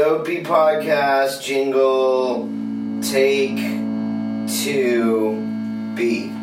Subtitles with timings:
[0.00, 2.48] Dopey Podcast jingle
[3.02, 3.58] take
[4.48, 5.36] two
[5.94, 6.39] B.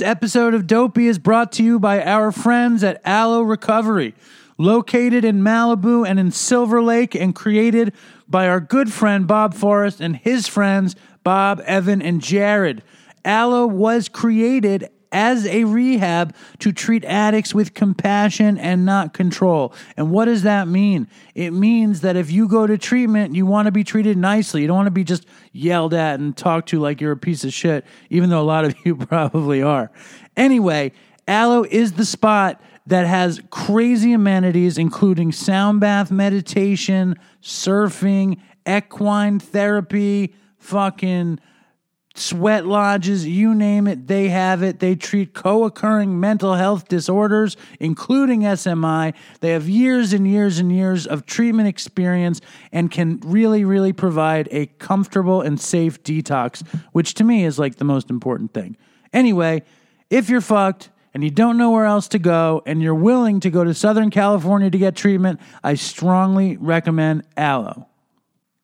[0.00, 4.14] This episode of Dopey is brought to you by our friends at Aloe Recovery,
[4.56, 7.92] located in Malibu and in Silver Lake, and created
[8.26, 12.82] by our good friend Bob Forrest and his friends Bob, Evan, and Jared.
[13.26, 19.74] Aloe was created as a rehab to treat addicts with compassion and not control.
[19.96, 21.08] And what does that mean?
[21.34, 24.62] It means that if you go to treatment, you want to be treated nicely.
[24.62, 27.44] You don't want to be just yelled at and talked to like you're a piece
[27.44, 29.90] of shit, even though a lot of you probably are.
[30.36, 30.92] Anyway,
[31.26, 40.34] Aloe is the spot that has crazy amenities, including sound bath meditation, surfing, equine therapy,
[40.58, 41.38] fucking
[42.20, 44.78] sweat lodges, you name it, they have it.
[44.78, 49.14] They treat co occurring mental health disorders, including SMI.
[49.40, 52.40] They have years and years and years of treatment experience
[52.72, 57.76] and can really, really provide a comfortable and safe detox, which to me is like
[57.76, 58.76] the most important thing.
[59.12, 59.62] Anyway,
[60.10, 63.50] if you're fucked, and you don't know where else to go, and you're willing to
[63.50, 67.89] go to Southern California to get treatment, I strongly recommend Aloe.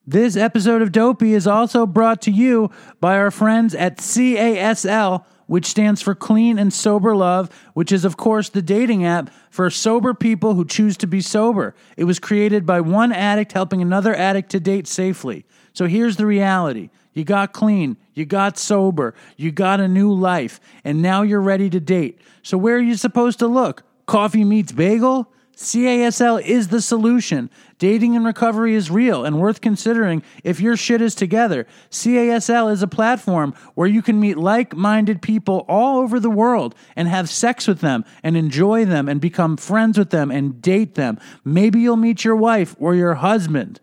[0.08, 5.66] This episode of Dopey is also brought to you by our friends at CASL, which
[5.66, 10.14] stands for Clean and Sober Love, which is, of course, the dating app for sober
[10.14, 11.74] people who choose to be sober.
[11.96, 15.44] It was created by one addict helping another addict to date safely.
[15.72, 20.60] So here's the reality you got clean, you got sober, you got a new life,
[20.84, 22.20] and now you're ready to date.
[22.44, 23.82] So where are you supposed to look?
[24.06, 25.32] Coffee meets bagel?
[25.56, 27.48] CASL is the solution.
[27.78, 31.66] Dating and recovery is real and worth considering if your shit is together.
[31.90, 36.74] CASL is a platform where you can meet like minded people all over the world
[36.94, 40.94] and have sex with them and enjoy them and become friends with them and date
[40.94, 41.18] them.
[41.42, 43.80] Maybe you'll meet your wife or your husband.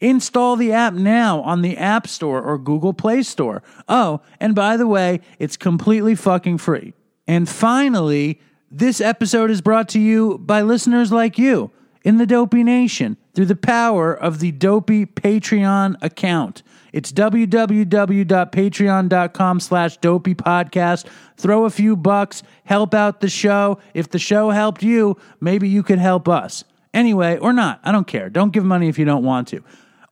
[0.00, 3.62] Install the app now on the App Store or Google Play Store.
[3.86, 6.94] Oh, and by the way, it's completely fucking free.
[7.26, 11.72] And finally, this episode is brought to you by listeners like you
[12.04, 16.62] in the Dopey Nation through the power of the Dopey Patreon account.
[16.92, 21.06] It's www.patreon.com slash dopey podcast.
[21.36, 23.78] Throw a few bucks, help out the show.
[23.94, 26.64] If the show helped you, maybe you could help us.
[26.92, 27.80] Anyway, or not.
[27.84, 28.30] I don't care.
[28.30, 29.62] Don't give money if you don't want to.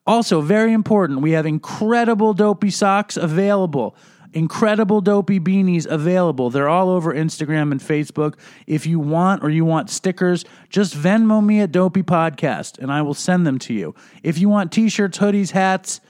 [0.07, 3.97] Also, very important, we have incredible dopey socks available.
[4.33, 6.51] Incredible dopey beanies available.
[6.51, 8.35] They're all over Instagram and Facebook.
[8.67, 13.03] If you want or you want stickers, just Venmo me at Dopey Podcast and I
[13.03, 13.95] will send them to you.
[14.23, 16.01] If you want t shirts, hoodies, hats,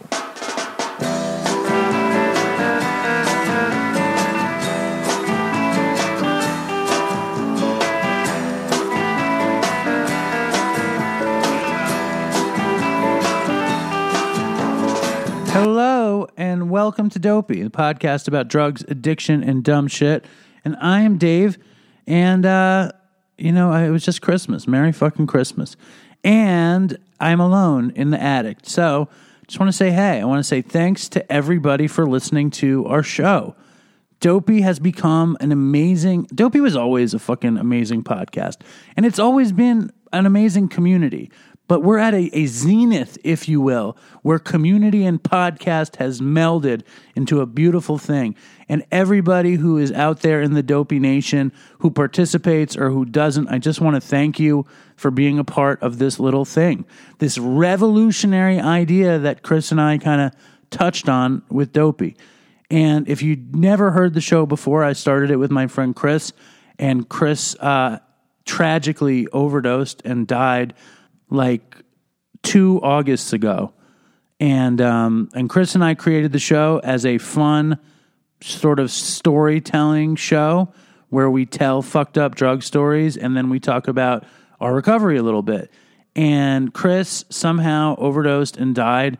[15.53, 20.23] Hello and welcome to Dopey, the podcast about drugs, addiction, and dumb shit.
[20.63, 21.57] And I am Dave,
[22.07, 22.93] and uh,
[23.37, 24.65] you know, it was just Christmas.
[24.65, 25.75] Merry fucking Christmas.
[26.23, 28.59] And I'm alone in the attic.
[28.63, 29.09] So
[29.45, 32.85] just want to say hey, I want to say thanks to everybody for listening to
[32.85, 33.53] our show.
[34.21, 38.61] Dopey has become an amazing Dopey was always a fucking amazing podcast.
[38.95, 41.29] And it's always been an amazing community.
[41.71, 46.81] But we're at a, a zenith, if you will, where community and podcast has melded
[47.15, 48.35] into a beautiful thing.
[48.67, 53.47] And everybody who is out there in the Dopey Nation who participates or who doesn't,
[53.47, 54.65] I just want to thank you
[54.97, 56.83] for being a part of this little thing.
[57.19, 60.33] This revolutionary idea that Chris and I kind of
[60.71, 62.17] touched on with Dopey.
[62.69, 66.33] And if you never heard the show before, I started it with my friend Chris,
[66.77, 67.99] and Chris uh,
[68.43, 70.73] tragically overdosed and died
[71.31, 71.77] like
[72.43, 73.73] two Augusts ago.
[74.39, 77.79] And um, and Chris and I created the show as a fun
[78.41, 80.73] sort of storytelling show
[81.09, 84.25] where we tell fucked up drug stories and then we talk about
[84.59, 85.71] our recovery a little bit.
[86.15, 89.17] And Chris somehow overdosed and died.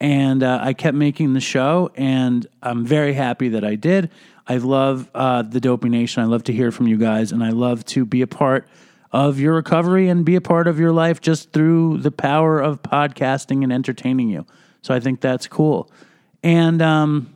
[0.00, 4.10] And uh, I kept making the show, and I'm very happy that I did.
[4.48, 6.24] I love uh, the Dopey Nation.
[6.24, 8.66] I love to hear from you guys, and I love to be a part
[9.12, 12.82] of your recovery and be a part of your life just through the power of
[12.82, 14.46] podcasting and entertaining you.
[14.80, 15.90] So I think that's cool.
[16.42, 17.32] And um,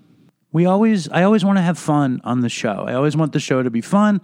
[0.53, 2.87] we always, I always want to have fun on the show.
[2.89, 4.23] I always want the show to be fun,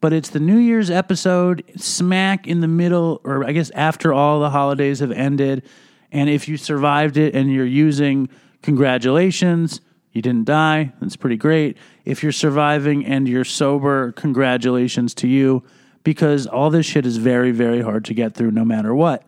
[0.00, 4.40] but it's the New Year's episode, smack in the middle, or I guess after all
[4.40, 5.64] the holidays have ended.
[6.12, 8.28] And if you survived it and you're using,
[8.62, 9.80] congratulations,
[10.12, 10.92] you didn't die.
[11.00, 11.78] That's pretty great.
[12.04, 15.64] If you're surviving and you're sober, congratulations to you
[16.04, 19.26] because all this shit is very, very hard to get through no matter what.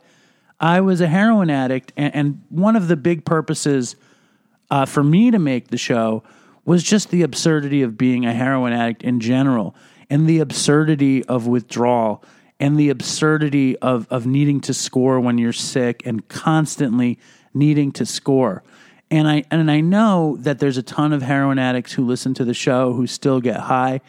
[0.60, 3.96] I was a heroin addict, and, and one of the big purposes
[4.70, 6.22] uh, for me to make the show
[6.64, 9.74] was just the absurdity of being a heroin addict in general
[10.08, 12.24] and the absurdity of withdrawal
[12.60, 17.18] and the absurdity of, of needing to score when you're sick and constantly
[17.52, 18.62] needing to score.
[19.10, 22.44] And I and I know that there's a ton of heroin addicts who listen to
[22.44, 24.00] the show who still get high.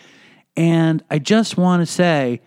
[0.56, 2.41] And I just want to say,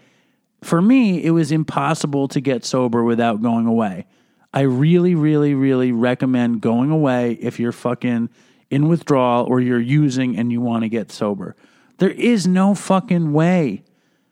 [0.62, 4.06] for me, it was impossible to get sober without going away.
[4.52, 8.30] I really, really, really recommend going away if you're fucking
[8.70, 11.54] in withdrawal or you're using and you want to get sober.
[11.98, 13.84] There is no fucking way.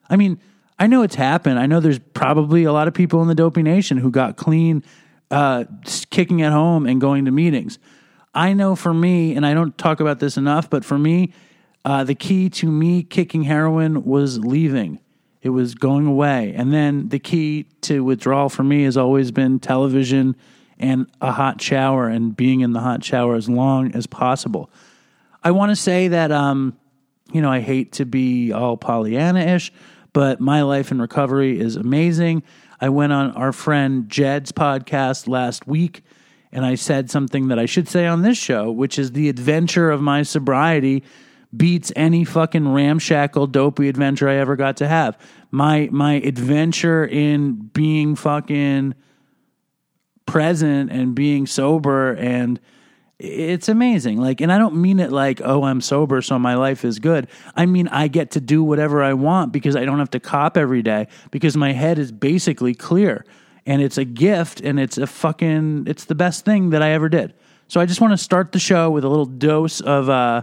[0.08, 0.40] I mean,
[0.78, 1.58] I know it's happened.
[1.58, 4.84] I know there's probably a lot of people in the Dopey Nation who got clean,
[5.30, 5.64] uh,
[6.10, 7.78] kicking at home and going to meetings.
[8.34, 11.32] I know for me, and I don't talk about this enough, but for me,
[11.84, 15.00] uh, the key to me kicking heroin was leaving.
[15.46, 16.54] It was going away.
[16.56, 20.34] And then the key to withdrawal for me has always been television
[20.76, 24.68] and a hot shower and being in the hot shower as long as possible.
[25.44, 26.76] I want to say that, um,
[27.32, 29.72] you know, I hate to be all Pollyanna ish,
[30.12, 32.42] but my life in recovery is amazing.
[32.80, 36.02] I went on our friend Jed's podcast last week
[36.50, 39.92] and I said something that I should say on this show, which is the adventure
[39.92, 41.04] of my sobriety
[41.56, 45.18] beats any fucking ramshackle dopey adventure I ever got to have.
[45.50, 48.94] My my adventure in being fucking
[50.26, 52.60] present and being sober and
[53.18, 54.18] it's amazing.
[54.18, 57.28] Like and I don't mean it like, "Oh, I'm sober so my life is good."
[57.54, 60.56] I mean, I get to do whatever I want because I don't have to cop
[60.56, 63.24] every day because my head is basically clear
[63.64, 67.08] and it's a gift and it's a fucking it's the best thing that I ever
[67.08, 67.32] did.
[67.68, 70.42] So I just want to start the show with a little dose of uh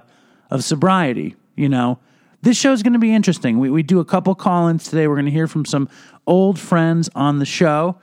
[0.53, 1.99] of sobriety, you know.
[2.43, 3.59] This show's going to be interesting.
[3.59, 5.07] We we do a couple call-ins today.
[5.07, 5.89] We're going to hear from some
[6.27, 7.97] old friends on the show.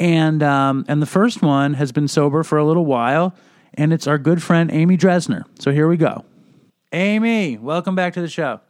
[0.00, 3.34] And um and the first one has been sober for a little while
[3.74, 5.44] and it's our good friend Amy Dresner.
[5.58, 6.24] So here we go.
[6.92, 8.60] Amy, welcome back to the show.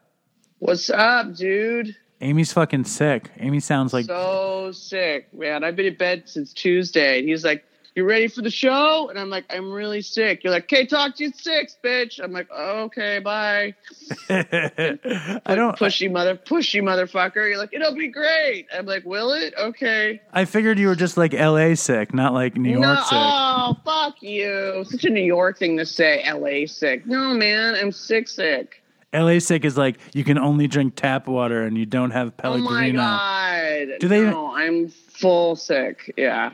[0.58, 1.96] What's up, dude?
[2.20, 3.30] Amy's fucking sick.
[3.38, 5.64] Amy sounds like so sick, man.
[5.64, 7.18] I've been in bed since Tuesday.
[7.20, 9.08] And he's like, You ready for the show?
[9.08, 10.42] And I'm like, I'm really sick.
[10.42, 12.18] You're like, Okay, talk to you at six, bitch.
[12.22, 13.74] I'm like, oh, Okay, bye.
[14.28, 17.36] I don't Pushy mother pushy motherfucker.
[17.48, 18.66] You're like, It'll be great.
[18.76, 19.54] I'm like, Will it?
[19.56, 20.20] Okay.
[20.32, 23.08] I figured you were just like LA sick, not like New York no, sick.
[23.12, 24.84] oh fuck you.
[24.88, 27.06] Such a New York thing to say, LA sick.
[27.06, 28.82] No man, I'm sick sick.
[29.12, 32.68] LA sick is like you can only drink tap water and you don't have Pellegrino.
[32.68, 34.00] Oh my god.
[34.00, 36.12] Do they- No, I'm full sick.
[36.16, 36.50] Yeah.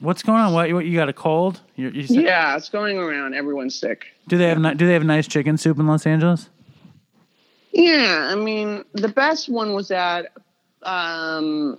[0.00, 0.52] What's going on?
[0.52, 1.60] What, what you got a cold?
[1.76, 2.24] You're, you sick?
[2.24, 3.34] Yeah, it's going around.
[3.34, 4.06] Everyone's sick.
[4.28, 6.48] Do they have ni- do they have nice chicken soup in Los Angeles?
[7.72, 10.32] Yeah, I mean, the best one was at
[10.82, 11.78] um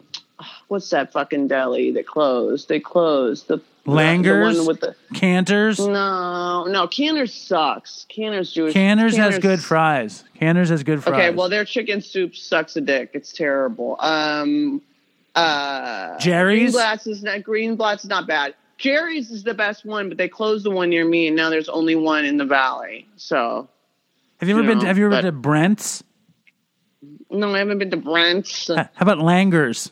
[0.68, 2.70] what's that fucking deli that closed?
[2.70, 3.48] They closed.
[3.48, 4.54] The Langers?
[4.54, 5.80] the one with the Canters.
[5.80, 8.06] No, no, Canter's sucks.
[8.10, 8.74] Canter's Jewish.
[8.74, 10.24] Canters has good fries.
[10.34, 11.14] Canters has good fries.
[11.14, 13.12] Okay, well their chicken soup sucks a dick.
[13.14, 13.96] It's terrible.
[14.00, 14.82] Um
[15.36, 16.76] uh Jerry's?
[16.76, 18.56] Greenblatt's is not Greenblatt's is not bad.
[18.78, 21.70] Jerry's is the best one, but they closed the one near me and now there's
[21.70, 23.08] only one in the valley.
[23.16, 23.70] So
[24.40, 24.80] have you ever you been?
[24.82, 26.04] To, have you ever but- been to Brent's?
[27.30, 28.68] no, I haven't been to Brent's.
[28.68, 29.92] How about Langers?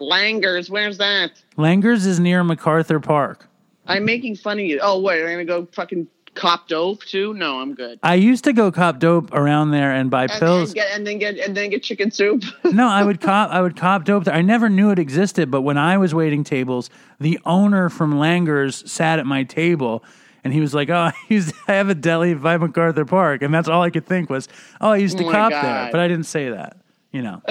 [0.00, 1.32] Langers, where's that?
[1.56, 3.48] Langers is near MacArthur Park.
[3.86, 4.78] I'm making fun of you.
[4.82, 7.34] Oh, wait, I'm gonna go fucking cop dope too?
[7.34, 7.98] No, I'm good.
[8.02, 10.68] I used to go cop dope around there and buy And, pills.
[10.70, 12.44] and get and then get and then get chicken soup.
[12.64, 13.50] no, I would cop.
[13.50, 14.34] I would cop dope there.
[14.34, 18.86] I never knew it existed, but when I was waiting tables, the owner from Langers
[18.88, 20.04] sat at my table,
[20.44, 23.52] and he was like, "Oh, I used I have a deli by MacArthur Park," and
[23.52, 24.48] that's all I could think was,
[24.80, 26.76] "Oh, I used to Oh cop there," but I didn't say that.
[27.12, 27.42] You know,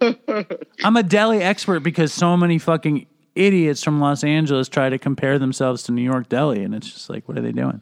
[0.84, 5.38] I'm a deli expert because so many fucking idiots from Los Angeles try to compare
[5.38, 7.80] themselves to New York Deli, and it's just like, what are they doing?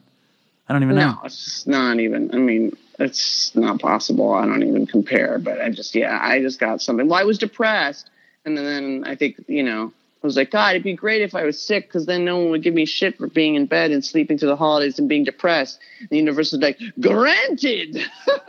[0.69, 1.13] I don't even know.
[1.13, 2.29] No, it's just not even.
[2.33, 4.33] I mean, it's not possible.
[4.33, 5.39] I don't even compare.
[5.39, 7.07] But I just, yeah, I just got something.
[7.07, 8.11] Well, I was depressed,
[8.45, 9.91] and then I think you know,
[10.23, 12.51] I was like, God, it'd be great if I was sick, because then no one
[12.51, 15.23] would give me shit for being in bed and sleeping through the holidays and being
[15.23, 15.79] depressed.
[16.01, 17.97] And the universe was like, granted.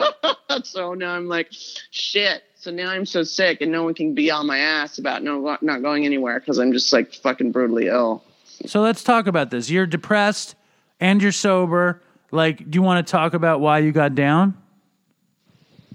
[0.63, 2.43] so now I'm like, shit.
[2.55, 5.57] So now I'm so sick, and no one can be on my ass about no
[5.61, 8.23] not going anywhere because I'm just like fucking brutally ill.
[8.67, 9.71] So let's talk about this.
[9.71, 10.53] You're depressed
[10.99, 11.99] and you're sober.
[12.31, 14.57] Like, do you want to talk about why you got down?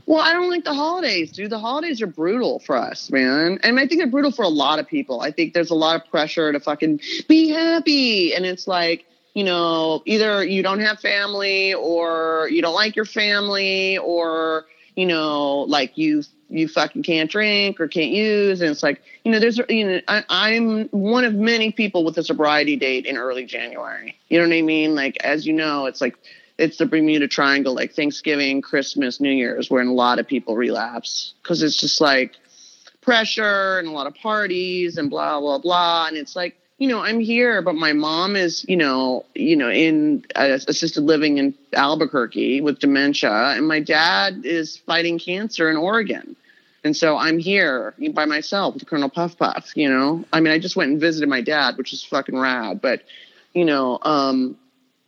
[0.05, 1.50] Well, I don't like the holidays, dude.
[1.50, 3.59] The holidays are brutal for us, man.
[3.64, 5.21] And I think they're brutal for a lot of people.
[5.21, 8.33] I think there's a lot of pressure to fucking be happy.
[8.33, 13.05] And it's like, you know, either you don't have family or you don't like your
[13.05, 14.66] family or,
[14.97, 18.61] you know, like you you fucking can't drink or can't use.
[18.61, 22.17] And it's like, you know, there's, you know, I, I'm one of many people with
[22.19, 24.17] a sobriety date in early January.
[24.29, 24.95] You know what I mean?
[24.95, 26.17] Like, as you know, it's like,
[26.57, 31.35] it's the Bermuda Triangle, like Thanksgiving, Christmas, New Year's, when a lot of people relapse
[31.43, 32.37] because it's just like
[33.00, 36.07] pressure and a lot of parties and blah blah blah.
[36.07, 39.71] And it's like, you know, I'm here, but my mom is, you know, you know,
[39.71, 45.76] in uh, assisted living in Albuquerque with dementia, and my dad is fighting cancer in
[45.76, 46.37] Oregon.
[46.85, 50.25] And so I'm here by myself with Colonel Puff Puff, you know.
[50.33, 53.02] I mean, I just went and visited my dad, which is fucking rad, but
[53.54, 54.56] you know, um,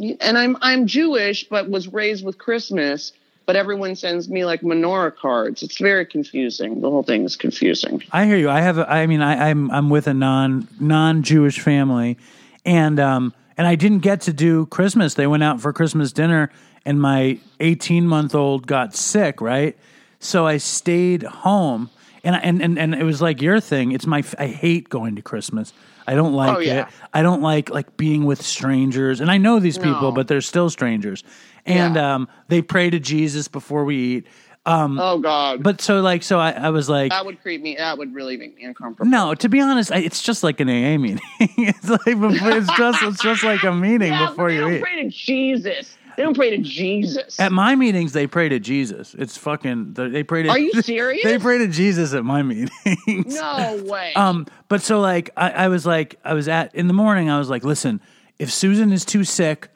[0.01, 3.13] and I'm I'm Jewish, but was raised with Christmas.
[3.49, 5.63] But everyone sends me like menorah cards.
[5.63, 6.83] It's very confusing.
[6.83, 8.03] The whole thing is confusing.
[8.13, 8.51] I hear you.
[8.51, 8.77] I have.
[8.77, 12.19] A, I mean, I, I'm I'm with a non non Jewish family,
[12.67, 15.15] and um and I didn't get to do Christmas.
[15.15, 16.53] They went out for Christmas dinner,
[16.85, 19.41] and my 18 month old got sick.
[19.41, 19.79] Right,
[20.21, 21.89] so I stayed home,
[22.25, 23.93] and I- and and and it was like your thing.
[23.93, 24.23] It's my.
[24.39, 25.73] I hate going to Christmas.
[26.07, 26.83] I don't like Oh, yeah.
[26.83, 26.95] it.
[27.15, 30.13] I don't like like being with strangers, and I know these people, No.
[30.13, 31.25] but they're still strangers.
[31.69, 32.15] And Yeah.
[32.15, 34.27] um, they pray to Jesus before we eat.
[34.67, 37.77] Oh God, But so like so I, I was like that would creep me.
[37.77, 39.11] That would really make me uncomfortable.
[39.11, 41.21] no, to be honest, I, it's just like an AA meeting.
[41.41, 44.83] it's like it's just it's just like a meeting Yeah, before you eat.
[44.83, 45.97] pray to Jesus.
[46.19, 47.39] They don't pray to Jesus.
[47.41, 49.15] At my meetings, they pray to Jesus.
[49.15, 49.95] It's fucking.
[49.95, 50.49] They pray to.
[50.51, 51.23] Are you serious?
[51.25, 53.35] They pray to Jesus at my meetings.
[53.35, 54.13] no way.
[54.17, 57.31] Um, but so like I, I was like I was at in the morning.
[57.31, 58.03] I was like, listen,
[58.39, 59.69] if Susan is too sick,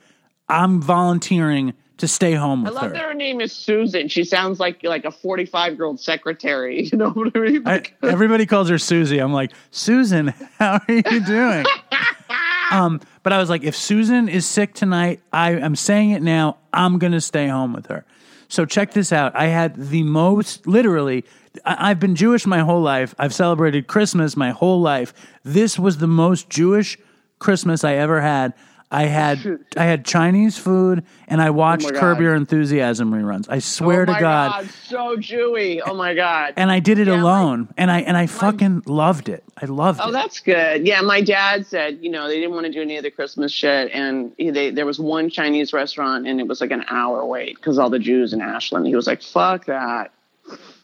[0.51, 1.73] I'm volunteering
[2.03, 2.89] to stay home I love her.
[2.95, 4.09] that her name is Susan.
[4.09, 6.83] She sounds like like a 45 year old secretary.
[6.93, 7.63] You know what I mean?
[7.65, 9.19] I, everybody calls her Susie.
[9.19, 10.29] I'm like, Susan,
[10.59, 11.65] how are you doing?
[12.73, 16.57] um, but I was like, if Susan is sick tonight, I am saying it now.
[16.73, 18.05] I'm gonna stay home with her.
[18.49, 19.35] So check this out.
[19.37, 21.25] I had the most, literally.
[21.65, 23.15] I, I've been Jewish my whole life.
[23.17, 25.15] I've celebrated Christmas my whole life.
[25.45, 26.99] This was the most Jewish
[27.39, 28.55] Christmas I ever had.
[28.93, 33.47] I had I had Chinese food and I oh watched Oh Curb Your Enthusiasm reruns.
[33.49, 35.81] I swear oh to my God so Jewy.
[35.85, 36.53] Oh my God.
[36.57, 39.43] and I did it Yeah, alone, and I and I fucking loved it.
[39.61, 40.09] I loved Oh, it.
[40.09, 40.87] Oh, that's good.
[40.87, 43.51] Yeah, my dad said, you know, they didn't want to do any of the Christmas
[43.51, 47.25] shit, and he, they, there was one Chinese restaurant, and it was like an hour
[47.25, 48.87] wait because all the Jews in Ashland.
[48.87, 50.13] He was like, "Fuck that."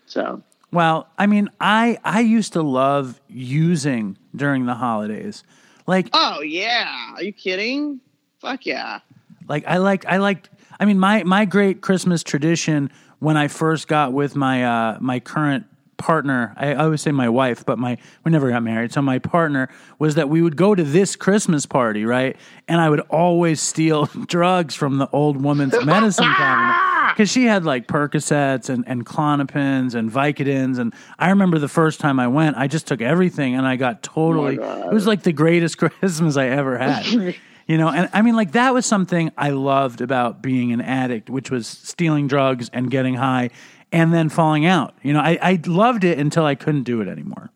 [0.06, 5.44] So Well, I mean, I I used to love using during the holidays,
[5.88, 8.00] like Oh yeah, are you kidding?
[8.40, 9.00] Fuck yeah.
[9.48, 10.50] like I liked I liked.
[10.78, 15.18] I mean, my my great Christmas tradition when I first got with my uh my
[15.18, 15.66] current
[15.96, 19.18] partner I, I always say my wife but my we never got married so my
[19.18, 19.68] partner
[19.98, 22.36] was that we would go to this christmas party right
[22.68, 26.76] and i would always steal drugs from the old woman's medicine cabinet
[27.18, 31.98] because she had like percocets and, and klonopins and vicodins and i remember the first
[31.98, 35.24] time i went i just took everything and i got totally oh it was like
[35.24, 37.34] the greatest christmas i ever had
[37.66, 41.28] you know, and I mean, like that was something I loved about being an addict,
[41.28, 43.50] which was stealing drugs and getting high
[43.92, 44.94] and then falling out.
[45.02, 47.50] You know, I, I loved it until I couldn't do it anymore.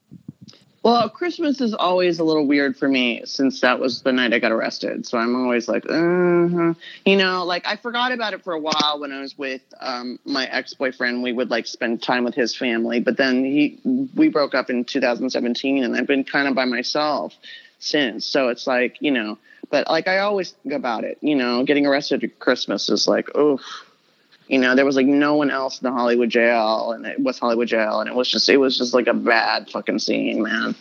[0.82, 4.40] Well, Christmas is always a little weird for me since that was the night I
[4.40, 5.06] got arrested.
[5.06, 6.74] So I'm always like, uh
[7.04, 10.18] you know, like I forgot about it for a while when I was with um,
[10.24, 11.22] my ex boyfriend.
[11.22, 13.78] We would like spend time with his family, but then he
[14.16, 17.32] we broke up in 2017, and I've been kind of by myself
[17.78, 18.26] since.
[18.26, 19.38] So it's like, you know,
[19.70, 21.18] but like I always think about it.
[21.20, 23.60] You know, getting arrested at Christmas is like, oof.
[24.52, 27.38] You know, there was like no one else in the Hollywood jail, and it was
[27.38, 30.74] Hollywood jail, and it was just it was just like a bad fucking scene, man.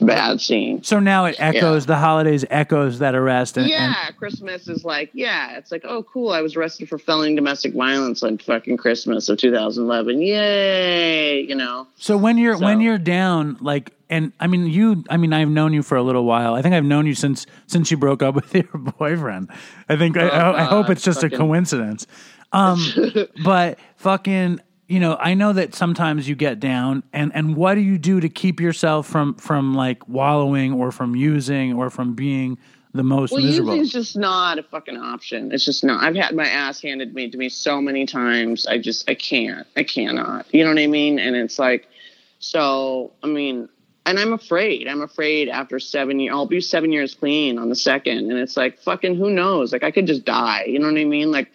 [0.00, 0.82] Bad scene.
[0.82, 3.58] So now it echoes, the holidays echoes that arrest.
[3.58, 6.30] And, Yeah, and Christmas is like, yeah, it's like, oh, cool.
[6.30, 10.22] I was arrested for felony domestic violence on fucking Christmas of 2011.
[10.22, 11.86] Yay, you know.
[11.96, 15.04] so when you're, when you're down, like and I mean you.
[15.08, 16.54] I mean I've known you for a little while.
[16.54, 19.50] I think I've known you since since you broke up with your boyfriend.
[19.88, 22.06] I think I, I, I oh, hope uh, it's just a coincidence.
[22.52, 22.84] Um,
[23.44, 27.80] but fucking, you know, I know that sometimes you get down, and and what do
[27.80, 32.58] you do to keep yourself from from like wallowing or from using or from being
[32.92, 33.76] the most Well, miserable?
[33.76, 35.52] using's just not a fucking option.
[35.52, 36.02] It's just not.
[36.02, 38.66] I've had my ass handed me to me so many times.
[38.66, 39.66] I just I can't.
[39.76, 40.52] I cannot.
[40.52, 41.20] You know what I mean?
[41.20, 41.86] And it's like,
[42.40, 43.68] so I mean,
[44.06, 44.88] and I'm afraid.
[44.88, 48.56] I'm afraid after seven years, I'll be seven years clean on the second, and it's
[48.56, 49.72] like fucking who knows?
[49.72, 50.64] Like I could just die.
[50.64, 51.30] You know what I mean?
[51.30, 51.48] Like,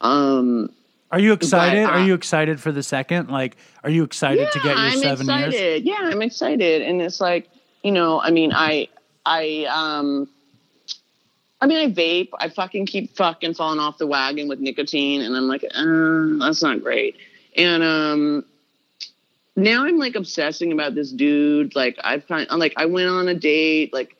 [0.00, 0.70] um,
[1.10, 1.84] Are you excited?
[1.84, 3.30] But, uh, are you excited for the second?
[3.30, 5.54] Like, are you excited to get your I'm seven excited.
[5.54, 5.82] years?
[5.82, 7.48] Yeah, I'm excited, and it's like
[7.84, 8.88] you know, I mean, I,
[9.24, 10.26] I, um,
[11.60, 12.30] I mean, I vape.
[12.40, 16.62] I fucking keep fucking falling off the wagon with nicotine, and I'm like, uh, that's
[16.62, 17.16] not great.
[17.56, 18.44] And um,
[19.54, 21.76] now I'm like obsessing about this dude.
[21.76, 24.16] Like I've kind, I'm like, I went on a date, like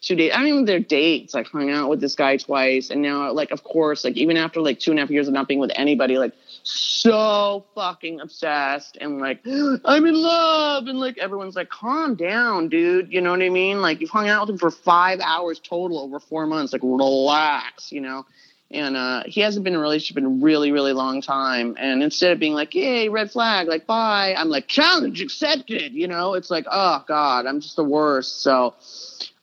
[0.00, 0.34] two dates.
[0.36, 1.34] I even their dates.
[1.34, 4.60] Like hung out with this guy twice, and now like, of course, like even after
[4.60, 8.98] like two and a half years of not being with anybody, like so fucking obsessed
[9.00, 10.86] and like I'm in love.
[10.86, 13.12] And like everyone's like calm down dude.
[13.12, 13.80] You know what I mean?
[13.80, 16.72] Like you've hung out with him for five hours total over four months.
[16.72, 18.26] Like relax you know?
[18.70, 21.76] And uh he hasn't been in a relationship in a really really long time.
[21.78, 26.06] And instead of being like yay red flag like bye I'm like challenge accepted you
[26.06, 26.34] know?
[26.34, 28.42] It's like oh god I'm just the worst.
[28.42, 28.74] So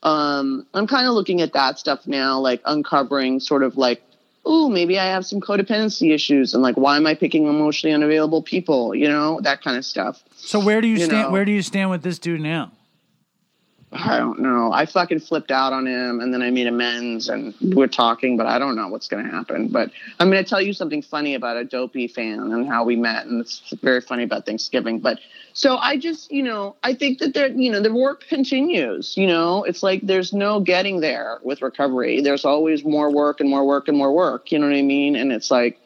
[0.04, 4.02] um I'm kind of looking at that stuff now like uncovering sort of like
[4.48, 8.44] oh, maybe I have some codependency issues and like why am I picking emotionally unavailable
[8.44, 10.24] people, you know, that kind of stuff.
[10.36, 11.24] So where do you, You stand?
[11.24, 11.30] know.
[11.32, 12.72] Where do you stand with this dude now?
[13.98, 14.74] I don't know.
[14.74, 18.46] I fucking flipped out on him and then I made amends and we're talking, but
[18.46, 19.70] I don't know what's going to happen.
[19.70, 22.98] But I'm going to tell you something funny about a dopey fan and how we
[22.98, 23.26] met.
[23.26, 25.00] And it's very funny about Thanksgiving.
[25.00, 25.20] But
[25.54, 29.28] so I just, you know, I think that there, you know, the work continues, you
[29.28, 32.22] know, it's like there's no getting there with recovery.
[32.22, 34.52] There's always more work and more work and more work.
[34.52, 35.16] You know what I mean?
[35.16, 35.80] And it's like,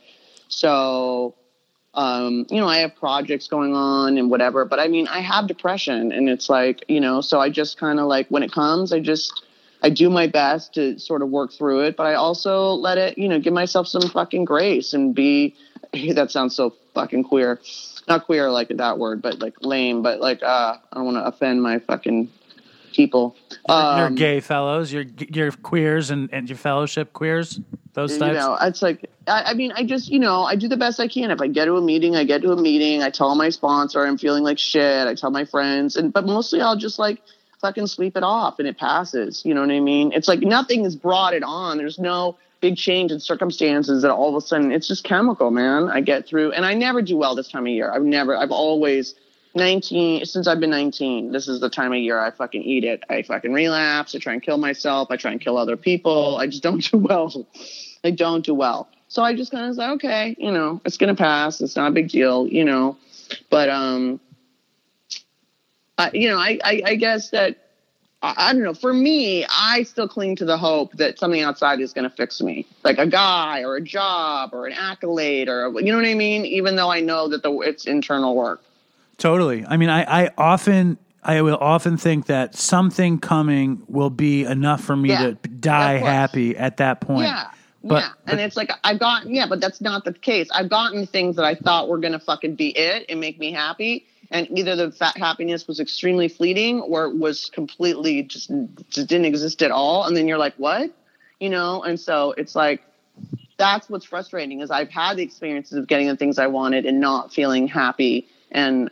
[0.47, 1.35] so
[1.93, 5.47] um, you know, I have projects going on and whatever, but I mean, I have
[5.47, 8.93] depression and it's like, you know, so I just kind of like when it comes,
[8.93, 9.43] I just,
[9.81, 13.17] I do my best to sort of work through it, but I also let it,
[13.17, 15.55] you know, give myself some fucking grace and be,
[16.13, 17.59] that sounds so fucking queer.
[18.07, 21.25] Not queer like that word, but like lame, but like, uh, I don't want to
[21.25, 22.29] offend my fucking
[22.93, 23.35] people.
[23.67, 27.59] your Um, gay fellows, your your queers, and, and your fellowship queers.
[27.99, 30.77] Those you know it's like I, I mean i just you know i do the
[30.77, 31.31] best i can.
[31.31, 33.03] If i get to a meeting i get to a meeting.
[33.03, 35.07] I tell my sponsor i'm feeling like shit.
[35.07, 35.95] I tell my friends.
[35.95, 37.21] And but mostly i'll just like
[37.59, 39.43] fucking sleep it off and it passes.
[39.45, 40.13] You know what i mean?
[40.13, 41.77] It's like nothing has brought it on.
[41.77, 45.89] There's no big change in circumstances that all of a sudden it's just chemical man.
[45.89, 47.91] I get through and i never do well this time of year.
[47.91, 49.15] I've never i've always
[49.55, 53.03] 19 since i've been 19 this is the time of year i fucking eat it.
[53.09, 54.15] I fucking relapse.
[54.15, 55.09] I try and kill myself.
[55.11, 56.37] I try and kill other people.
[56.37, 57.47] I just don't do well
[58.03, 58.87] I don't do well.
[59.07, 61.61] So I just kind of say, okay, you know, it's gonna pass.
[61.61, 62.97] It's not a big deal, you know.
[63.49, 64.19] But um,
[65.97, 67.57] I, you know, I, I, I guess that
[68.21, 68.73] I, I don't know.
[68.73, 72.67] For me, I still cling to the hope that something outside is gonna fix me,
[72.83, 76.45] like a guy or a job or an accolade or you know what I mean.
[76.45, 78.61] Even though I know that the it's internal work.
[79.17, 79.65] Totally.
[79.65, 84.81] I mean, I, I often, I will often think that something coming will be enough
[84.81, 87.27] for me Yeah, to die happy at that point.
[87.27, 87.49] Yeah.
[87.83, 88.11] But- yeah.
[88.27, 90.49] And it's like I've gotten yeah, but that's not the case.
[90.51, 94.05] I've gotten things that I thought were gonna fucking be it and make me happy.
[94.31, 98.51] And either the fat happiness was extremely fleeting or it was completely just
[98.89, 100.05] just didn't exist at all.
[100.05, 100.91] And then you're like, what?
[101.39, 102.81] You know, and so it's like
[103.57, 106.99] that's what's frustrating is I've had the experiences of getting the things I wanted and
[106.99, 108.27] not feeling happy.
[108.51, 108.89] And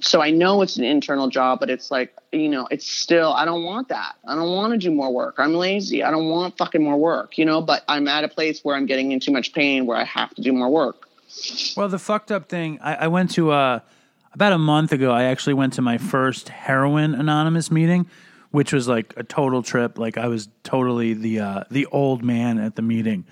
[0.00, 3.44] so I know it's an internal job, but it's like, you know, it's still, I
[3.44, 4.14] don't want that.
[4.26, 5.36] I don't want to do more work.
[5.38, 6.04] I'm lazy.
[6.04, 8.86] I don't want fucking more work, you know, but I'm at a place where I'm
[8.86, 11.08] getting in too much pain where I have to do more work.
[11.76, 13.80] Well, the fucked up thing, I, I went to uh,
[14.32, 15.10] about a month ago.
[15.10, 18.08] I actually went to my first heroin anonymous meeting,
[18.52, 19.98] which was like a total trip.
[19.98, 23.24] Like I was totally the uh, the old man at the meeting.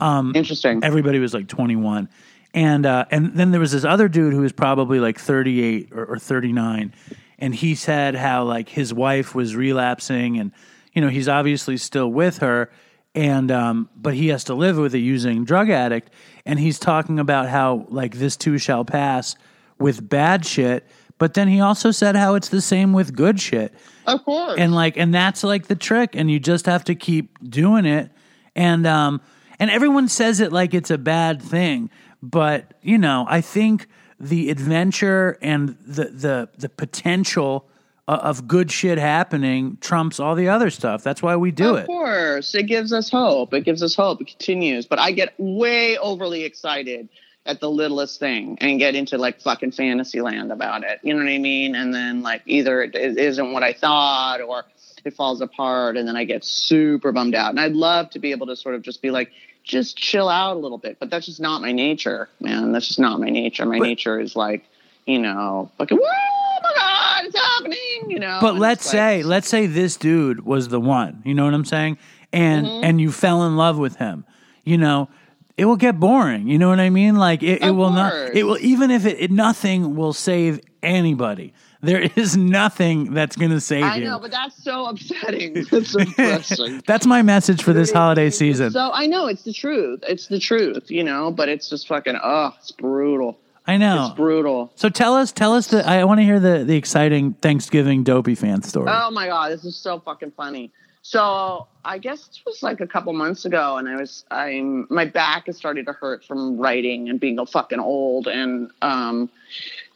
[0.00, 0.82] Um, Interesting.
[0.82, 2.08] Everybody was like 21.
[2.54, 6.04] And uh, and then there was this other dude who was probably like 38 or,
[6.06, 6.94] or 39,
[7.38, 10.52] and he said how like his wife was relapsing, and
[10.94, 12.70] you know he's obviously still with her,
[13.14, 16.10] and um, but he has to live with a using drug addict,
[16.46, 19.36] and he's talking about how like this too shall pass
[19.78, 20.86] with bad shit,
[21.18, 23.74] but then he also said how it's the same with good shit.
[24.06, 24.54] Of course.
[24.58, 28.10] and like and that's like the trick and you just have to keep doing it.
[28.54, 29.20] And um
[29.58, 31.90] and everyone says it like it's a bad thing
[32.22, 33.86] but you know i think
[34.18, 37.68] the adventure and the the the potential
[38.08, 41.02] of good shit happening trumps all the other stuff.
[41.02, 41.80] That's why we do of it.
[41.80, 43.52] Of course, it gives us hope.
[43.52, 44.20] It gives us hope.
[44.20, 44.86] It continues.
[44.86, 47.08] But I get way overly excited
[47.46, 51.00] at the littlest thing and get into like fucking fantasy land about it.
[51.02, 51.74] You know what I mean?
[51.74, 54.64] And then like either it isn't what I thought or
[55.04, 57.50] it falls apart and then I get super bummed out.
[57.50, 59.30] And I'd love to be able to sort of just be like,
[59.66, 60.98] just chill out a little bit.
[60.98, 62.72] But that's just not my nature, man.
[62.72, 63.66] That's just not my nature.
[63.66, 64.64] My But- nature is like,
[65.06, 68.38] you know, fucking, oh my God, it's happening, you know.
[68.40, 71.20] But and let's it's say, let's say this dude was the one.
[71.24, 71.98] You know what I'm saying?
[72.32, 72.84] And Mm-hmm.
[72.84, 74.24] and you fell in love with him.
[74.64, 75.08] You know,
[75.56, 76.48] it will get boring.
[76.48, 77.16] You know what I mean?
[77.16, 78.12] Like it, it will not.
[78.34, 81.54] It will even if it, it nothing will save anybody.
[81.82, 84.06] There is nothing that's going to save I you.
[84.06, 85.64] I know, but that's so upsetting.
[85.86, 86.82] So depressing.
[86.86, 88.70] that's my message for this holiday season.
[88.70, 90.00] So I know it's the truth.
[90.08, 93.38] It's the truth, you know, but it's just fucking oh, it's brutal.
[93.66, 94.06] I know.
[94.06, 94.72] It's brutal.
[94.76, 95.86] So tell us, tell us the.
[95.86, 98.88] I want to hear the the exciting Thanksgiving dopey fan story.
[98.88, 100.72] Oh my god, this is so fucking funny.
[101.02, 105.04] So I guess it was like a couple months ago, and I was I'm my
[105.04, 109.30] back is starting to hurt from writing and being a fucking old, and um,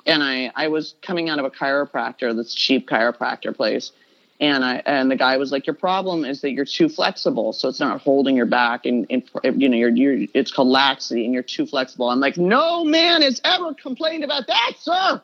[0.06, 3.92] and I I was coming out of a chiropractor, this cheap chiropractor place,
[4.40, 7.68] and I and the guy was like, your problem is that you're too flexible, so
[7.68, 9.22] it's not holding your back, and, and
[9.60, 12.08] you know you're you're it's called laxity, and you're too flexible.
[12.10, 15.20] I'm like, no man has ever complained about that, sir.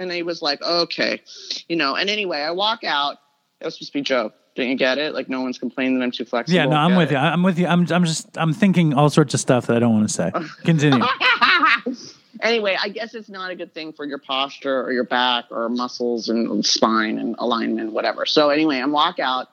[0.00, 1.22] And he was like, okay,
[1.68, 1.94] you know.
[1.94, 3.16] And anyway, I walk out.
[3.60, 4.34] That was supposed to be a joke.
[4.56, 5.14] Didn't you get it?
[5.14, 6.56] Like no one's complaining that I'm too flexible.
[6.56, 7.14] yeah, no, I'm Get with it?
[7.14, 7.18] you.
[7.18, 7.66] I'm with you.
[7.68, 10.32] I'm I'm just I'm thinking all sorts of stuff that I don't want to say.
[10.64, 11.04] Continue.
[12.42, 15.68] anyway, I guess it's not a good thing for your posture or your back or
[15.68, 18.26] muscles and spine and alignment, whatever.
[18.26, 19.48] So anyway, I'm walk out,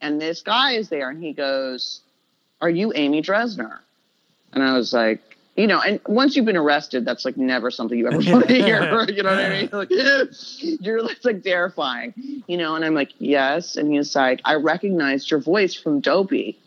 [0.00, 2.00] and this guy is there, and he goes,
[2.60, 3.78] "Are you Amy Dresner?"
[4.52, 5.20] And I was like,
[5.56, 8.54] you know, and once you've been arrested, that's like never something you ever want to
[8.54, 8.80] hear.
[9.10, 9.68] You know what I mean?
[9.72, 12.14] Like, you're it's like terrifying,
[12.46, 12.74] you know.
[12.76, 13.76] And I'm like, yes.
[13.76, 16.58] And he's like, I recognized your voice from Dopey.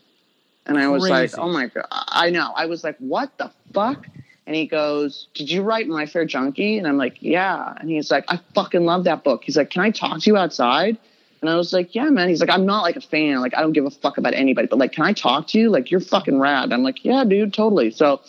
[0.66, 2.52] And I was like, oh my god, I know.
[2.56, 4.06] I was like, what the fuck?
[4.46, 6.78] And he goes, did you write My Fair Junkie?
[6.78, 7.74] And I'm like, yeah.
[7.78, 9.42] And he's like, I fucking love that book.
[9.44, 10.98] He's like, can I talk to you outside?
[11.40, 12.28] And I was like, yeah, man.
[12.28, 13.40] He's like, I'm not like a fan.
[13.40, 15.70] Like, I don't give a fuck about anybody, but like, can I talk to you?
[15.70, 16.72] Like, you're fucking rad.
[16.72, 17.90] I'm like, yeah, dude, totally.
[17.90, 18.20] So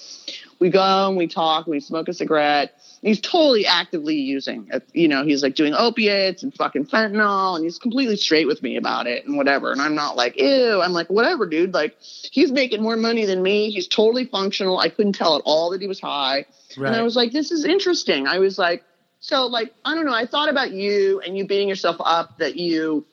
[0.60, 2.80] we go and we talk, we smoke a cigarette.
[3.05, 7.63] He's totally actively using, uh, you know, he's like doing opiates and fucking fentanyl, and
[7.63, 9.71] he's completely straight with me about it and whatever.
[9.71, 10.81] And I'm not like, ew.
[10.81, 11.71] I'm like, whatever, dude.
[11.71, 13.69] Like, he's making more money than me.
[13.69, 14.79] He's totally functional.
[14.79, 16.45] I couldn't tell at all that he was high.
[16.75, 16.87] Right.
[16.87, 18.25] And I was like, this is interesting.
[18.25, 18.83] I was like,
[19.19, 20.13] so like, I don't know.
[20.13, 23.05] I thought about you and you beating yourself up that you,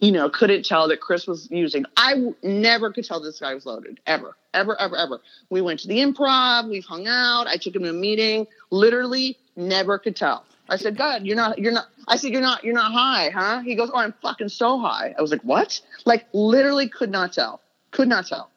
[0.00, 1.84] you know, couldn't tell that Chris was using.
[1.96, 5.20] I w- never could tell this guy was loaded ever, ever, ever, ever.
[5.50, 6.68] We went to the improv.
[6.68, 7.46] We've hung out.
[7.46, 8.46] I took him to a meeting.
[8.70, 10.44] Literally, never could tell.
[10.68, 11.86] I said, God, you're not, you're not.
[12.06, 13.60] I said, you're not, you're not high, huh?
[13.60, 15.14] He goes, Oh, I'm fucking so high.
[15.18, 15.80] I was like, What?
[16.04, 17.60] Like, literally, could not tell.
[17.90, 18.50] Could not tell.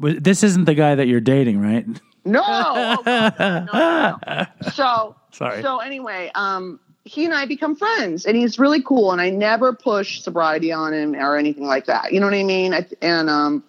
[0.00, 1.86] This isn't the guy that you're dating, right?
[2.24, 2.42] No.
[2.44, 4.46] Oh, God, no, no, no.
[4.72, 5.62] So Sorry.
[5.62, 9.12] So anyway, um, he and I become friends, and he's really cool.
[9.12, 12.12] And I never push sobriety on him or anything like that.
[12.12, 12.74] You know what I mean?
[12.74, 13.64] I, and um,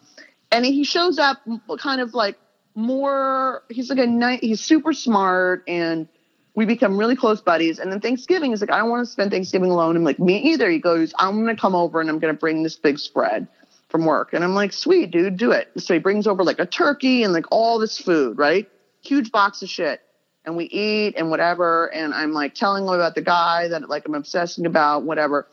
[0.52, 1.38] and he shows up
[1.80, 2.38] kind of like
[2.75, 3.63] more.
[3.69, 4.41] He's like a night.
[4.41, 6.08] He's super smart, and
[6.56, 7.80] we become really close buddies.
[7.80, 9.95] And then Thanksgiving, he's like, I don't want to spend Thanksgiving alone.
[9.95, 10.69] I'm like, me either.
[10.69, 13.47] He goes, I'm gonna come over and I'm gonna bring this big spread
[13.88, 14.34] from work.
[14.34, 15.69] And I'm like, sweet, dude, do it.
[15.78, 18.69] So he brings over like a turkey and like all this food, right?
[19.02, 20.02] Huge box of shit.
[20.45, 21.93] And we eat and whatever.
[21.93, 25.47] And I'm like telling him about the guy that like I'm obsessing about, whatever.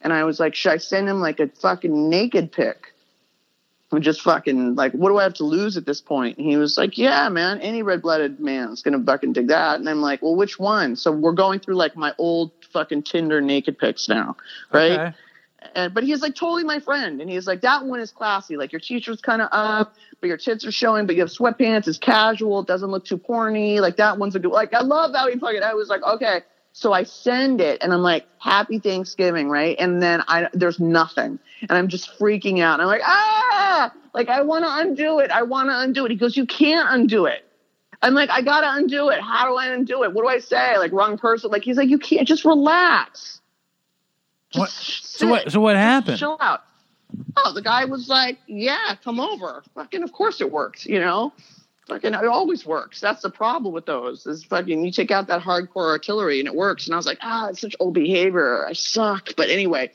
[0.00, 2.92] And I was like, should I send him like a fucking naked pic?
[3.92, 6.36] I'm just fucking like, what do I have to lose at this point?
[6.38, 9.78] And he was like, yeah, man, any red blooded man's gonna fucking dig that.
[9.78, 10.96] And I'm like, well, which one?
[10.96, 14.36] So we're going through like my old fucking Tinder naked pics now,
[14.72, 14.92] right?
[14.92, 15.16] Okay.
[15.74, 18.72] and but he's like totally my friend and he's like that one is classy like
[18.72, 19.94] your t-shirt's kind of up
[20.24, 23.18] but your tits are showing but you have sweatpants it's casual it doesn't look too
[23.18, 26.02] porny like that one's a good like i love how he fucking i was like
[26.02, 26.40] okay
[26.72, 31.38] so i send it and i'm like happy thanksgiving right and then i there's nothing
[31.60, 35.30] and i'm just freaking out and i'm like ah like i want to undo it
[35.30, 37.44] i want to undo it he goes you can't undo it
[38.02, 39.20] I'm like, I gotta undo it.
[39.22, 40.12] How do I undo it?
[40.12, 40.76] What do I say?
[40.76, 41.50] Like wrong person.
[41.50, 43.40] Like he's like, you can't just relax.
[44.50, 45.52] Just What- So what?
[45.52, 46.18] So what Just happened?
[46.18, 46.64] Chill out.
[47.36, 50.86] Oh, the guy was like, "Yeah, come over." Fucking, of course it works.
[50.86, 51.32] You know,
[51.88, 53.00] fucking, it always works.
[53.00, 54.26] That's the problem with those.
[54.26, 56.86] Is fucking, you take out that hardcore artillery and it works.
[56.86, 58.66] And I was like, ah, it's such old behavior.
[58.66, 59.30] I suck.
[59.36, 59.90] But anyway,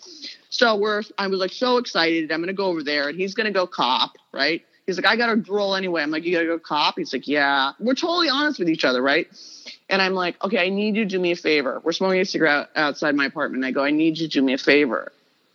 [0.49, 1.04] so we're.
[1.17, 2.32] I was like so excited.
[2.32, 4.63] I'm gonna go over there, and he's gonna go cop, right?
[4.89, 6.02] He's like, I got to drool anyway.
[6.02, 6.97] I'm like, you gotta go cop.
[6.97, 7.73] He's like, yeah.
[7.80, 9.28] We're totally honest with each other, right?
[9.88, 11.80] And I'm like, okay, I need you to do me a favor.
[11.84, 13.63] We're smoking a cigarette outside my apartment.
[13.63, 15.12] And I go, I need you to do me a favor.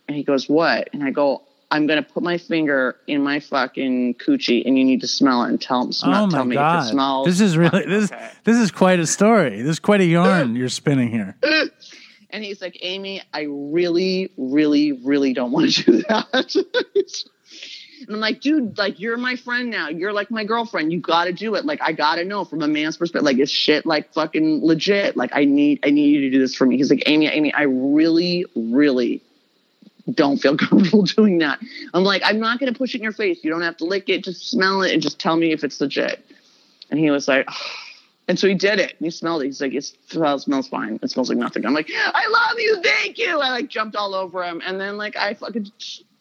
[0.07, 0.89] And he goes, what?
[0.93, 5.01] And I go, I'm gonna put my finger in my fucking coochie, and you need
[5.01, 6.85] to smell it and tell, smell, oh tell my me if god!
[6.85, 7.27] it smells.
[7.27, 8.31] This is really this okay.
[8.43, 9.61] this is quite a story.
[9.61, 11.37] This is quite a yarn you're spinning here.
[12.35, 16.53] And he's like, Amy, I really, really, really don't want to do that.
[18.01, 19.87] and I'm like, dude, like you're my friend now.
[19.87, 20.91] You're like my girlfriend.
[20.91, 21.63] You got to do it.
[21.63, 23.23] Like I got to know from a man's perspective.
[23.23, 25.15] Like is shit like fucking legit?
[25.15, 26.75] Like I need, I need you to do this for me.
[26.75, 29.21] He's like, Amy, Amy, I really, really
[30.13, 31.59] don't feel comfortable doing that.
[31.93, 33.43] I'm like, I'm not going to push it in your face.
[33.43, 34.23] You don't have to lick it.
[34.23, 36.23] Just smell it and just tell me if it's legit.
[36.91, 37.49] And he was like,
[38.27, 38.91] and so he did it.
[38.97, 39.45] And he smelled it.
[39.45, 40.99] He's like, it smells, smells fine.
[41.01, 41.65] It smells like nothing.
[41.65, 42.81] I'm like, I love you.
[42.81, 43.39] Thank you.
[43.39, 44.61] I like jumped all over him.
[44.65, 45.71] And then like I fucking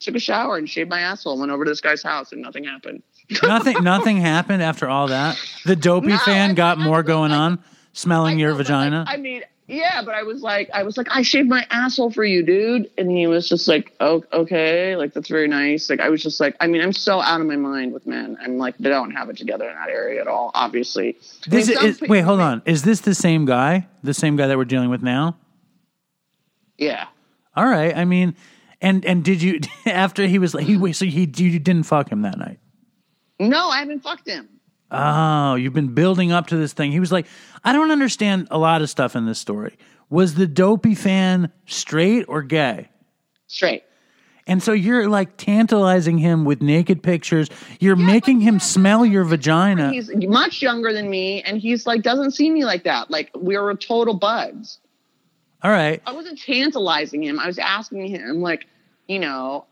[0.01, 1.39] took a shower and shaved my asshole.
[1.39, 3.03] Went over to this guy's house and nothing happened.
[3.43, 5.39] nothing nothing happened after all that.
[5.65, 9.05] The dopey No, fan I- got I- more going I- on, smelling your vagina.
[9.07, 12.11] like, I mean, yeah, but I was like, I was like, I shaved my asshole
[12.11, 12.91] for you, dude.
[12.99, 15.89] And he was just like, oh, okay, like that's very nice.
[15.89, 18.37] Like I was just like, I mean, I'm so out of my mind with men.
[18.43, 21.17] I'm like, they don't have it together in that area at all, obviously.
[21.47, 22.63] I this mean, is, wait, hold on.
[22.67, 23.89] Is this the same guy?
[24.03, 25.39] The same guy that we're dealing with now?
[26.77, 27.07] Yeah.
[27.57, 27.97] All right.
[27.97, 28.37] I mean,
[28.83, 32.11] and and did you after he was like he wait, so he you didn't fuck
[32.13, 32.59] him that night?
[33.41, 34.49] No, I haven't fucked him.
[34.95, 36.93] Oh, you've been building up to this thing.
[36.93, 37.27] He was like,
[37.65, 39.77] I don't understand a lot of stuff in this story.
[40.11, 42.89] Was the dopey fan straight or gay?
[43.47, 43.83] Straight.
[44.47, 47.49] And so you're like tantalizing him with naked pictures.
[47.81, 49.91] You're making him smell your vagina.
[49.91, 53.11] He's much younger than me, and he's like doesn't see me like that.
[53.11, 54.79] Like we were total buds.
[55.63, 56.03] All right.
[56.07, 57.41] I wasn't tantalizing him.
[57.41, 58.67] I was asking him, like,
[59.09, 59.65] you know,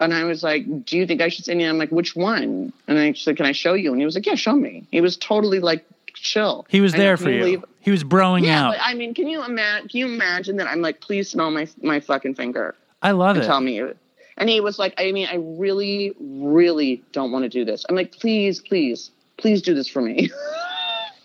[0.00, 2.72] and I was like, "Do you think I should send you?" I'm like, "Which one?"
[2.86, 5.00] And I said, "Can I show you?" And he was like, "Yeah, show me." He
[5.00, 5.84] was totally like
[6.14, 6.66] chill.
[6.68, 7.62] He was I there for you.
[7.80, 8.70] He was broing Yeah, out.
[8.72, 9.88] but I mean, can you imagine?
[9.88, 13.44] Can you imagine that I'm like, "Please smell my my fucking finger I love and
[13.44, 13.46] it.
[13.48, 13.82] tell me."
[14.36, 17.96] And he was like, "I mean, I really, really don't want to do this." I'm
[17.96, 20.30] like, "Please, please, please do this for me."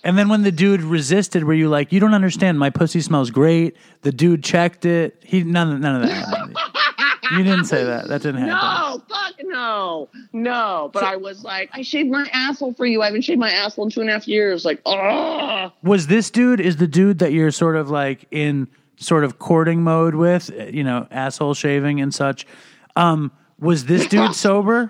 [0.05, 2.59] And then when the dude resisted, were you like, "You don't understand?
[2.59, 5.15] My pussy smells great." The dude checked it.
[5.23, 6.53] He none none of that.
[7.31, 8.07] you didn't say that.
[8.07, 8.49] That didn't happen.
[9.09, 10.89] No, fuck no, no.
[10.93, 13.01] But I was like, I shaved my asshole for you.
[13.01, 14.65] I haven't shaved my asshole in two and a half years.
[14.65, 19.23] Like, oh, Was this dude is the dude that you're sort of like in sort
[19.23, 22.45] of courting mode with, you know, asshole shaving and such?
[22.95, 24.89] Um, was this dude sober?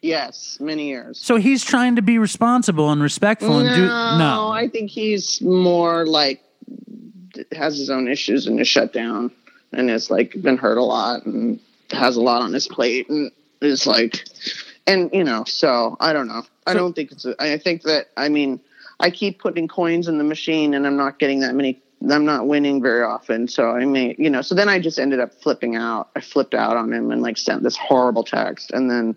[0.00, 1.18] yes, many years.
[1.18, 4.48] So he's trying to be responsible and respectful and do no, no.
[4.48, 6.42] I think he's more like
[7.52, 9.30] has his own issues and is shut down
[9.72, 11.58] and has like been hurt a lot and
[11.90, 13.30] has a lot on his plate and
[13.60, 14.24] is like,
[14.86, 16.42] and you know, so I don't know.
[16.66, 17.24] I don't think it's.
[17.24, 18.60] A, I think that I mean,
[19.00, 21.80] I keep putting coins in the machine and I'm not getting that many.
[22.10, 24.42] I'm not winning very often, so I may, you know.
[24.42, 26.10] So then I just ended up flipping out.
[26.16, 29.16] I flipped out on him and like sent this horrible text, and then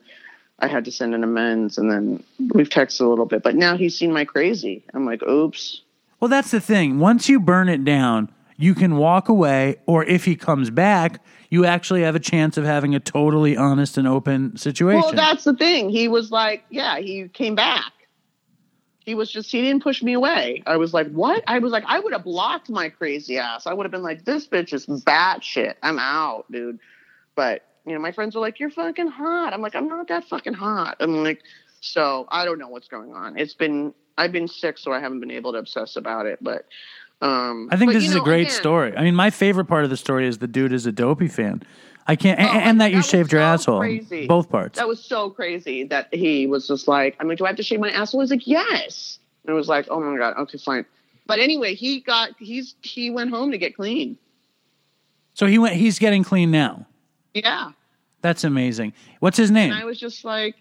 [0.59, 3.41] I had to send an amends, and then we've texted a little bit.
[3.41, 4.83] But now he's seen my crazy.
[4.93, 5.81] I'm like, oops.
[6.19, 6.99] Well, that's the thing.
[6.99, 11.65] Once you burn it down, you can walk away, or if he comes back, you
[11.65, 15.01] actually have a chance of having a totally honest and open situation.
[15.01, 15.89] Well, that's the thing.
[15.89, 17.91] He was like, yeah, he came back.
[18.99, 20.63] He was just, he didn't push me away.
[20.65, 21.43] I was like, what?
[21.45, 23.67] I was like, I would have blocked my crazy ass.
[23.67, 25.75] I would have been like, this bitch is batshit.
[25.83, 26.79] I'm out, dude.
[27.35, 29.53] But, you know, my friends were like, you're fucking hot.
[29.53, 30.97] I'm like, I'm not that fucking hot.
[30.99, 31.41] I'm like,
[31.81, 33.37] so I don't know what's going on.
[33.37, 36.39] It's been, I've been sick, so I haven't been able to obsess about it.
[36.41, 36.65] But,
[37.21, 38.95] um, I think but, this you is a great again, story.
[38.97, 41.63] I mean, my favorite part of the story is the dude is a dopey fan.
[42.07, 43.79] I can't, and, Oh, and that you that was shaved your asshole.
[43.79, 44.27] crazy.
[44.27, 44.77] Both parts.
[44.77, 47.63] That was so crazy that he was just like, I'm like, do I have to
[47.63, 48.21] shave my asshole?
[48.21, 49.17] He's like, yes.
[49.43, 50.85] And I was like, oh my god, okay, fine.
[51.25, 54.17] But anyway, he got he's he went home to get clean.
[55.33, 55.75] so he went.
[55.75, 56.85] He's getting clean now.
[57.33, 57.71] Yeah,
[58.21, 58.93] That's amazing.
[59.19, 59.71] What's his name?
[59.71, 60.55] and I was just like,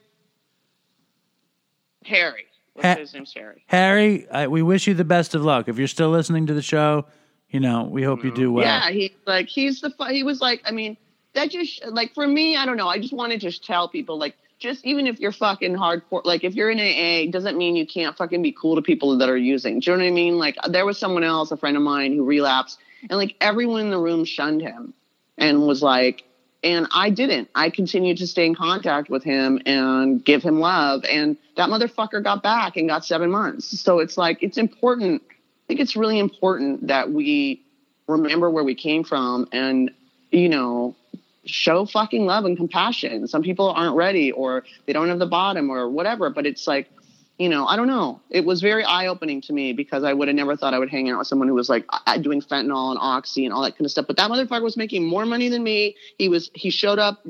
[2.04, 2.46] Harry.
[2.82, 3.64] Ha- his name's Harry.
[3.66, 4.28] Harry.
[4.30, 5.68] I, we wish you the best of luck.
[5.68, 7.06] If you're still listening to the show,
[7.48, 8.64] you know we hope you do well.
[8.64, 10.96] Yeah, he like he's the he was like, I mean,
[11.34, 12.88] that just like for me, I don't know.
[12.88, 14.36] I just wanted to just tell people like.
[14.60, 18.16] Just even if you're fucking hardcore, like if you're in AA, doesn't mean you can't
[18.16, 19.80] fucking be cool to people that are using.
[19.80, 20.38] Do you know what I mean?
[20.38, 22.78] Like there was someone else, a friend of mine, who relapsed,
[23.10, 24.94] and like everyone in the room shunned him,
[25.36, 26.22] and was like,
[26.64, 27.50] and I didn't.
[27.54, 32.24] I continued to stay in contact with him and give him love, and that motherfucker
[32.24, 33.78] got back and got seven months.
[33.80, 35.22] So it's like it's important.
[35.30, 37.60] I think it's really important that we
[38.06, 39.90] remember where we came from and
[40.30, 40.94] you know
[41.46, 45.70] show fucking love and compassion some people aren't ready or they don't have the bottom
[45.70, 46.90] or whatever but it's like
[47.38, 48.20] you know, I don't know.
[48.30, 50.90] It was very eye opening to me because I would have never thought I would
[50.90, 51.84] hang out with someone who was like
[52.20, 54.06] doing fentanyl and oxy and all that kind of stuff.
[54.06, 55.96] But that motherfucker was making more money than me.
[56.16, 57.26] He was he showed up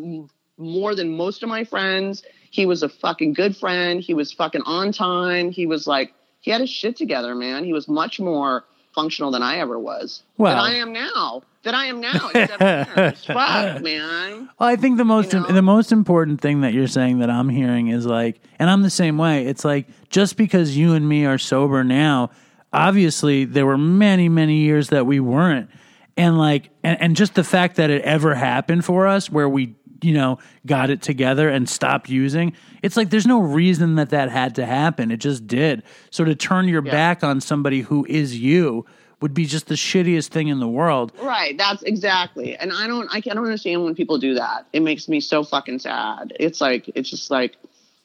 [0.58, 2.22] more than most of my friends.
[2.50, 4.00] He was a fucking good friend.
[4.00, 5.50] He was fucking on time.
[5.50, 7.64] He was like he had his shit together, man.
[7.64, 8.64] He was much more
[8.94, 10.22] functional than I ever was.
[10.38, 11.42] Well- I am now.
[11.64, 12.28] That I am now.
[12.34, 13.24] in seven years.
[13.24, 14.50] Fuck, man.
[14.58, 15.46] Well, I think the most You know?
[15.46, 18.90] the most important thing that you're saying that I'm hearing is like, and I'm the
[18.90, 19.46] same way.
[19.46, 22.30] It's like just because you and me are sober now,
[22.70, 25.70] obviously there were many many years that we weren't,
[26.18, 29.74] and like, and, and just the fact that it ever happened for us where we
[30.02, 32.54] you know got it together and stopped using.
[32.82, 35.10] It's like there's no reason that that had to happen.
[35.10, 35.82] It just did.
[36.10, 38.84] So to turn your back on somebody who is you
[39.20, 41.10] would be just the shittiest thing in the world.
[41.18, 41.56] Right.
[41.56, 42.56] That's exactly.
[42.56, 43.08] And I don't.
[43.10, 44.66] I can't understand when people do that.
[44.74, 46.34] It makes me so fucking sad.
[46.38, 47.56] It's like it's just like,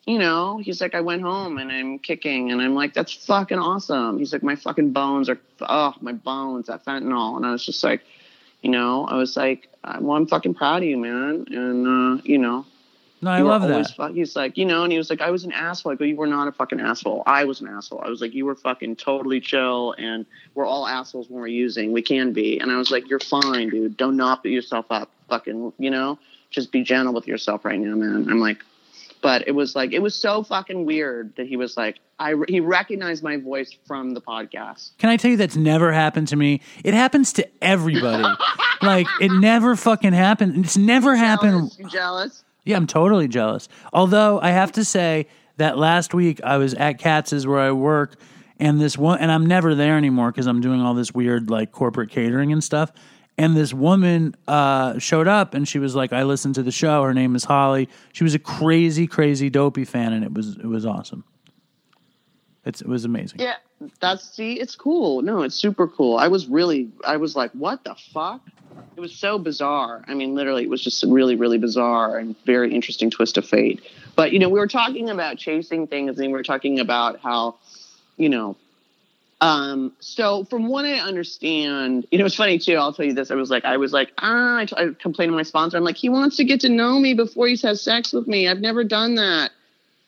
[0.06, 0.60] you know.
[0.60, 4.17] He's like, I went home and I'm kicking, and I'm like, that's fucking awesome.
[4.17, 7.84] He's like, my fucking bones are, oh, my bones, that fentanyl, and I was just
[7.84, 8.02] like,
[8.62, 9.69] you know, I was like,
[10.02, 11.88] well, I'm fucking proud of you, man, and
[12.19, 12.65] uh, you know,
[13.22, 13.95] No, I love that.
[13.95, 15.93] fu- he's like, you know, and he was like, I was an asshole.
[15.93, 17.24] I go, you were not a fucking asshole.
[17.26, 18.02] I was an asshole.
[18.04, 21.91] I was like, you were fucking totally chill, and we're all assholes when we're using.
[21.91, 22.60] We can be.
[22.60, 23.95] And I was like, you're fine, dude.
[23.98, 25.10] Don't not beat yourself up.
[25.30, 26.17] Fucking, you know,
[26.50, 28.28] just be gentle with yourself right now, man.
[28.30, 28.63] I'm like,
[29.21, 32.60] but it was like, it was so fucking weird that he was like, I he
[32.60, 34.91] recognized my voice from the podcast.
[34.97, 36.62] Can I tell you that's never happened to me?
[36.84, 38.27] It happens to everybody.
[38.82, 40.65] like it never fucking happened.
[40.65, 41.75] It's never happened.
[41.77, 42.43] You jealous?
[42.65, 43.69] Yeah, I'm totally jealous.
[43.93, 45.27] Although I have to say
[45.58, 48.15] that last week I was at Katz's where I work,
[48.60, 51.71] and this one, and I'm never there anymore because I'm doing all this weird like
[51.71, 52.91] corporate catering and stuff.
[53.39, 57.04] And this woman uh, showed up, and she was like, "I listened to the show.
[57.04, 57.88] Her name is Holly.
[58.12, 61.23] She was a crazy, crazy dopey fan, and it was it was awesome.
[62.65, 63.39] It's it was amazing.
[63.39, 63.56] Yeah,
[64.02, 65.21] that's see, it's cool.
[65.21, 66.17] No, it's super cool.
[66.17, 68.41] I was really, I was like, what the fuck?
[68.97, 70.04] It was so bizarre.
[70.10, 73.82] I mean, literally, it was just really, really bizarre and very interesting twist of fate.
[74.17, 77.56] But you know, we were talking about chasing things, and we were talking about how,
[78.17, 78.58] you know.
[79.41, 82.75] Um, so from what I understand, you know, it's funny too.
[82.75, 83.32] I'll tell you this.
[83.32, 85.78] I was like, I was like, ah, I, I complained to my sponsor.
[85.78, 88.49] I'm like, he wants to get to know me before he has sex with me.
[88.49, 89.52] I've never done that.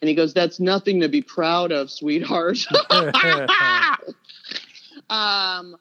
[0.02, 2.58] And he goes, that's nothing to be proud of, sweetheart.
[5.10, 5.78] um,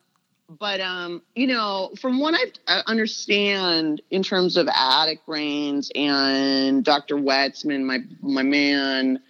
[0.58, 6.84] but um, you know, from what I I understand in terms of addict brains and
[6.84, 7.16] Dr.
[7.16, 9.20] Wetzman, my my man,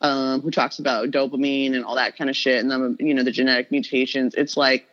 [0.00, 3.22] um, who talks about dopamine and all that kind of shit, and then you know
[3.22, 4.34] the genetic mutations.
[4.34, 4.86] It's like,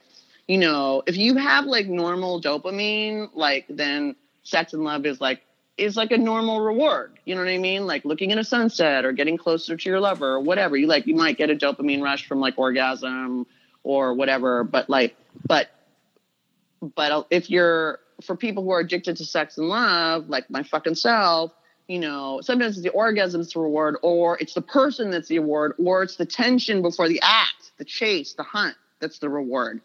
[0.48, 5.42] you know, if you have like normal dopamine, like then sex and love is like
[5.78, 7.20] is like a normal reward.
[7.26, 7.86] You know what I mean?
[7.86, 10.78] Like looking at a sunset or getting closer to your lover or whatever.
[10.78, 13.46] You like you might get a dopamine rush from like orgasm
[13.84, 15.16] or whatever, but like
[15.46, 15.70] but
[16.82, 20.96] but if you're for people who are addicted to sex and love, like my fucking
[20.96, 21.52] self,
[21.88, 25.74] you know, sometimes it's the orgasm's the reward, or it's the person that's the award,
[25.78, 29.82] or it's the tension before the act, the chase, the hunt that's the reward.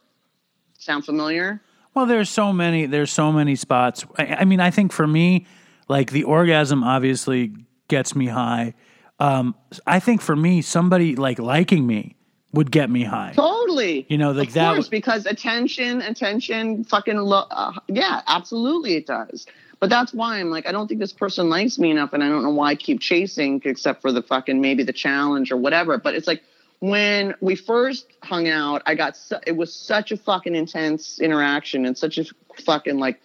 [0.79, 1.61] Sound familiar?
[1.95, 2.87] Well, there's so many.
[2.87, 4.05] There's so many spots.
[4.17, 5.47] I, I mean, I think for me,
[5.89, 7.53] like the orgasm obviously
[7.89, 8.75] gets me high.
[9.19, 9.55] Um,
[9.87, 12.17] I think for me, somebody like liking me
[12.53, 13.33] would get me high.
[13.35, 14.07] Totally.
[14.09, 18.95] You know, like of that course, would- because attention, attention, fucking, lo- uh, yeah, absolutely
[18.95, 19.47] it does.
[19.81, 22.29] But that's why I'm like, I don't think this person likes me enough, and I
[22.29, 25.97] don't know why I keep chasing, except for the fucking maybe the challenge or whatever.
[25.97, 26.43] But it's like
[26.81, 31.87] when we first hung out, I got su- it was such a fucking intense interaction
[31.87, 32.25] and such a
[32.63, 33.21] fucking like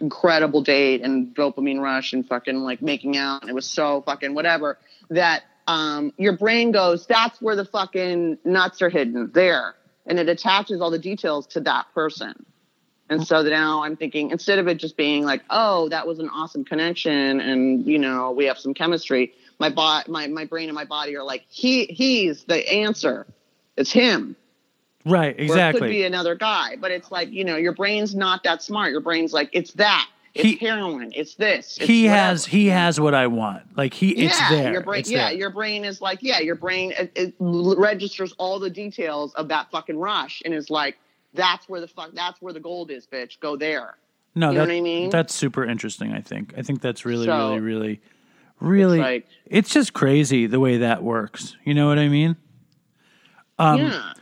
[0.00, 3.42] incredible date and dopamine rush and fucking like making out.
[3.42, 4.78] And it was so fucking whatever
[5.10, 9.74] that um, your brain goes, that's where the fucking nuts are hidden there.
[10.06, 12.44] And it attaches all the details to that person.
[13.10, 16.28] And so now I'm thinking, instead of it just being like, oh, that was an
[16.30, 20.74] awesome connection and, you know, we have some chemistry, my, bo- my, my brain and
[20.74, 23.26] my body are like, he, he's the answer.
[23.76, 24.36] It's him.
[25.04, 28.42] right, Or it could be another guy, but it's like, you know, your brain's not
[28.44, 28.90] that smart.
[28.90, 30.08] Your brain's like, it's that.
[30.32, 31.12] It's He- heroin.
[31.14, 31.76] It's this.
[31.78, 32.20] It's he whatever.
[32.22, 33.76] has he has what I want.
[33.76, 34.72] Like he, it's yeah, there.
[34.72, 35.38] Your brain, It's yeah, there.
[35.38, 39.70] your brain is like, yeah, your brain it, it registers all the details of that
[39.70, 40.96] fucking rush and is like,
[41.34, 43.38] that's where the fuck, that's where the gold is, bitch.
[43.40, 43.96] Go there.
[44.34, 45.10] no, you know that- what I mean?
[45.10, 46.12] That's super interesting.
[46.12, 46.54] I think.
[46.56, 48.00] I think that's really, So, really, really,
[48.60, 48.98] really.
[48.98, 51.56] like- it's just crazy the way that works.
[51.64, 52.36] You know what I mean?
[53.58, 54.12] Um, yeah.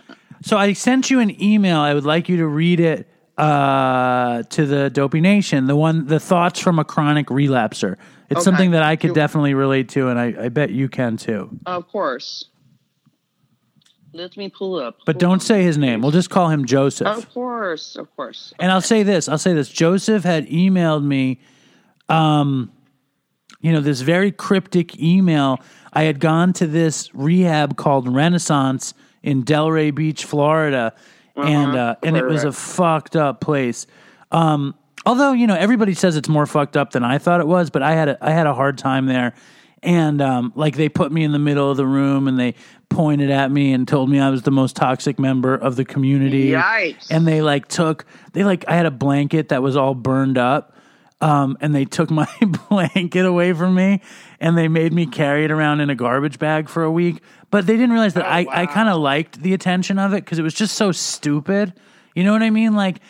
[0.43, 1.79] So I sent you an email.
[1.79, 3.09] I would like you to read it
[3.39, 5.67] uh, to the Dopey Nation.
[5.67, 7.97] The one, the thoughts from a chronic relapser.
[8.29, 8.45] It's Okay.
[8.45, 11.49] something that I could You- definitely relate to, and I, I bet you can too.
[11.65, 12.47] Of course.
[14.15, 14.99] Let me pull up.
[15.07, 15.41] But don't on.
[15.41, 16.03] say his name.
[16.03, 17.07] We'll just call him Joseph.
[17.07, 18.53] Of course, of course.
[18.59, 19.69] And I'll say this, I'll say this.
[19.69, 21.41] Joseph had emailed me
[22.09, 22.71] um
[23.61, 25.61] you know, this very cryptic email.
[25.93, 28.93] I had gone to this rehab called Renaissance
[29.23, 30.95] in Delray Beach, Florida,
[31.37, 33.87] and uh and it was a fucked up place.
[34.31, 34.75] Um
[35.07, 37.83] although, you know, everybody says it's more fucked up than I thought it was, but
[37.83, 39.33] I had a I had a hard time there.
[39.83, 42.55] And um like they put me in the middle of the room and they
[42.89, 46.51] pointed at me and told me I was the most toxic member of the community.
[46.51, 47.11] Yikes.
[47.11, 50.76] and they like took they like I had a blanket that was all burned up
[51.20, 52.28] um and they took my
[52.68, 54.03] blanket away from me
[54.41, 57.22] and they made me carry it around in a garbage bag for a week.
[57.51, 60.39] But they didn't realize that I I kind of liked the attention of it cuz
[60.39, 61.72] it was just so stupid.
[62.14, 62.74] You know what I mean?
[62.74, 63.01] Like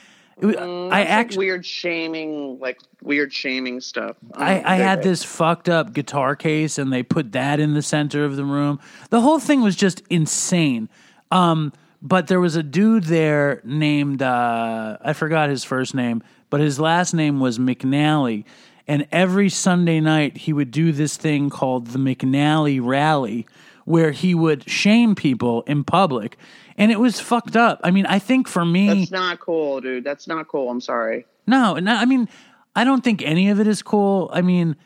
[0.43, 4.17] it, was I That's like weird shaming, like weird shaming stuff.
[4.35, 8.25] I, I had this fucked up guitar case and they put that in the center
[8.25, 8.81] of the room.
[9.11, 10.89] The whole thing was just insane.
[11.31, 11.73] Um,
[12.03, 16.81] but there was a dude there named, uh, I forgot his first name, but his
[16.81, 18.45] last name was McNally.
[18.89, 23.47] And every Sunday night he would do this thing called the McNally Rally
[23.85, 26.37] where he would shame people in public.
[26.77, 27.81] And it was fucked up.
[27.85, 28.89] I mean, I think for me.
[28.89, 30.05] That's not cool, dude.
[30.05, 30.71] That's not cool.
[30.71, 31.27] I'm sorry.
[31.47, 31.95] No, no.
[31.95, 32.29] I mean,
[32.75, 34.31] I don't think any of it is cool.
[34.33, 34.77] I mean,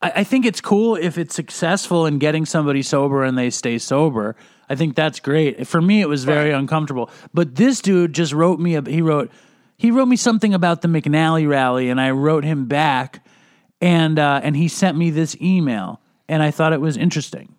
[0.00, 3.78] I, I think it's cool if it's successful in getting somebody sober and they stay
[3.78, 4.36] sober.
[4.68, 5.66] I think that's great.
[5.66, 7.10] For me, it was very uncomfortable.
[7.34, 8.76] But this dude just wrote me.
[8.76, 9.30] A, he wrote
[9.76, 13.24] he wrote me something about the McNally rally, and I wrote him back,
[13.80, 17.56] and uh, and he sent me this email, and I thought it was interesting.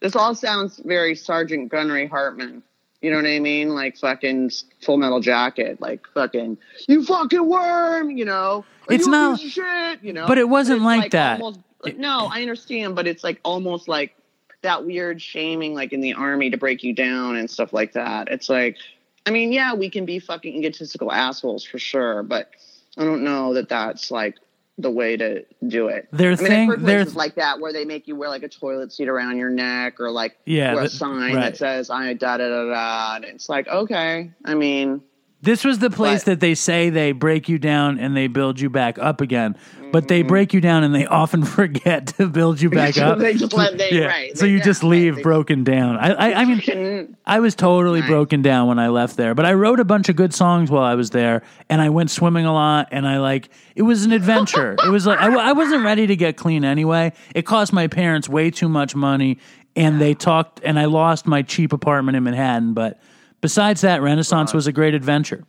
[0.00, 2.62] This all sounds very Sergeant Gunnery Hartman.
[3.02, 3.70] You know what I mean?
[3.70, 4.50] Like fucking
[4.82, 5.80] Full Metal Jacket.
[5.80, 8.10] Like fucking you fucking worm.
[8.10, 8.64] You know?
[8.88, 10.02] Or, It's "You not- shit.
[10.02, 10.26] You know?
[10.26, 11.40] but it wasn't it's like that.
[11.40, 11.60] almost-
[11.96, 14.16] no, I understand, but it's like almost like
[14.62, 18.28] that weird shaming, like in the army to break you down and stuff like that.
[18.28, 18.76] It's like,
[19.24, 22.50] I mean, yeah, we can be fucking egotistical assholes for sure, but
[22.98, 24.36] I don't know that that's like
[24.78, 26.06] the way to do it.
[26.12, 28.42] Their I mean, thing- I've heard places like that where they make you wear like
[28.42, 31.40] a toilet seat around your neck or like Yeah, wear a sign right.
[31.40, 33.16] that says I da da da da.
[33.16, 35.00] And it's like okay, I mean,
[35.46, 38.60] This was the place But- that they say they break you down and they build
[38.60, 39.56] you back up again.
[39.92, 40.28] But they Mm-hmm.
[40.28, 43.18] break you down and they often forget to build you back up.
[43.18, 44.06] They just let- they- yeah.
[44.06, 44.36] right.
[44.36, 44.88] So They- you just right.
[44.90, 45.96] leave They- broken down.
[45.96, 48.08] I, I, I mean, I was totally Nice.
[48.10, 49.34] broken down when I left there.
[49.36, 52.10] But I wrote a bunch of good songs while I was there, and I went
[52.10, 52.88] swimming a lot.
[52.90, 54.72] And I like it was an adventure.
[54.84, 57.12] it was like I, I wasn't ready to get clean anyway.
[57.34, 59.38] It cost my parents way too much money,
[59.76, 62.74] and they talked, and I lost my cheap apartment in Manhattan.
[62.74, 62.98] But
[63.46, 65.44] besides that, Renaissance was a great adventure.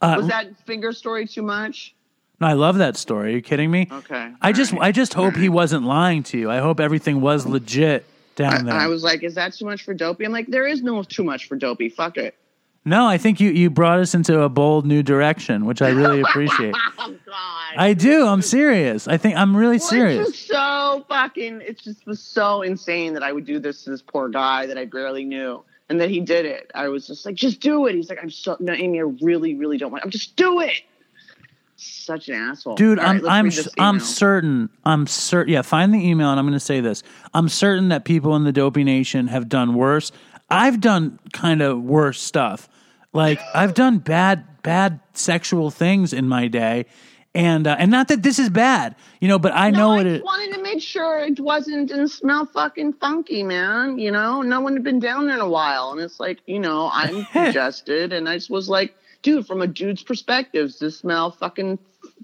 [0.00, 1.94] Uh, was that finger story too much?
[2.40, 3.32] No, I love that story.
[3.32, 3.86] Are you kidding me?
[3.92, 4.32] Okay.
[4.42, 6.50] I just All I just hope he wasn't lying to you.
[6.50, 8.74] I hope everything was legit down there.
[8.74, 10.24] I was like, is that too much for Dopey?
[10.24, 11.88] I'm like, there is no too much for Dopey.
[11.90, 12.34] Fuck it.
[12.84, 16.20] no, I think you you brought us into a bold new direction, which I really
[16.22, 16.74] appreciate.
[17.02, 17.76] Oh God.
[17.78, 18.26] I do.
[18.26, 19.08] I'm serious.
[19.08, 20.28] I think I'm really Well, serious.
[20.28, 21.62] It's just so fucking.
[21.62, 24.76] It just was so insane that I would do this to this poor guy that
[24.76, 26.70] I barely knew, and that he did it.
[26.74, 27.96] I was just like, just do it.
[27.96, 29.00] He's like, I'm so no, Amy.
[29.00, 30.04] I really, really don't want.
[30.04, 30.82] I'm just do it.
[31.76, 34.70] Such an asshole, Dude, All I'm I'm I'm certain.
[34.84, 35.52] I'm certain.
[35.52, 37.02] Yeah, find the email, and I'm going to say this.
[37.34, 40.12] I'm certain that people in the Dopey Nation have done worse.
[40.48, 42.68] I've done kind of worse stuff.
[43.12, 46.86] Like I've done bad bad sexual things in my day,
[47.34, 49.38] and uh, and not that this is bad, you know.
[49.38, 52.94] But I know no, it I wanted to make sure it wasn't didn't smell fucking
[52.94, 53.98] funky, man.
[53.98, 56.58] You know, no one had been down there in a while, and it's like, you
[56.58, 61.30] know, I'm congested, and I just was like, dude, from a dude's perspective, this smell
[61.30, 61.78] fucking,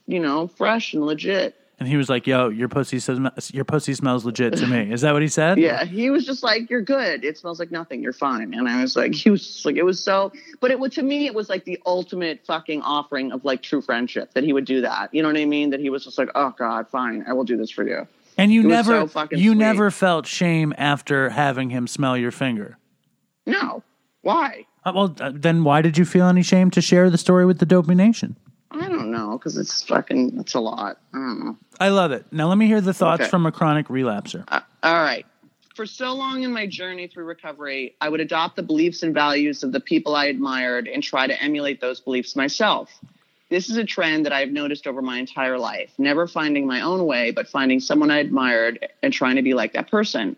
[0.07, 1.55] you know, fresh and legit?
[1.79, 3.21] And he was like, "Yo, your pussy says
[3.53, 5.59] your pussy smells legit to me." Is that what he said?
[5.59, 7.23] Yeah, he was just like, "You're good.
[7.23, 8.03] It smells like nothing.
[8.03, 10.33] You're fine." And I was like, he was just like, it was so.
[10.61, 13.83] But it was to me, it was like the ultimate fucking offering of like true
[13.83, 15.13] friendship that he would do that.
[15.13, 15.69] You know what I mean?
[15.69, 18.09] That he was just like, "Oh God, fine, I will do this for you."
[18.39, 19.59] And you It never so you sweet.
[19.59, 22.79] never felt shame after having him smell your finger.
[23.47, 23.83] No,
[24.23, 24.65] why?
[24.85, 27.59] Uh, well, uh, then why did you feel any shame to share the story with
[27.59, 28.37] the Dopey Nation?
[28.71, 30.39] I don't know because it's fucking.
[30.41, 30.99] It's a lot.
[31.15, 31.57] I don't know.
[31.81, 32.27] I love it.
[32.33, 33.31] Now let me hear the thoughts Okay.
[33.31, 34.45] from a chronic relapser.
[34.49, 35.25] Uh, all right.
[35.75, 39.63] For so long in my journey through recovery, I would adopt the beliefs and values
[39.63, 42.91] of the people I admired and try to emulate those beliefs myself.
[43.51, 47.07] This is a trend that I've noticed over my entire life, never finding my own
[47.07, 50.35] way, but finding someone I admired and trying to be like that person.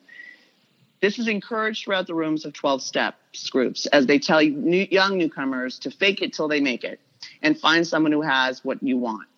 [1.00, 5.16] This is encouraged throughout the rooms of 12 steps groups as they tell new, young
[5.16, 7.00] newcomers to fake it till they make it
[7.42, 9.28] and find someone who has what you want.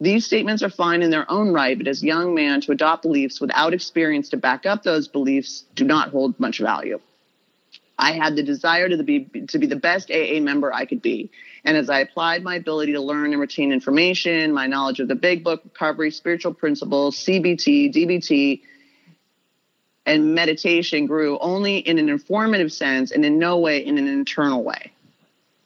[0.00, 3.40] These statements are fine in their own right, but as young man to adopt beliefs
[3.40, 7.00] without experience to back up those beliefs do not hold much value.
[7.98, 11.30] I had the desire to be to be the best AA member I could be.
[11.64, 15.14] And as I applied my ability to learn and retain information, my knowledge of the
[15.14, 18.60] big book, recovery, spiritual principles, CBT, DBT,
[20.04, 24.62] and meditation grew only in an informative sense and in no way in an internal
[24.62, 24.92] way.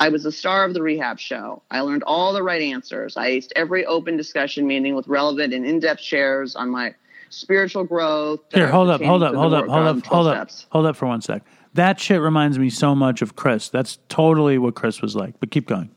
[0.01, 1.63] I was the star of the rehab show.
[1.71, 3.19] I learned all the right answers.
[3.19, 6.95] I aced every open discussion meeting with relevant and in-depth shares on my
[7.29, 8.41] spiritual growth.
[8.53, 10.67] Here, hold up, hold up, hold up, hold up, hold up, steps.
[10.71, 11.43] hold up for one sec.
[11.75, 13.69] That shit reminds me so much of Chris.
[13.69, 15.39] That's totally what Chris was like.
[15.39, 15.91] But keep going.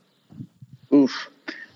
[0.92, 1.30] Oof.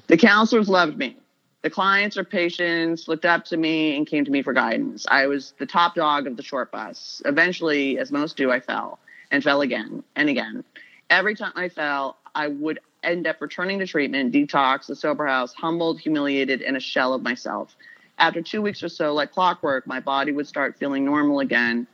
[0.06, 1.16] The counselors loved me.
[1.62, 5.06] The clients or patients looked up to me and came to me for guidance.
[5.10, 7.20] I was the top dog of the short bus.
[7.24, 9.00] Eventually, as most do, I fell
[9.30, 10.62] and fell again and again.
[11.10, 15.54] Every time I fell, I would end up returning to treatment, detox, the sober house,
[15.54, 17.74] humbled, humiliated, and a shell of myself.
[18.18, 21.86] After two weeks or so, like clockwork, my body would start feeling normal again.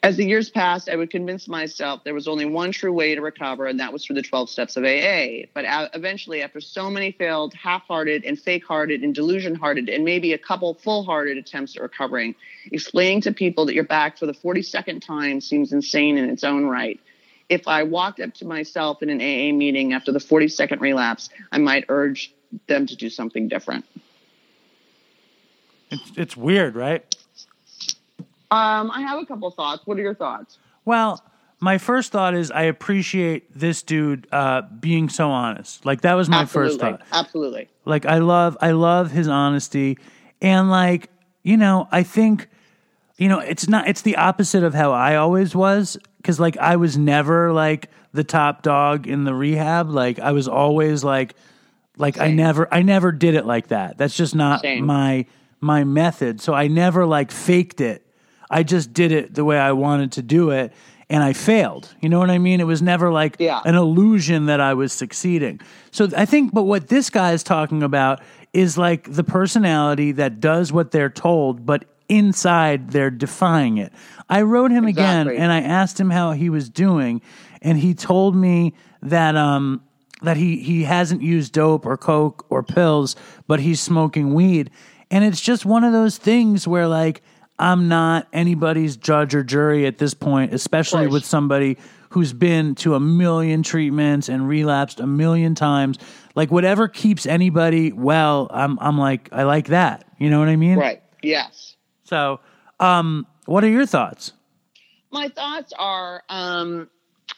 [0.00, 3.20] As the years passed, I would convince myself there was only one true way to
[3.20, 5.46] recover, and that was through the 12 steps of AA.
[5.52, 9.88] But a- eventually, after so many failed, half hearted, and fake hearted, and delusion hearted,
[9.88, 12.36] and maybe a couple full hearted attempts at recovering,
[12.70, 16.66] explaining to people that you're back for the 42nd time seems insane in its own
[16.66, 17.00] right.
[17.48, 21.58] If I walked up to myself in an AA meeting after the 42nd relapse, I
[21.58, 22.32] might urge
[22.66, 23.84] them to do something different.
[25.90, 27.16] It's it's weird, right?
[28.50, 29.86] Um, I have a couple thoughts.
[29.86, 30.58] What are your thoughts?
[30.84, 31.22] Well,
[31.60, 35.84] my first thought is I appreciate this dude uh, being so honest.
[35.84, 36.98] Like that was my first Absolutely.
[36.98, 37.06] thought.
[37.12, 37.68] Absolutely.
[37.84, 39.98] Like I love I love his honesty
[40.40, 41.10] and like,
[41.42, 42.48] you know, I think
[43.18, 46.76] you know, it's not it's the opposite of how I always was cuz like I
[46.76, 49.90] was never like the top dog in the rehab.
[49.90, 51.34] Like I was always like
[51.98, 53.98] like I never I never did it like that.
[53.98, 54.86] That's just not Same.
[54.86, 55.26] my
[55.60, 56.40] my method.
[56.40, 58.06] So I never like faked it.
[58.50, 60.72] I just did it the way I wanted to do it
[61.10, 61.92] and I failed.
[62.00, 62.60] You know what I mean?
[62.60, 63.60] It was never like Yeah.
[63.64, 65.60] an illusion that I was succeeding.
[65.90, 68.20] So I think, but what this guy is talking about
[68.52, 73.92] is like the personality that does what they're told, but inside they're defying it.
[74.28, 77.22] I wrote him again and I asked him how he was doing,
[77.62, 79.82] and he told me that um
[80.22, 84.70] that he he hasn't used dope or coke or pills, but he's smoking weed,
[85.10, 87.22] and it's just one of those things where like
[87.58, 91.76] I'm not anybody's judge or jury at this point, especially with somebody
[92.10, 95.98] who's been to a million treatments and relapsed a million times.
[96.34, 100.04] Like whatever keeps anybody well, I'm I'm like I like that.
[100.18, 100.78] You know what I mean?
[100.78, 101.02] Right.
[101.22, 101.76] Yes.
[102.08, 102.40] So,
[102.80, 104.32] um, what are your thoughts?
[105.10, 106.88] My thoughts are um,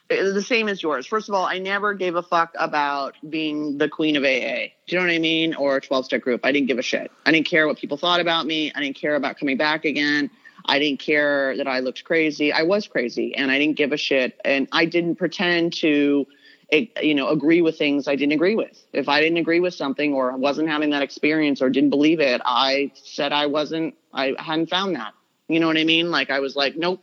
[0.08, 1.06] the same as yours.
[1.06, 4.70] First of all, I never gave a fuck about being the queen of AA.
[4.86, 5.54] Do you know what I mean?
[5.54, 6.40] Or a 12 step group.
[6.44, 7.10] I didn't give a shit.
[7.26, 8.72] I didn't care what people thought about me.
[8.74, 10.30] I didn't care about coming back again.
[10.66, 12.52] I didn't care that I looked crazy.
[12.52, 14.40] I was crazy and I didn't give a shit.
[14.44, 16.26] And I didn't pretend to,
[16.72, 18.84] you know, agree with things I didn't agree with.
[18.92, 22.40] If I didn't agree with something or wasn't having that experience or didn't believe it,
[22.44, 25.12] I said I wasn't, I hadn't found that.
[25.48, 26.10] You know what I mean?
[26.10, 27.02] Like I was like, nope.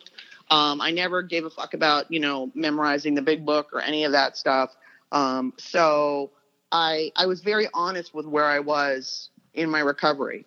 [0.50, 4.06] Um, I never gave a fuck about, you know, memorizing the big book or any
[4.06, 4.72] of that stuff.
[5.12, 6.32] Um, so
[6.72, 10.46] I I was very honest with where I was in my recovery.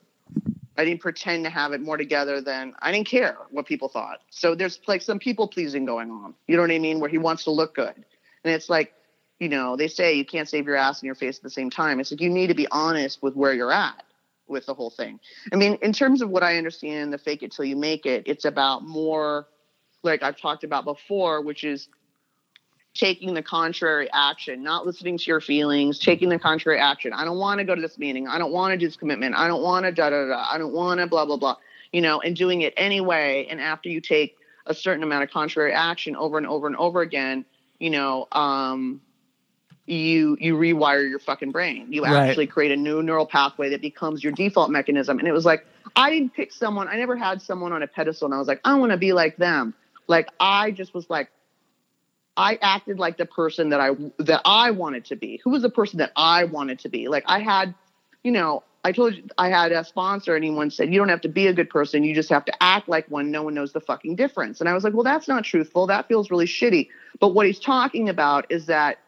[0.78, 4.20] I didn't pretend to have it more together than I didn't care what people thought.
[4.30, 6.34] So there's like some people pleasing going on.
[6.46, 7.00] You know what I mean?
[7.00, 7.94] Where he wants to look good.
[8.44, 8.94] And it's like,
[9.40, 11.70] you know, they say you can't save your ass and your face at the same
[11.70, 11.98] time.
[11.98, 14.04] It's like you need to be honest with where you're at
[14.46, 15.18] with the whole thing.
[15.52, 18.24] I mean, in terms of what I understand, the fake it till you make it,
[18.26, 19.46] it's about more
[20.02, 21.88] like I've talked about before, which is
[22.92, 27.12] taking the contrary action, not listening to your feelings, taking the contrary action.
[27.12, 28.28] I don't want to go to this meeting.
[28.28, 29.36] I don't want to do this commitment.
[29.36, 30.46] I don't want to da da da.
[30.50, 31.56] I don't want to blah blah blah.
[31.92, 33.46] You know, and doing it anyway.
[33.50, 34.36] And after you take
[34.66, 37.44] a certain amount of contrary action over and over and over again,
[37.78, 39.00] you know, um,
[39.90, 41.92] you you rewire your fucking brain.
[41.92, 42.28] You Right.
[42.28, 45.18] actually create a new neural pathway that becomes your default mechanism.
[45.18, 45.66] And it was like
[45.96, 46.88] I didn't pick someone.
[46.88, 49.12] I never had someone on a pedestal, and I was like, I want to be
[49.12, 49.74] like them.
[50.06, 51.30] Like I just was like,
[52.36, 55.40] I acted like the person that I that I wanted to be.
[55.44, 57.08] Who was the person that I wanted to be?
[57.08, 57.74] Like I had,
[58.22, 61.20] you know, I told you I had a sponsor, and anyone said you don't have
[61.22, 62.04] to be a good person.
[62.04, 63.30] You just have to act like one.
[63.30, 64.60] No one knows the fucking difference.
[64.60, 65.86] And I was like, well, that's not truthful.
[65.88, 66.88] That feels really shitty.
[67.18, 68.98] But what he's talking about is that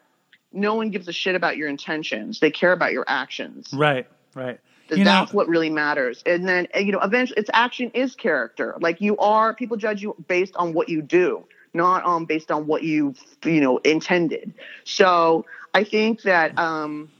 [0.52, 2.40] no one gives a shit about your intentions.
[2.40, 3.72] They care about your actions.
[3.72, 4.60] Right, right.
[4.90, 6.22] You know, That's what really matters.
[6.26, 8.76] And then, uh, you know, eventually it's action is character.
[8.80, 12.66] Like you are, people judge you based on what you do, not on based on
[12.66, 14.52] what you, you know, intended.
[14.84, 17.10] So I think that, um,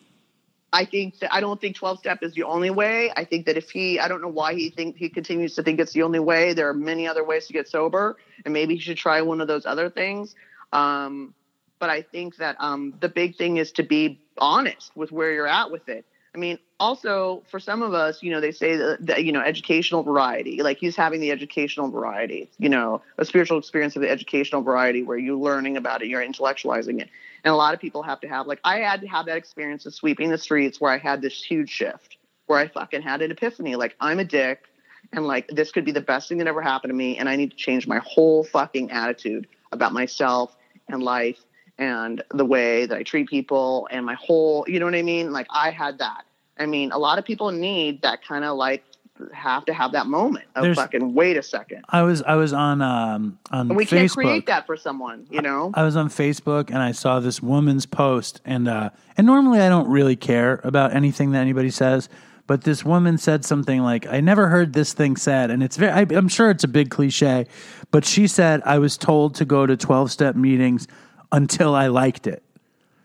[0.74, 3.11] I think that I don't think 12 step is the only way.
[3.14, 5.80] I think that if he, I don't know why he think he continues to think
[5.80, 6.55] it's the only way.
[6.55, 9.49] There are many other ways to get sober, and maybe he should try one of
[9.49, 10.35] those other things.
[10.72, 11.35] Um,
[11.83, 15.49] but I think that um, the big thing is to be honest with where you're
[15.49, 16.05] at with it.
[16.33, 19.41] I mean, also for some of us, you know, they say that, that, you know
[19.41, 24.09] educational variety, like he's having the educational variety, you know, a spiritual experience of the
[24.09, 27.11] educational variety where you're learning about it, you're intellectualizing it,
[27.43, 29.85] and a lot of people have to have like I had to have that experience
[29.85, 32.16] of sweeping the streets where I had this huge shift
[32.47, 34.68] where I fucking had an epiphany, like I'm a dick,
[35.12, 37.35] and like this could be the best thing that ever happened to me, and I
[37.35, 40.55] need to change my whole fucking attitude about myself
[40.89, 41.45] and life
[41.78, 45.32] and the way that I treat people and my whole, you know what I mean?
[45.32, 46.24] Like I had that.
[46.58, 48.84] I mean, a lot of people need that kind of like
[49.32, 51.84] have to have that moment of There's- fucking wait a second.
[51.88, 53.88] I was I was on um on And we Facebook.
[53.98, 55.70] can't create that for someone, you know?
[55.74, 59.68] I was on Facebook and I saw this woman's post and uh and normally I
[59.68, 62.08] don't really care about anything that anybody says,
[62.48, 65.92] but this woman said something like I never heard this thing said and it's very
[65.92, 67.46] I, I'm sure it's a big cliche,
[67.92, 70.88] but she said I was told to go to 12 step meetings
[71.33, 72.43] until I liked it.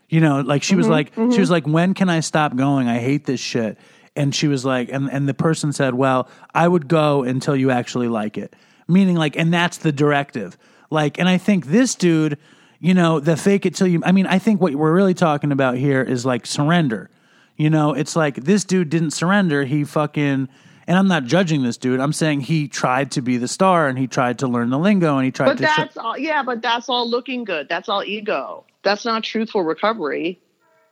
[0.08, 1.40] You know, like she was mm-hmm, like she mm-hmm.
[1.40, 2.88] was like when can I stop going?
[2.88, 3.78] I hate this shit.
[4.16, 7.70] And she was like and and the person said, "Well, I would go until you
[7.70, 8.54] actually like it."
[8.86, 10.56] Meaning like and that's the directive.
[10.90, 12.38] Like and I think this dude,
[12.80, 15.52] you know, the fake it till you I mean, I think what we're really talking
[15.52, 17.10] about here is like surrender.
[17.56, 19.64] You know, it's like this dude didn't surrender.
[19.64, 20.48] He fucking
[20.88, 22.00] and I'm not judging this dude.
[22.00, 25.16] I'm saying he tried to be the star and he tried to learn the lingo
[25.16, 27.68] and he tried But to show- that's all yeah, but that's all looking good.
[27.68, 28.64] That's all ego.
[28.82, 30.40] That's not truthful recovery.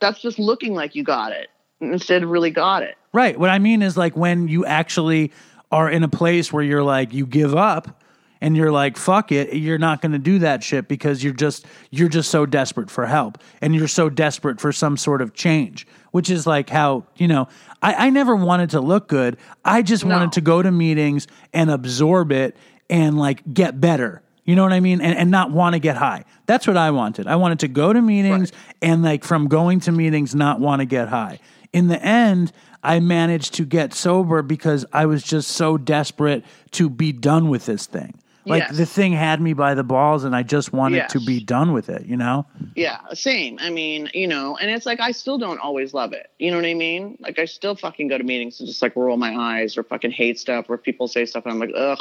[0.00, 1.48] That's just looking like you got it
[1.80, 2.96] instead of really got it.
[3.12, 3.38] Right.
[3.38, 5.32] What I mean is like when you actually
[5.72, 8.02] are in a place where you're like you give up
[8.42, 11.64] and you're like fuck it, you're not going to do that shit because you're just
[11.90, 15.86] you're just so desperate for help and you're so desperate for some sort of change,
[16.10, 17.48] which is like how, you know,
[17.82, 19.36] I, I never wanted to look good.
[19.64, 20.14] I just No.
[20.14, 22.56] wanted to go to meetings and absorb it
[22.88, 24.22] and like get better.
[24.44, 25.00] You know what I mean?
[25.00, 26.24] And, and not want to get high.
[26.46, 27.26] That's what I wanted.
[27.26, 30.86] I wanted to go to meetings and like from going to meetings, not want to
[30.86, 31.40] get high.
[31.72, 32.52] In the end,
[32.82, 37.66] I managed to get sober because I was just so desperate to be done with
[37.66, 38.14] this thing.
[38.46, 38.76] Like Yes.
[38.76, 41.12] the thing had me by the balls and I just wanted Yes.
[41.12, 42.46] to be done with it, you know?
[42.76, 43.58] Yeah, same.
[43.60, 46.30] I mean, you know, and it's like I still don't always love it.
[46.38, 47.18] You know what I mean?
[47.20, 50.12] Like I still fucking go to meetings and just like roll my eyes or fucking
[50.12, 51.98] hate stuff or people say stuff and I'm like, ugh.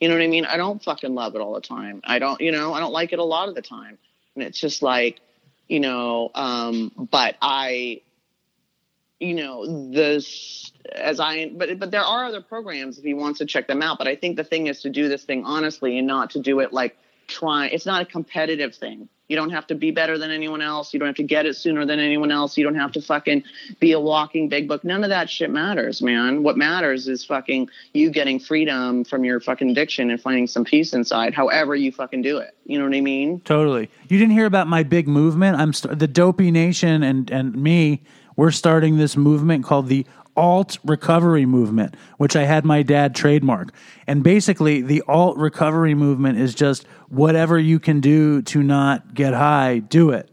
[0.00, 0.44] You know what I mean?
[0.44, 2.00] I don't fucking love it all the time.
[2.04, 3.96] I don't, you know, I don't like it a lot of the time.
[4.34, 5.20] And it's just like,
[5.68, 8.02] you know, um, but I,
[9.24, 13.46] you know, this as I, but but there are other programs if he wants to
[13.46, 13.98] check them out.
[13.98, 16.60] But I think the thing is to do this thing honestly and not to do
[16.60, 16.96] it like
[17.26, 17.72] trying.
[17.72, 19.08] It's not a competitive thing.
[19.28, 20.92] You don't have to be better than anyone else.
[20.92, 22.58] You don't have to get it sooner than anyone else.
[22.58, 23.42] You don't have to fucking
[23.80, 24.84] be a walking big book.
[24.84, 26.42] None of that shit matters, man.
[26.42, 30.92] What matters is fucking you getting freedom from your fucking addiction and finding some peace
[30.92, 32.54] inside, however you fucking do it.
[32.66, 33.40] You know what I mean?
[33.40, 33.88] Totally.
[34.08, 35.58] You didn't hear about my big movement?
[35.58, 38.02] I'm st- the Dopey Nation and and me.
[38.36, 40.06] We're starting this movement called the
[40.36, 43.72] Alt Recovery Movement, which I had my dad trademark.
[44.06, 49.34] And basically, the Alt Recovery Movement is just whatever you can do to not get
[49.34, 50.28] high, do it.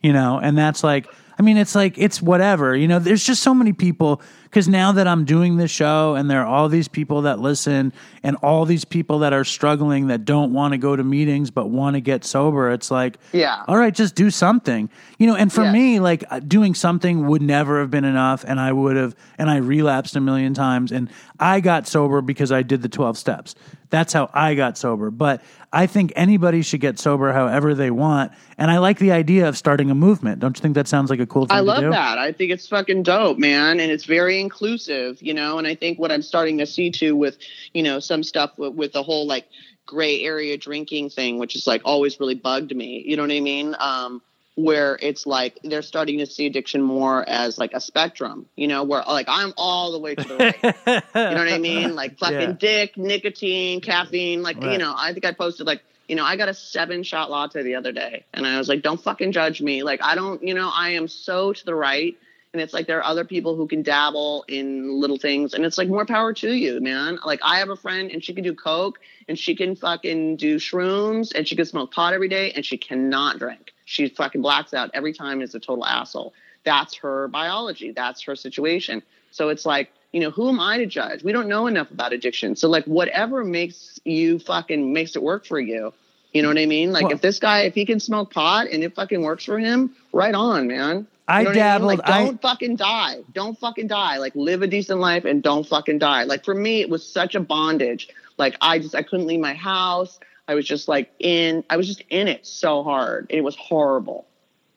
[0.00, 1.06] You know, and that's like.
[1.40, 2.76] I mean, it's like it's whatever.
[2.76, 6.30] You know, there's just so many people because now that I'm doing this show and
[6.30, 10.26] there are all these people that listen and all these people that are struggling that
[10.26, 13.64] don't want to go to meetings but want to get sober, it's like, Yeah.
[13.66, 14.90] all right, just do something.
[15.18, 18.60] You know, and for me, like uh, doing something would never have been enough and
[18.60, 22.60] I would have and I relapsed a million times and I got sober because I
[22.62, 23.54] did the 12 steps.
[23.90, 25.10] That's how I got sober.
[25.10, 28.32] But I think anybody should get sober however they want.
[28.56, 30.40] And I like the idea of starting a movement.
[30.40, 31.90] Don't you think that sounds like a cool thing I to love do?
[31.90, 32.18] that.
[32.18, 35.58] I think it's fucking dope, man, and it's very inclusive, you know.
[35.58, 37.38] And I think what I'm starting to see too with,
[37.74, 39.46] you know, some stuff with, with the whole like
[39.86, 43.02] gray area drinking thing, which is like always really bugged me.
[43.04, 43.74] You know what I mean?
[43.78, 44.22] Um,
[44.62, 48.84] where it's like they're starting to see addiction more as like a spectrum, you know,
[48.84, 50.62] where like I'm all the way to the right.
[50.62, 51.94] You know what I mean?
[51.94, 52.52] Like fucking Yeah.
[52.58, 54.42] dick, nicotine, caffeine.
[54.42, 54.72] Like, Right.
[54.72, 57.62] you know, I think I posted like, you know, I got a seven shot latte
[57.62, 59.82] the other day and I was like, don't fucking judge me.
[59.82, 62.16] Like, I don't, you know, I am so to the right.
[62.52, 65.54] And it's like there are other people who can dabble in little things.
[65.54, 67.20] And it's like more power to you, man.
[67.24, 68.98] Like, I have a friend and she can do Coke
[69.28, 72.76] and she can fucking do shrooms and she can smoke pot every day and she
[72.76, 73.72] cannot drink.
[73.90, 76.32] She fucking blacks out every time is a total asshole.
[76.62, 77.90] That's her biology.
[77.90, 79.02] That's her situation.
[79.32, 81.24] So it's like, you know, who am I to judge?
[81.24, 82.54] We don't know enough about addiction.
[82.54, 85.92] So like whatever makes you fucking makes it work for you,
[86.32, 86.92] You know what I mean?
[86.92, 89.58] Like Well- if this guy, if he can smoke pot and it fucking works for
[89.58, 91.08] him, right on, man.
[91.26, 91.88] I You know what dabbled.
[91.88, 93.22] Like, I- don't fucking die.
[93.32, 94.18] Don't fucking die.
[94.18, 96.22] Like live a decent life and don't fucking die.
[96.22, 98.08] Like for me, it was such a bondage.
[98.38, 100.20] Like I just I couldn't leave my house.
[100.50, 101.62] I was just like in.
[101.70, 103.26] I was just in it so hard.
[103.30, 104.26] It was horrible.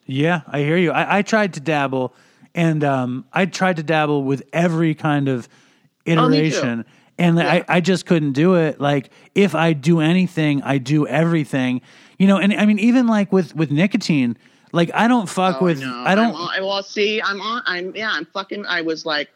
[0.06, 0.92] Yeah, I hear you.
[0.92, 2.14] I, I tried to dabble,
[2.54, 5.50] and um, I tried to dabble with every kind of
[6.06, 6.86] Oh, iteration,
[7.18, 7.52] and Yeah.
[7.52, 8.80] I, I just couldn't do it.
[8.80, 11.82] Like if I do anything, I do everything.
[12.20, 14.38] You know, and I mean, even like with with nicotine,
[14.74, 15.80] like I don't fuck Oh, with.
[15.82, 16.04] know.
[16.06, 16.36] I don't.
[16.36, 17.64] I'm well, see, I'm on.
[17.66, 18.12] I'm yeah.
[18.14, 18.66] I'm fucking.
[18.68, 19.30] I was like,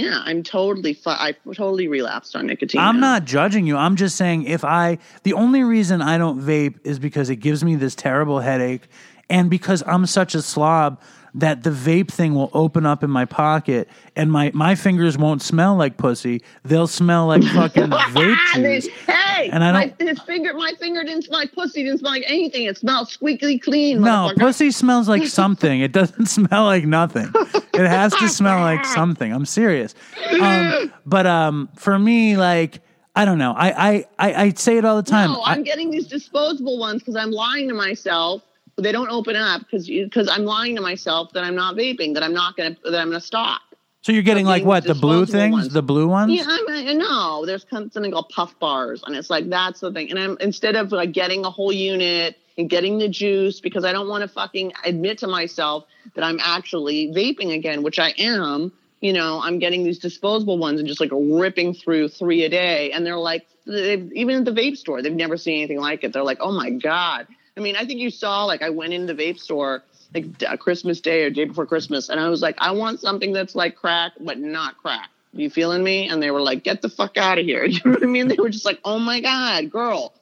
[0.00, 0.22] yeah.
[0.24, 0.98] I'm totally.
[1.06, 2.80] I totally relapsed on nicotine.
[2.80, 3.12] I'm now.
[3.12, 3.76] not judging you.
[3.76, 7.64] I'm just saying if I the only reason I don't vape is because it gives
[7.64, 8.88] me this terrible headache
[9.28, 11.00] and because I'm such a slob
[11.34, 15.42] that the vape thing will open up in my pocket and my my fingers won't
[15.42, 16.42] smell like pussy.
[16.64, 18.88] They'll smell like fucking vape juice.
[19.06, 21.84] hey, And I my, don't- his finger, my finger didn't smell like pussy.
[21.84, 22.64] Didn't smell like anything.
[22.64, 24.00] It smelled squeaky clean.
[24.00, 25.80] No, pussy smells like something.
[25.80, 27.30] It doesn't smell like nothing.
[27.74, 29.32] It has to smell like something.
[29.32, 29.94] I'm serious.
[30.40, 32.80] Um, but um, for me, like
[33.14, 33.52] I don't know.
[33.56, 35.30] I I I, I say it all the time.
[35.32, 38.42] No, I- I'm getting these disposable ones because I'm lying to myself.
[38.76, 42.14] They don't open up because because I'm lying to myself that I'm not vaping.
[42.14, 43.60] That I'm not gonna that I'm gonna stop.
[44.02, 45.72] So you're getting like what the blue things, ones.
[45.72, 46.32] the blue ones?
[46.32, 50.10] Yeah, I mean, no, there's something called puff bars, and it's like that's the thing.
[50.10, 53.92] And I'm instead of like getting a whole unit and getting the juice because I
[53.92, 58.72] don't want to fucking admit to myself that I'm actually vaping again, which I am.
[59.02, 62.92] You know, I'm getting these disposable ones and just like ripping through three a day,
[62.92, 66.12] and they're like, even at the vape store, they've never seen anything like it.
[66.14, 67.26] They're like, oh my god.
[67.56, 69.82] I mean, I think you saw like I went in the vape store
[70.14, 73.32] like uh, Christmas Day or day before Christmas, and I was like, I want something
[73.32, 75.10] that's like crack but not crack.
[75.32, 76.08] You feeling me?
[76.08, 77.64] And they were like, get the fuck out of here.
[77.66, 78.28] You know what I mean?
[78.28, 80.12] They were just like, oh my god, girl,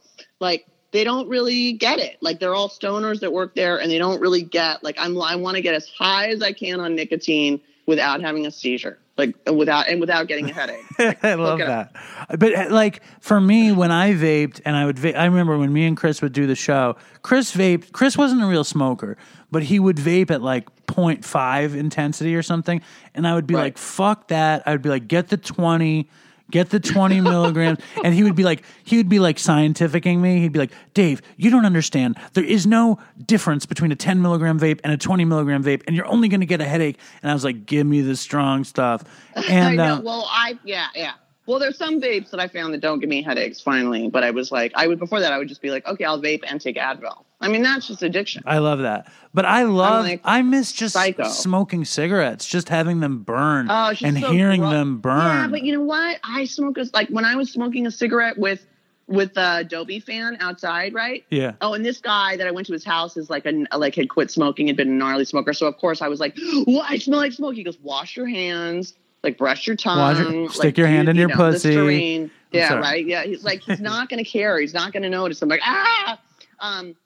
[0.41, 2.17] like they don't really get it.
[2.21, 5.21] Like they're all stoners that work there, and they don't really get like I'm.
[5.21, 8.99] I want to get as high as I can on nicotine without having a seizure,
[9.19, 10.85] like without and without getting a headache.
[11.23, 11.95] I love that.
[12.39, 15.73] But uh, like for me, when I vaped and I would, va- I remember when
[15.73, 16.97] me and Chris would do the show.
[17.23, 17.93] Chris vaped.
[17.93, 19.17] Chris wasn't a real smoker,
[19.51, 22.81] but he would vape at like 0.5 intensity or something,
[23.15, 23.65] and I would be Right.
[23.65, 26.09] like, "Fuck that!" I would be like, "Get the 20."
[26.51, 27.79] Get the 20 milligrams.
[28.03, 30.41] And he would be like, he would be like scientificing me.
[30.41, 32.17] He'd be like, Dave, you don't understand.
[32.33, 35.95] There is no difference between a 10 milligram vape and a 20 milligram vape, and
[35.95, 36.99] you're only going to get a headache.
[37.23, 39.05] And I was like, give me the strong stuff.
[39.37, 39.95] I And know.
[39.97, 41.13] uh, well, I yeah yeah.
[41.47, 43.61] Well, there's some vapes that I found that don't give me headaches.
[43.61, 46.05] Finally, but I was like, I would before that I would just be like, okay,
[46.05, 47.25] I'll vape and take Advil.
[47.41, 48.43] I mean, that's just addiction.
[48.47, 49.11] I love that.
[49.33, 51.29] But I love, like, I miss just psycho.
[51.29, 55.19] smoking cigarettes, just having them burn Oh, and so hearing gro- them burn.
[55.19, 56.19] Yeah, but you know what?
[56.25, 58.67] I smoke a, like when I was smoking a cigarette with
[59.07, 61.25] with a Dopey fan outside, right?
[61.31, 61.53] Yeah.
[61.63, 64.09] Oh, and this guy that I went to his house is like a like had
[64.11, 65.53] quit smoking, had been a gnarly smoker.
[65.53, 66.37] So of course I was like,
[66.67, 70.43] "Well, I smell like smoke." He goes, "Wash your hands, like brush your tongue, your-
[70.43, 72.81] like, stick your hand do, in you your know, pussy." Listerine." Yeah, sorry.
[72.83, 73.07] right.
[73.07, 74.59] Yeah, he's like he's not gonna care.
[74.59, 75.41] He's not gonna notice.
[75.41, 76.19] I'm like, ah.
[76.61, 76.97] Um,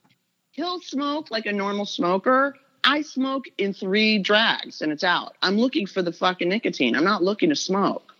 [0.53, 2.57] he'll smoke like a normal smoker.
[2.85, 5.35] I smoke in three drags and it's out.
[5.43, 6.97] I'm looking for the fucking nicotine.
[6.97, 8.13] I'm not looking to smoke.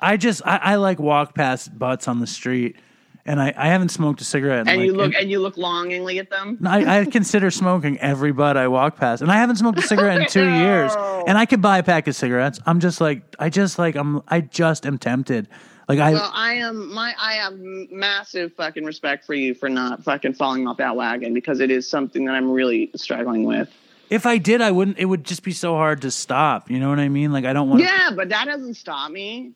[0.00, 2.76] I just, I, I like walk past butts on the street,
[3.24, 4.60] and I, I haven't smoked a cigarette.
[4.60, 6.58] in And like- you look in- and you look longingly at them.
[6.66, 10.20] I, I consider smoking every butt I walk past, and I haven't smoked a cigarette
[10.20, 10.92] in two years.
[11.26, 12.60] And I could buy a pack of cigarettes.
[12.66, 15.48] I'm just like, I just like, I'm, I just am tempted.
[15.88, 20.02] Like I, Well, I am my I have massive fucking respect for you for not
[20.02, 23.68] fucking falling off that wagon because it is something that I'm really struggling with.
[24.10, 24.98] if I did, I wouldn't.
[24.98, 26.70] It would just be so hard to stop.
[26.70, 27.32] You know what I mean?
[27.32, 27.82] Like I don't want.
[27.82, 29.52] to Yeah, but that doesn't stop me.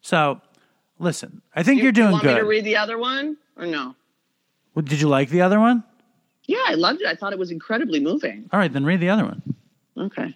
[0.00, 0.40] So,
[0.98, 3.36] listen, I think you, are Do doing you want me to read the other one
[3.56, 3.94] or no?
[4.74, 5.82] Well, Did you like the other one?
[6.44, 7.06] Yeah, I loved it.
[7.08, 8.48] I thought it was incredibly moving.
[8.52, 9.42] All right, then read the other one.
[9.98, 10.34] Okay.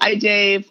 [0.00, 0.68] Hi, Dave.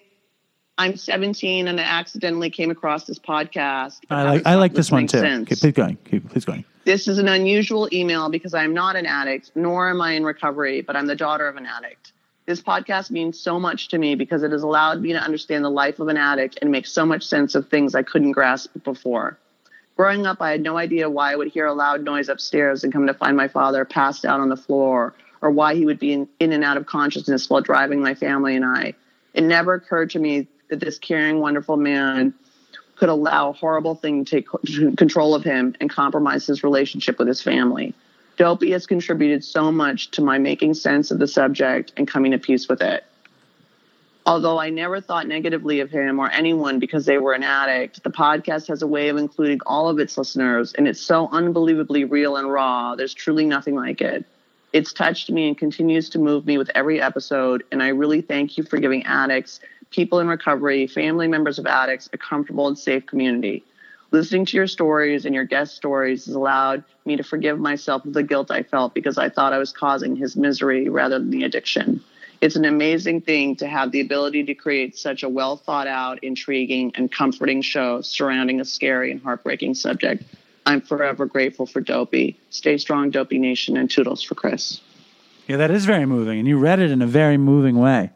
[0.81, 3.99] I'm 17 and I accidentally came across this podcast.
[4.09, 5.19] I like I like this one too.
[5.19, 5.95] Okay, please going.
[6.09, 6.65] Keep, please going.
[6.85, 10.23] This is an unusual email because I am not an addict, nor am I in
[10.23, 12.13] recovery, but I'm the daughter of an addict.
[12.47, 15.69] This podcast means so much to me because it has allowed me to understand the
[15.69, 19.37] life of an addict and make so much sense of things I couldn't grasp before.
[19.95, 22.91] Growing up, I had no idea why I would hear a loud noise upstairs and
[22.91, 25.13] come to find my father passed out on the floor,
[25.43, 28.55] or why he would be in, in and out of consciousness while driving my family
[28.55, 28.95] and I.
[29.35, 32.33] It never occurred to me that this caring, wonderful man
[32.95, 34.47] could allow a horrible thing to take
[34.97, 37.93] control of him and compromise his relationship with his family.
[38.37, 42.39] Dopey has contributed so much to my making sense of the subject and coming to
[42.39, 43.03] peace with it.
[44.25, 48.11] Although I never thought negatively of him or anyone because they were an addict, the
[48.11, 52.37] podcast has a way of including all of its listeners, and it's so unbelievably real
[52.37, 52.95] and raw.
[52.95, 54.25] There's truly nothing like it.
[54.73, 58.57] It's touched me and continues to move me with every episode, and I really thank
[58.57, 59.59] you for giving addicts,
[59.91, 63.63] people in recovery, family members of addicts, a comfortable and safe community.
[64.11, 68.13] Listening to your stories and your guest stories has allowed me to forgive myself of
[68.13, 71.43] the guilt I felt because I thought I was causing his misery rather than the
[71.43, 72.03] addiction.
[72.41, 76.23] It's an amazing thing to have the ability to create such a well thought out,
[76.23, 80.23] intriguing, and comforting show surrounding a scary and heartbreaking subject.
[80.65, 82.37] I'm forever grateful for Dopey.
[82.49, 84.81] Stay strong, Dopey Nation, and toodles for Chris.
[85.47, 88.09] Yeah, that is very moving, and you read it in a very moving way.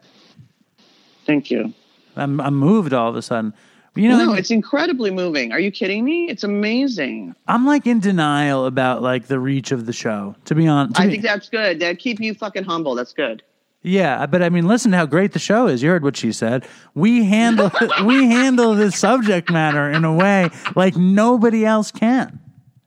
[1.26, 1.74] Thank you.
[2.16, 3.52] I'm I'm moved all of a sudden.
[3.94, 5.52] You know, no, it's incredibly moving.
[5.52, 6.28] Are you kidding me?
[6.28, 7.34] It's amazing.
[7.48, 10.34] I'm like in denial about like the reach of the show.
[10.44, 11.80] To be honest, to I be- think that's good.
[11.80, 12.94] That keep you fucking humble.
[12.94, 13.42] That's good.
[13.82, 15.82] Yeah, but I mean, listen to how great the show is.
[15.82, 16.66] You heard what she said.
[16.94, 17.70] We handle
[18.04, 22.38] we handle this subject matter in a way like nobody else can,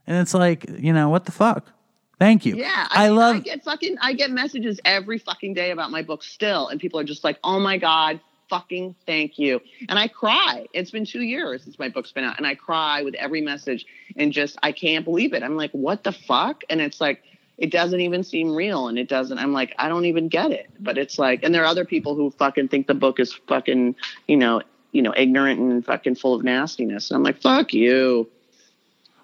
[0.06, 1.72] and it's like you know what the fuck.
[2.20, 2.54] Thank you.
[2.54, 3.36] Yeah, I, mean, love.
[3.36, 3.96] I get fucking.
[4.00, 7.38] I get messages every fucking day about my book still, and people are just like,
[7.42, 8.20] "Oh my god,
[8.50, 10.66] fucking thank you," and I cry.
[10.74, 13.86] It's been two years since my book's been out, and I cry with every message,
[14.16, 15.42] and just I can't believe it.
[15.42, 17.22] I'm like, "What the fuck?" And it's like.
[17.58, 19.36] It doesn't even seem real, and it doesn't.
[19.38, 20.70] I'm like, I don't even get it.
[20.80, 23.96] But it's like, and there are other people who fucking think the book is fucking,
[24.26, 27.10] you know, you know, ignorant and fucking full of nastiness.
[27.10, 28.30] And I'm like, fuck you.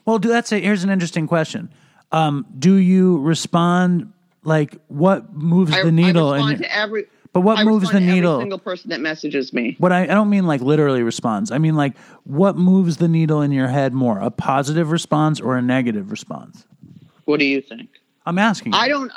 [0.04, 1.70] Well, do that's a, here's an interesting question.
[2.12, 4.12] Um, do you respond
[4.44, 6.28] like what moves I, the needle?
[6.28, 7.06] I respond and to every.
[7.36, 8.32] But what I moves the needle?
[8.36, 9.76] Every single person that messages me.
[9.78, 11.50] What I, I don't mean like literally responds.
[11.50, 15.54] I mean like what moves the needle in your head more, a positive response or
[15.54, 16.64] a negative response?
[17.26, 17.90] What do you think?
[18.24, 18.72] I'm asking.
[18.72, 18.78] you.
[18.78, 19.12] I don't.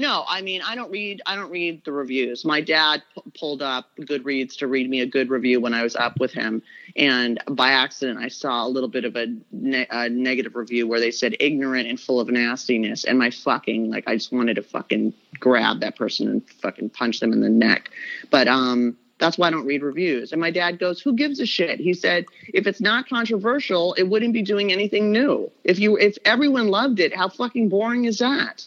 [0.00, 1.20] No, I mean, I don't read.
[1.26, 2.42] I don't read the reviews.
[2.42, 5.94] My dad p- pulled up Goodreads to read me a good review when I was
[5.94, 6.62] up with him,
[6.96, 11.00] and by accident, I saw a little bit of a, ne- a negative review where
[11.00, 14.62] they said ignorant and full of nastiness, and my fucking like, I just wanted to
[14.62, 17.90] fucking grab that person and fucking punch them in the neck.
[18.30, 20.32] But um, that's why I don't read reviews.
[20.32, 22.24] And my dad goes, "Who gives a shit?" He said,
[22.54, 25.50] "If it's not controversial, it wouldn't be doing anything new.
[25.62, 28.66] If you, if everyone loved it, how fucking boring is that?"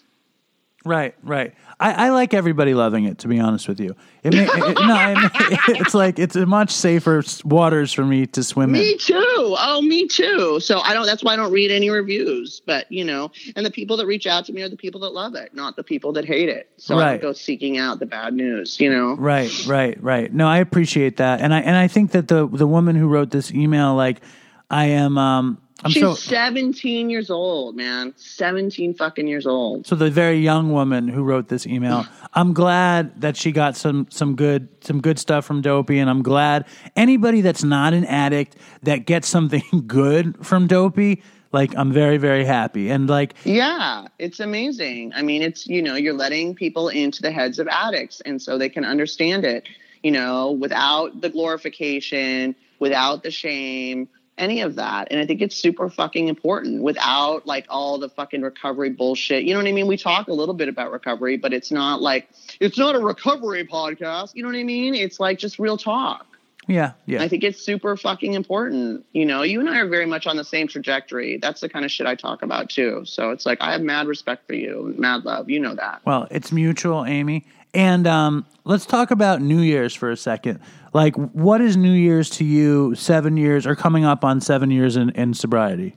[0.86, 1.54] Right, right.
[1.80, 3.20] I, I like everybody loving it.
[3.20, 6.72] To be honest with you, it, may, it no, it, it's like it's a much
[6.72, 8.86] safer waters for me to swim Me in.
[8.88, 9.16] Me too.
[9.18, 10.60] Oh, me too.
[10.60, 11.06] So I don't.
[11.06, 12.62] That's why I don't read any reviews.
[12.66, 15.14] But you know, and the people that reach out to me are the people that
[15.14, 16.70] love it, not the people that hate it.
[16.78, 17.12] So I Right.
[17.22, 18.80] don't go seeking out the bad news.
[18.80, 19.16] You know.
[19.16, 20.34] Right, right, right.
[20.34, 23.32] No, I appreciate that, and I and I think that the the woman who wrote
[23.32, 24.22] this email, like,
[24.70, 28.13] I am, um, I'm She's so 17 years old, man.
[28.15, 29.86] 17 fucking years old.
[29.86, 32.05] so the very young woman who wrote this email.
[32.34, 36.24] I'm glad that she got some some good some good stuff from Dopey, and I'm
[36.24, 36.65] glad
[36.95, 41.21] anybody that's not an addict that gets something good from Dopey.
[41.51, 45.13] Like, I'm very very happy, and like, Yeah, it's amazing.
[45.13, 48.57] I mean, it's, you know, you're letting people into the heads of addicts and so
[48.57, 49.67] they can understand it,
[50.01, 54.07] you know, without the glorification, without the shame,
[54.38, 55.10] any of that.
[55.12, 59.44] And I think it's super fucking important without like all the fucking recovery bullshit.
[59.44, 59.88] You know what I mean?
[59.88, 62.30] We talk a little bit about recovery, but it's not like,
[62.60, 64.36] it's not a recovery podcast.
[64.36, 64.96] You know what I mean?
[64.96, 66.26] It's like just real talk.
[66.68, 67.22] yeah, yeah.
[67.22, 69.06] I think it's super fucking important.
[69.14, 71.38] You know, you and I are very much on the same trajectory.
[71.38, 73.04] That's the kind of shit I talk about too.
[73.06, 75.50] So it's like I have mad respect for you, mad love.
[75.50, 76.02] You know that.
[76.06, 77.46] Well, it's mutual, Amy.
[77.74, 80.59] And um, let's talk about New Year's for a second.
[80.93, 82.93] Like, what is New Year's to you?
[82.95, 85.95] Seven years or coming up on seven years in, in sobriety?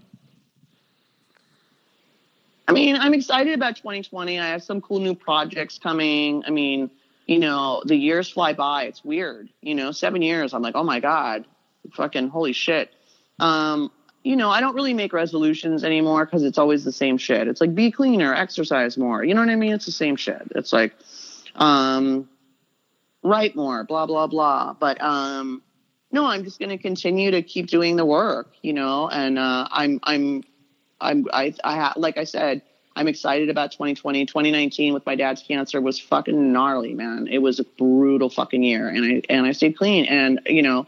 [2.68, 4.40] I mean, I'm excited about 2020.
[4.40, 6.42] I have some cool new projects coming.
[6.46, 6.90] I mean,
[7.26, 8.84] you know, the years fly by.
[8.84, 9.48] It's weird.
[9.60, 10.54] You know, seven years.
[10.54, 11.44] I'm like, oh my god,
[11.92, 12.92] fucking holy shit.
[13.38, 13.92] Um,
[14.24, 17.46] you know, I don't really make resolutions anymore because it's always the same shit.
[17.46, 19.22] It's like be cleaner, exercise more.
[19.22, 19.72] You know what I mean?
[19.72, 20.42] It's the same shit.
[20.56, 20.94] It's like,
[21.57, 22.28] um,
[23.22, 24.74] write more, blah blah blah.
[24.74, 25.62] But um,
[26.12, 28.52] no, I'm just going to continue to keep doing the work.
[28.62, 30.44] You know, and uh, I'm I'm
[31.00, 32.62] I'm I I ha- like I said,
[32.94, 34.26] I'm excited about 2020.
[34.26, 37.28] 2019 with my dad's cancer was fucking gnarly, man.
[37.30, 40.86] It was a brutal fucking year, and I and I stayed clean, and you know,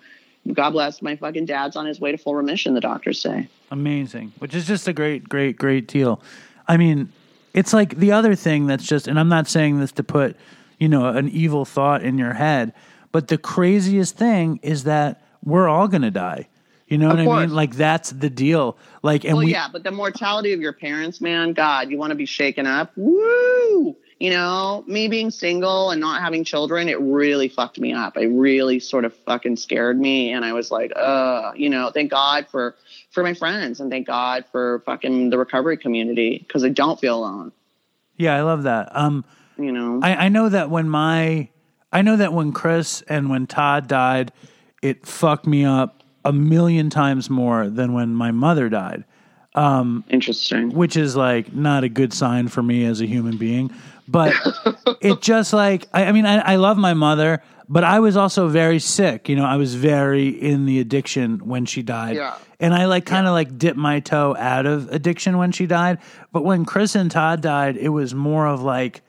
[0.52, 2.74] God bless my fucking dad's on his way to full remission.
[2.74, 3.48] The doctors say.
[3.70, 6.22] Amazing, which is just a great, great, great deal.
[6.66, 7.12] I mean,
[7.52, 10.36] it's like the other thing that's just, and I'm not saying this to put,
[10.78, 12.72] you know, an evil thought in your head,
[13.12, 16.48] but the craziest thing is that we're all going to die.
[16.86, 17.54] You know Of what I mean?
[17.54, 18.78] Like that's the deal.
[19.02, 22.10] Like, and well, we, yeah, but the mortality of your parents, man, God, you want
[22.12, 22.92] to be shaken up?
[22.96, 23.96] Woo!
[24.18, 28.16] you know, me being single and not having children, it really fucked me up.
[28.16, 30.32] It really sort of fucking scared me.
[30.32, 32.74] And I was like, uh, you know, thank God for,
[33.10, 37.18] for my friends and thank God for fucking the recovery community because I don't feel
[37.18, 37.52] alone,
[38.16, 38.94] Yeah, I love that.
[38.96, 39.24] Um,
[39.58, 40.00] you know?
[40.02, 41.48] I, I know that when my,
[41.92, 44.32] I know that when Chris and when Todd died,
[44.82, 49.04] it fucked me up a million times more than when my mother died.
[49.54, 50.72] Um, Interesting.
[50.72, 53.72] which is like not a good sign for me as a human being.
[54.06, 54.32] But
[55.00, 58.48] it just like I, I mean I, I love my mother, but I was also
[58.48, 59.28] very sick.
[59.28, 62.36] You know, I was very in the addiction when she died, Yeah.
[62.60, 65.98] and I like kind of like dipped my toe out of addiction when she died.
[66.32, 69.02] But when Chris and Todd died, it was more of like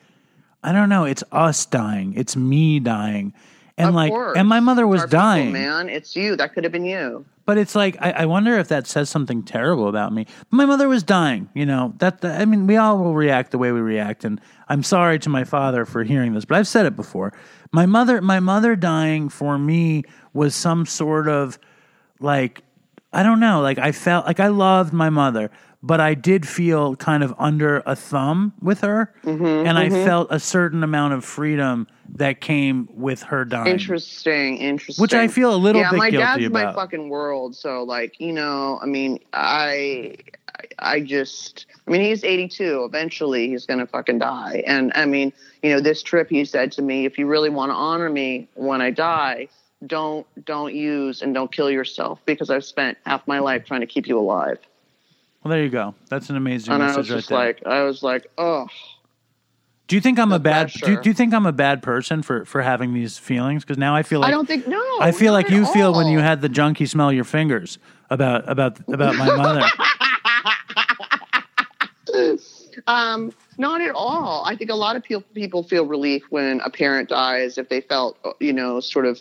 [0.62, 1.04] I don't know.
[1.04, 2.14] It's us dying.
[2.16, 3.32] It's me dying.
[3.78, 4.36] And Of like, course.
[4.36, 5.52] and my mother was Our people, dying.
[5.52, 5.88] man.
[5.88, 6.36] It's you.
[6.36, 7.24] That could have been you.
[7.46, 10.26] But it's like I, I wonder if that says something terrible about me.
[10.50, 11.94] My mother was dying, you know.
[11.98, 15.18] That, that I mean, we all will react the way we react, and I'm sorry
[15.20, 17.32] to my father for hearing this, but I've said it before.
[17.72, 21.58] My mother, my mother dying for me was some sort of
[22.20, 22.62] like
[23.12, 25.50] I don't know, like I felt like I loved my mother,
[25.82, 30.28] but I did feel kind of under a thumb with her, Mm-hmm, and I felt
[30.30, 33.68] a certain amount of freedom that came with her dying.
[33.68, 35.00] Interesting, interesting.
[35.00, 37.54] Which I feel a little yeah, bit my guilty dad's my fucking world.
[37.56, 40.16] So like, you know, I mean, I,
[40.48, 42.84] I- I just, I mean, he's 82.
[42.84, 44.62] Eventually, he's gonna fucking die.
[44.66, 47.70] And I mean, you know, this trip, he said to me, if you really want
[47.70, 49.48] to honor me when I die,
[49.86, 53.86] don't don't use and don't kill yourself because I've spent half my life trying to
[53.86, 54.58] keep you alive.
[55.42, 55.94] Well, there you go.
[56.08, 58.66] That's an amazing And I was right like, I was like, oh,
[59.90, 60.70] do you think I'm a bad?
[60.70, 63.64] Do you, do you think I'm a bad person for for having these feelings?
[63.64, 64.80] Because now I feel like I don't think no.
[65.00, 67.76] I feel like you feel when you had the junkie smell your fingers
[68.08, 69.66] about about about my mother.
[72.86, 74.44] Um, not at all.
[74.46, 77.80] I think a lot of people people feel relief when a parent dies if they
[77.80, 79.20] felt, you know, sort of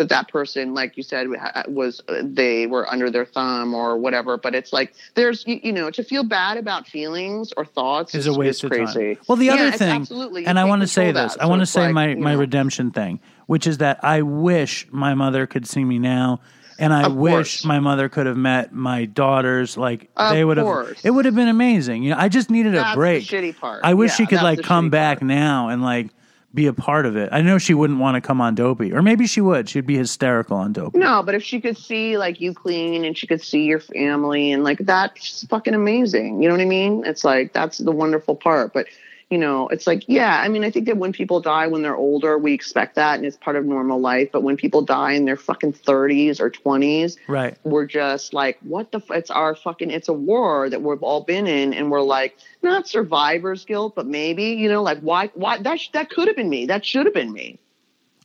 [0.00, 1.28] that that person, like you said,
[1.68, 4.38] was uh, they were under their thumb or whatever.
[4.38, 8.26] But it's like there's, you, you know, to feel bad about feelings or thoughts is
[8.26, 9.14] a waste of crazy.
[9.16, 9.24] time.
[9.28, 10.46] Well, the Yeah, other thing, absolutely.
[10.46, 11.34] And I want to say this.
[11.34, 11.42] that.
[11.42, 14.22] I So want to say like, my my know, redemption thing, which is that I
[14.22, 16.40] wish my mother could see me now.
[16.78, 17.64] And I Of wish course.
[17.66, 19.76] my mother could have met my daughters.
[19.76, 20.64] Like Of they would have.
[20.66, 20.98] course.
[21.04, 22.02] It would have been amazing.
[22.04, 23.24] You know, I just needed a That's break.
[23.24, 23.84] shitty part.
[23.84, 25.28] I wish Yeah, she could like come back part.
[25.28, 26.08] now and like
[26.52, 27.28] be a part of it.
[27.32, 29.68] I know she wouldn't want to come on Dopey, or maybe she would.
[29.68, 30.98] She'd be hysterical on Dopey.
[30.98, 34.50] No, but if she could see like you clean and she could see your family
[34.52, 36.42] and like that's fucking amazing.
[36.42, 37.04] You know what I mean?
[37.06, 38.72] It's like that's the wonderful part.
[38.72, 38.86] But
[39.30, 40.40] you know, it's like yeah.
[40.44, 43.24] I mean, I think that when people die when they're older, we expect that and
[43.24, 44.30] it's part of normal life.
[44.32, 47.56] But when people die in their fucking thirties or twenties, Right.
[47.62, 48.98] we're just like, what the?
[48.98, 49.10] F-?
[49.10, 49.90] It's our fucking.
[49.92, 54.06] It's a war that we've all been in, and we're like, not survivor's guilt, but
[54.06, 55.28] maybe you know, like why?
[55.34, 55.80] Why that?
[55.80, 56.66] sh- That could have been me.
[56.66, 57.58] That should have been me.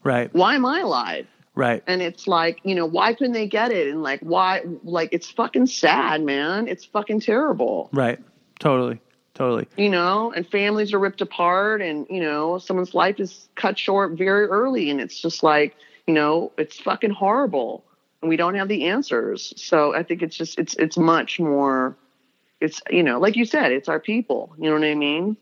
[0.03, 0.33] Right.
[0.33, 1.27] Why am I alive?
[1.57, 1.81] Right.
[1.87, 5.31] and it's like you know why couldn't they get it and like why like it's
[5.31, 8.19] fucking sad man it's fucking terrible Right.
[8.59, 8.99] Totally.
[9.35, 9.67] Totally.
[9.77, 14.13] you know and families are ripped apart and you know someone's life is cut short
[14.13, 15.75] very early and it's just like
[16.07, 17.83] you know it's fucking horrible
[18.21, 21.95] and we don't have the answers so i think it's just it's it's much more
[22.61, 25.37] it's you know like you said it's our people you know what i mean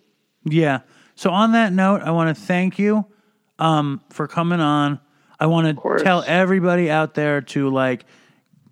[0.46, 0.82] Yeah.
[1.16, 3.06] So on that note, I want to thank you
[3.60, 5.00] um, for coming on.
[5.40, 8.06] I want to tell everybody out there to like,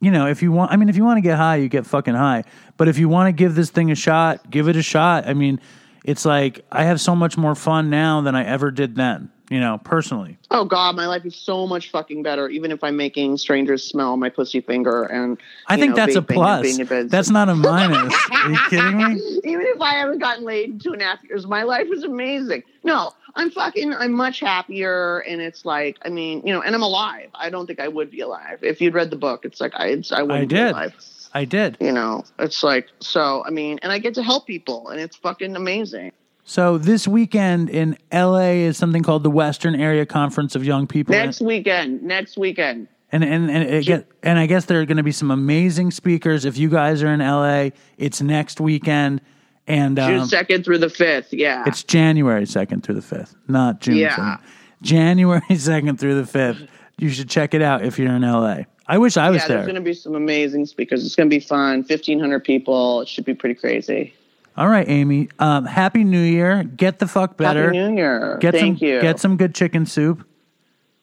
[0.01, 1.85] you know, if you want, I mean, if you want to get high, you get
[1.85, 2.43] fucking high.
[2.75, 5.27] But if you want to give this thing a shot, give it a shot.
[5.27, 5.61] I mean,
[6.03, 9.29] it's like I have so much more fun now than I ever did then.
[9.51, 10.37] You know, personally.
[10.49, 12.47] Oh God, my life is so much fucking better.
[12.47, 15.37] Even if I'm making strangers smell my pussy finger, and
[15.67, 16.77] I think know, that's a plus.
[16.77, 17.09] bed.
[17.09, 18.15] That's not a minus.
[18.31, 19.41] Are you kidding me?
[19.43, 22.05] Even if I haven't gotten laid in two and a half years, my life is
[22.05, 22.63] amazing.
[22.85, 23.93] No, I'm fucking.
[23.93, 27.29] I'm much happier, and it's like, I mean, you know, and I'm alive.
[27.33, 29.45] I don't think I would be alive if you'd read the book.
[29.45, 30.71] It's like I, I wouldn't I be did.
[30.71, 30.95] alive.
[31.33, 31.77] I did.
[31.79, 33.43] You know, it's like so.
[33.45, 36.11] I mean, and I get to help people, and it's fucking amazing.
[36.43, 41.13] So this weekend in LA is something called the Western Area Conference of Young People.
[41.13, 42.87] Next weekend, next weekend.
[43.11, 45.91] And and and it get, and I guess there are going to be some amazing
[45.91, 46.45] speakers.
[46.45, 49.21] If you guys are in LA, it's next weekend,
[49.67, 51.33] and June um, second through the fifth.
[51.33, 51.63] Yeah.
[51.65, 53.95] it's January second through the fifth, not June.
[53.95, 54.15] Yeah.
[54.15, 54.39] 2nd.
[54.81, 56.67] January second through the fifth.
[56.97, 58.63] You should check it out if you're in LA.
[58.87, 59.57] I wish I was yeah, there.
[59.57, 61.05] there's going to be some amazing speakers.
[61.05, 61.83] It's going to be fun.
[61.83, 63.01] Fifteen hundred people.
[63.01, 64.13] It should be pretty crazy.
[64.57, 65.29] All right, Amy.
[65.39, 66.63] Um, Happy New Year.
[66.63, 67.65] Get the fuck better.
[67.67, 68.37] Happy New Year.
[68.41, 69.01] Get Thank some you.
[69.01, 70.27] get some good chicken soup.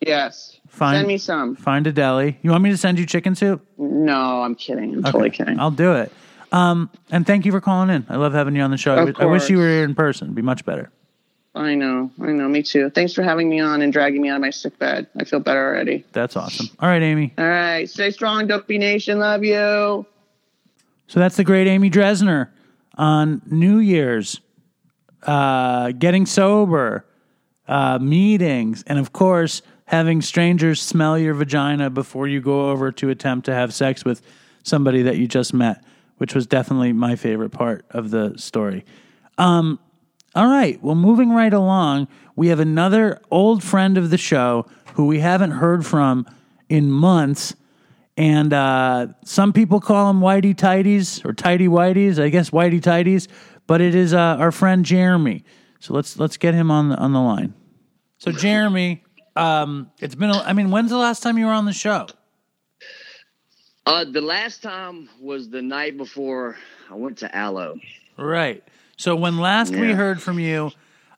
[0.00, 0.60] Yes.
[0.68, 1.56] Find- Send me some.
[1.56, 2.38] Find a deli.
[2.42, 3.64] You want me to send you chicken soup?
[3.78, 4.94] No, I'm kidding.
[4.94, 5.58] I'm totally kidding.
[5.58, 6.12] I'll do it.
[6.52, 8.06] Um, and thank you for calling in.
[8.08, 8.94] I love having you on the show.
[8.94, 10.26] I Of wish- I wish you were here in person.
[10.28, 10.90] It'd be much better.
[11.54, 12.10] I know.
[12.22, 12.48] I know.
[12.48, 12.88] Me too.
[12.90, 15.06] Thanks for having me on and dragging me out of my sick bed.
[15.18, 16.04] I feel better already.
[16.12, 16.68] That's awesome.
[16.78, 17.32] All right, Amy.
[17.36, 17.88] All right.
[17.90, 19.18] Stay strong, Dopey Nation.
[19.18, 20.06] Love you.
[21.08, 22.48] So that's the great Amy Dresner
[22.96, 24.40] on New Year's,
[25.24, 27.04] uh, getting sober,
[27.66, 33.08] uh, meetings, and of course, having strangers smell your vagina before you go over to
[33.10, 34.20] attempt to have sex with
[34.62, 35.82] somebody that you just met,
[36.18, 38.84] which was definitely my favorite part of the story.
[39.38, 39.78] Um,
[40.34, 40.80] all right.
[40.82, 45.52] Well, moving right along, we have another old friend of the show who we haven't
[45.52, 46.26] heard from
[46.68, 47.54] in months.
[48.16, 52.22] And uh, some people call him Whitey Tighties or Tighty Whiteys.
[52.22, 53.28] I guess Whitey Tighties,
[53.66, 55.44] but it is uh, our friend Jeremy.
[55.80, 57.54] So let's let's get him on the on the line.
[58.18, 59.04] So Jeremy,
[59.36, 60.30] um, it's been.
[60.30, 62.08] A, I mean, when's the last time you were on the show?
[63.88, 66.58] Uh, the last time was the night before
[66.90, 67.80] I went to Aloe.
[68.18, 68.62] Right.
[68.98, 70.72] So when last we heard from you,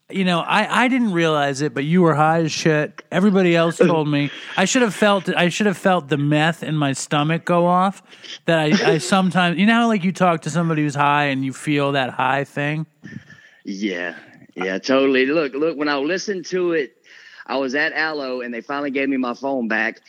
[0.08, 3.02] you know, I, I didn't realize it, but you were high as shit.
[3.10, 4.30] Everybody else told me.
[4.56, 8.04] I should have felt I should have felt the meth in my stomach go off.
[8.46, 11.44] That I, I sometimes you know how like you talk to somebody who's high and
[11.44, 12.86] you feel that high thing?
[13.64, 14.14] Yeah,
[14.54, 15.26] yeah, totally.
[15.26, 15.76] Look, look.
[15.76, 16.96] When I listened to it,
[17.46, 20.02] I was at Aloe, and they finally gave me my phone back,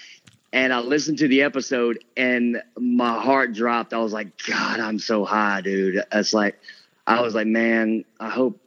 [0.53, 3.93] and I listened to the episode, and my heart dropped.
[3.93, 6.03] I was like, God, I'm so high, dude.
[6.11, 6.59] It's like,
[7.07, 8.59] I was like, man, I hope,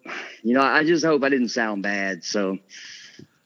[0.42, 2.24] you know, I just hope I didn't sound bad.
[2.24, 2.58] So,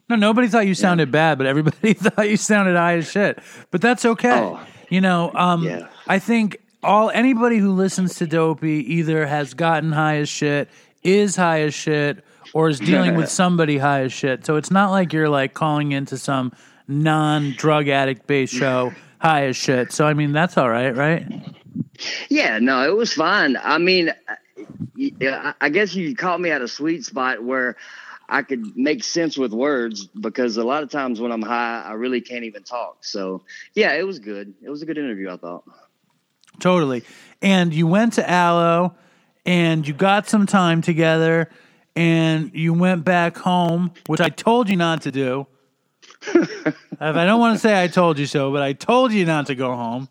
[0.08, 3.38] No, nobody thought you sounded bad, but everybody thought you sounded high as shit.
[3.70, 4.32] But that's okay.
[4.32, 4.60] Oh.
[4.88, 5.88] You know, um, Yeah.
[6.06, 10.68] I think all anybody who listens to Dopey either has gotten high as shit,
[11.02, 12.24] is high as shit,
[12.54, 14.46] or is dealing with somebody high as shit.
[14.46, 16.52] So it's not like you're like calling into some
[16.88, 19.92] non drug addict based show high as shit.
[19.92, 21.24] So I mean that's all right, right?
[22.28, 23.56] Yeah, no, it was fine.
[23.62, 24.12] I mean,
[25.20, 27.76] I I guess you caught me at a sweet spot where
[28.28, 31.92] I could make sense with words because a lot of times when I'm high, I
[31.92, 32.98] really can't even talk.
[33.04, 33.42] So,
[33.74, 34.54] yeah, it was good.
[34.62, 35.64] It was a good interview, I thought.
[36.60, 37.04] Totally.
[37.40, 38.94] And you went to Aloe
[39.46, 41.48] and you got some time together
[41.96, 45.46] and you went back home, which I told you not to do.
[47.00, 49.54] I don't want to say I told you so, but I told you not to
[49.54, 50.08] go home.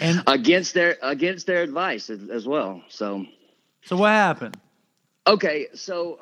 [0.00, 2.82] And Against their against their advice as, well.
[2.88, 3.26] So,
[3.82, 4.56] so what happened?
[5.26, 6.18] okay, so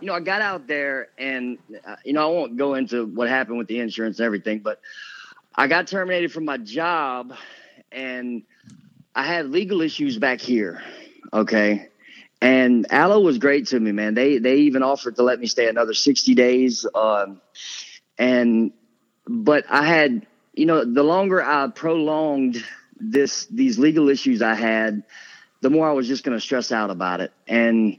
[0.00, 3.28] you know, I got out there and uh, you know, I won't go into what
[3.28, 4.80] happened with the insurance and everything, but
[5.54, 7.34] I got terminated from my job
[7.92, 8.42] and
[9.14, 10.82] I had legal issues back here.
[11.32, 11.88] Okay.
[12.40, 14.14] And Aloe was great to me, man.
[14.14, 16.86] They they even offered to let me stay another 60 days.
[16.94, 17.40] Um,
[18.20, 18.72] and
[19.26, 22.62] but I had, you know, the longer I prolonged
[23.00, 25.02] this these legal issues I had,
[25.62, 27.32] the more I was just going to stress out about it.
[27.48, 27.98] And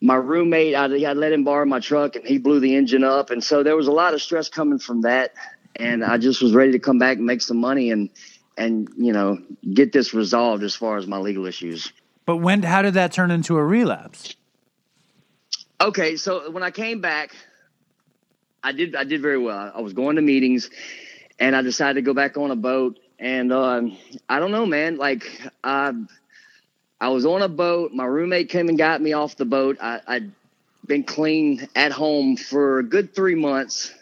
[0.00, 3.30] my roommate, I, I let him borrow my truck, and he blew the engine up,
[3.30, 5.34] and so there was a lot of stress coming from that.
[5.74, 8.08] And I just was ready to come back and make some money and
[8.56, 9.38] and you know
[9.74, 11.92] get this resolved as far as my legal issues.
[12.24, 14.36] But when how did that turn into a relapse?
[15.80, 17.34] Okay, so when I came back,
[18.62, 19.72] I did I did very well.
[19.74, 20.70] I was going to meetings,
[21.38, 22.98] and I decided to go back on a boat.
[23.18, 23.96] And um,
[24.28, 24.96] I don't know, man.
[24.96, 25.24] Like
[25.64, 25.92] I,
[27.00, 27.92] I was on a boat.
[27.92, 29.78] My roommate came and got me off the boat.
[29.80, 30.32] I, I'd
[30.86, 33.92] been clean at home for a good three months,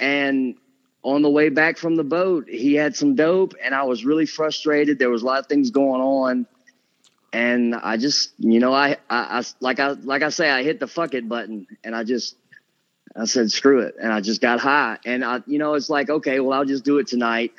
[0.00, 0.56] and
[1.02, 4.26] on the way back from the boat, he had some dope, and I was really
[4.26, 4.98] frustrated.
[4.98, 6.46] There was a lot of things going on
[7.32, 10.80] and I just, you know, I, I, I, like I, like I say, I hit
[10.80, 12.36] the fuck it button, and I just,
[13.16, 16.10] I said screw it, and I just got high, and I, you know, it's like
[16.10, 17.52] okay, well, I'll just do it tonight,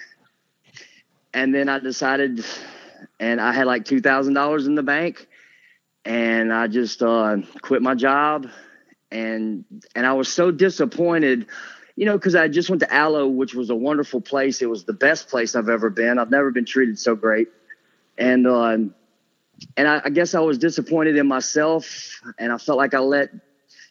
[1.34, 2.46] and then I decided,
[3.20, 5.28] and I had like two thousand dollars in the bank,
[6.06, 8.48] and I just uh, quit my job,
[9.12, 9.66] and
[9.96, 11.48] and I was so disappointed.
[11.96, 14.62] You know, because I just went to Aloe, which was a wonderful place.
[14.62, 16.18] It was the best place I've ever been.
[16.18, 17.50] I've never been treated so great,
[18.18, 18.96] and um,
[19.76, 23.32] and I, I guess I was disappointed in myself, and I felt like I let,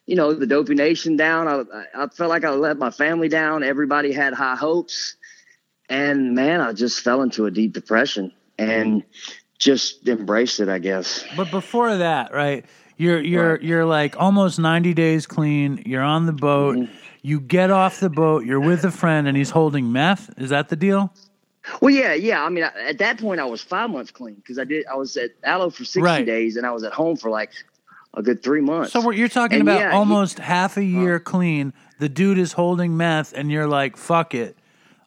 [0.09, 1.47] you know, the Dopey Nation down.
[1.47, 3.63] I, I felt like I let my family down.
[3.63, 5.17] Everybody had high hopes,
[5.89, 9.05] and man, I just fell into a deep depression and
[9.59, 10.69] just embraced it.
[10.71, 11.25] I guess.
[11.37, 12.65] But before that, right?
[12.97, 13.63] You're you're Right.
[13.63, 15.83] you're like almost 90 days clean.
[15.87, 16.77] You're on the boat.
[16.77, 16.95] Mm-hmm.
[17.23, 18.45] You get off the boat.
[18.47, 20.31] You're with a friend, and he's holding meth.
[20.39, 21.13] Is that the deal?
[21.83, 22.43] Well, yeah, yeah.
[22.43, 24.87] I mean, I, at that point, I was five months clean because I did.
[24.87, 26.25] I was at Aloe for sixty Right.
[26.25, 27.51] days, and I was at home for like
[28.19, 28.93] a good three months.
[28.93, 31.73] So you're talking And about yeah, he- almost half a year clean.
[32.01, 34.57] The dude is holding meth, and you're like, "Fuck it."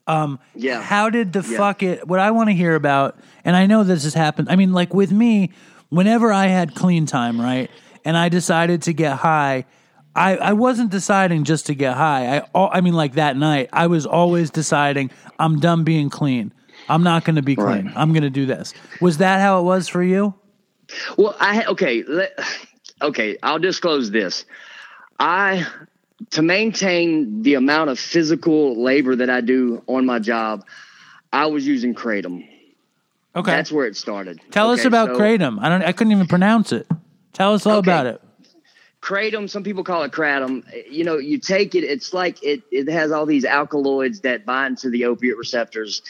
[0.08, 0.82] Um, Yeah.
[0.82, 1.58] How did the Yeah.
[1.58, 2.08] fuck it?
[2.08, 4.48] What I want to hear about, and I know this has happened.
[4.50, 5.52] I mean, like with me,
[5.90, 7.70] whenever I had clean time, right,
[8.04, 9.66] and I decided to get high,
[10.16, 12.44] I, I wasn't deciding just to get high.
[12.56, 16.52] I I mean like that night, I was always deciding I'm done being clean.
[16.90, 17.86] I'm not going to be clean.
[17.86, 17.94] Right.
[17.96, 18.74] I'm going to do this.
[19.00, 20.34] Was that how it was for you?
[21.18, 22.38] Well, I okay, let,
[23.02, 23.38] okay.
[23.44, 24.46] I'll disclose this.
[25.20, 25.66] I
[26.32, 30.66] to maintain the amount of physical labor that I do on my job,
[31.34, 32.48] I was using kratom.
[33.36, 33.52] Okay.
[33.52, 34.40] That's where it started.
[34.52, 35.60] Tell us about so kratom.
[35.62, 36.88] I don't I couldn't even pronounce it.
[37.34, 37.92] Tell us all Okay.
[37.92, 38.22] about it.
[39.02, 39.50] Kratom.
[39.50, 40.64] Some people call it kratom.
[40.90, 41.84] You know, you take it.
[41.84, 42.62] It's like it.
[42.72, 46.02] It has all these alkaloids that bind to the opiate receptors.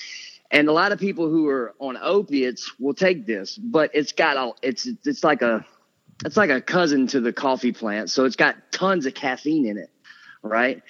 [0.49, 4.35] And a lot of people who are on opiates will take this, but it's got
[4.35, 4.57] all.
[4.61, 5.65] It's it's like a
[6.25, 8.09] it's like a cousin to the coffee plant.
[8.09, 9.89] So it's got tons of caffeine in it,
[10.43, 10.81] right?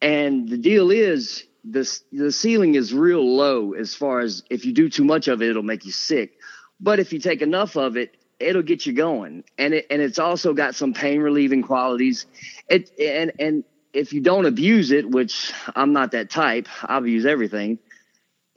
[0.00, 4.72] And the deal is the the ceiling is real low as far as if you
[4.72, 6.32] do too much of it, it'll make you sick.
[6.80, 9.44] But if you take enough of it, it'll get you going.
[9.58, 12.26] And it and it's also got some pain relieving qualities.
[12.68, 17.26] It and and if you don't abuse it, which I'm not that type, I abuse
[17.26, 17.78] everything.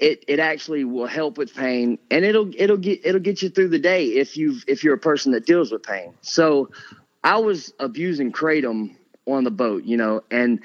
[0.03, 3.69] It it actually will help with pain, and it'll it'll get it'll get you through
[3.69, 6.13] the day if you if you're a person that deals with pain.
[6.19, 6.71] So,
[7.23, 10.59] I was abusing kratom on the boat, you know, and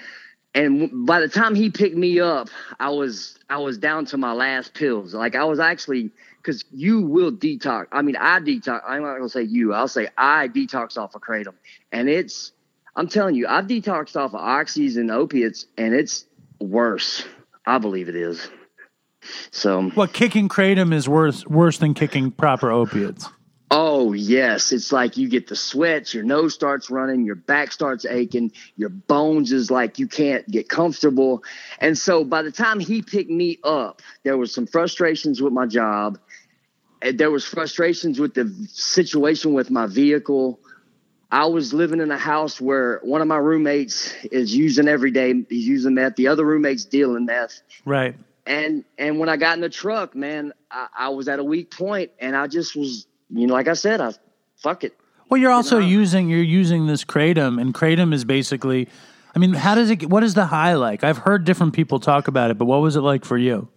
[0.55, 2.49] and by the time he picked me up,
[2.81, 5.15] I was I was down to my last pills.
[5.15, 7.87] Like I was actually because you will detox.
[7.93, 8.81] I mean, I detox.
[8.89, 9.73] I'm not gonna say you.
[9.73, 11.55] I'll say I detox off of kratom,
[11.93, 12.51] and it's.
[12.97, 16.25] I'm telling you, I've detoxed off of oxys and opiates, and it's
[16.59, 17.25] worse.
[17.65, 18.51] I believe it is.
[19.51, 23.29] So, What kicking kratom is worse worse than kicking proper opiates.
[23.71, 28.07] oh yes, it's like you get the sweats, your nose starts running, your back starts
[28.07, 31.43] aching, your bones is like you can't get comfortable.
[31.79, 35.67] And so by the time he picked me up, there was some frustrations with my
[35.67, 36.19] job.
[37.15, 40.59] There was frustrations with the situation with my vehicle.
[41.31, 45.35] I was living in a house where one of my roommates is using every day.
[45.49, 46.17] He's using meth.
[46.17, 47.61] The other roommate's dealing meth.
[47.85, 48.17] Right.
[48.49, 51.71] And and when I got in the truck, man, I, I was at a weak
[51.71, 54.15] point, and I just was, you know, like I said, I
[54.57, 54.97] fuck it.
[55.29, 58.89] Well, you're also using you're using this kratom, and kratom is basically.
[59.37, 60.09] I mean, how does it?
[60.09, 61.05] What is the high like?
[61.05, 63.69] I've heard different people talk about it, but what was it like for you?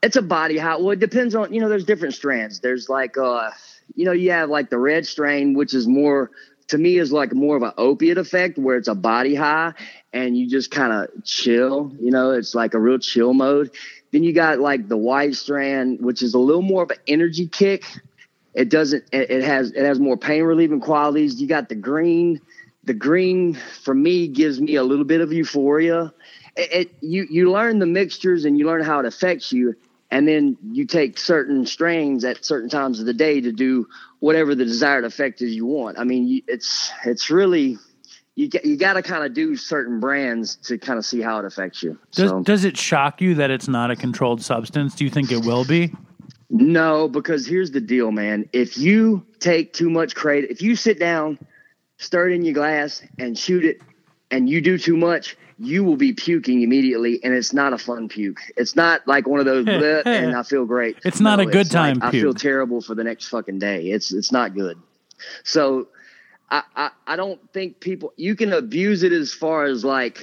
[0.00, 0.76] It's a body high.
[0.76, 1.68] Well, it depends on you know.
[1.68, 2.60] There's different strands.
[2.60, 3.50] There's like uh,
[3.96, 6.30] you know, you have like the red strain, which is more
[6.68, 9.72] to me is like more of an opiate effect, where it's a body high,
[10.12, 11.92] and you just kind of chill.
[12.00, 13.70] You know, it's like a real chill mode.
[14.14, 17.48] Then you got like the white strand, which is a little more of an energy
[17.48, 17.84] kick.
[18.54, 19.02] It doesn't.
[19.10, 21.42] It, has it has more pain relieving qualities.
[21.42, 22.40] You got the green.
[22.84, 26.14] The green for me gives me a little bit of euphoria.
[26.54, 29.74] It, it you you learn the mixtures and you learn how it affects you,
[30.12, 33.88] and then you take certain strains at certain times of the day to do
[34.20, 35.98] whatever the desired effect is you want.
[35.98, 37.78] I mean, it's it's really
[38.36, 41.44] you you got to kind of do certain brands to kind of see how it
[41.44, 41.98] affects you.
[42.12, 42.42] Does so.
[42.42, 44.94] does it shock you that it's not a controlled substance?
[44.94, 45.92] Do you think it will be?
[46.50, 48.48] No, because here's the deal, man.
[48.52, 51.38] If you take too much kratom, if you sit down,
[51.98, 53.80] stir it in your glass, and shoot it,
[54.30, 58.08] and you do too much, you will be puking immediately, and it's not a fun
[58.08, 58.40] puke.
[58.56, 59.66] It's not like one of those,
[60.06, 60.98] and I feel great.
[61.04, 63.86] It's not a good it's like, time I feel terrible for the next fucking day.
[63.90, 64.78] It's it's not good.
[65.44, 65.88] So,
[66.54, 70.20] I, I I don't think people you can abuse it as far as like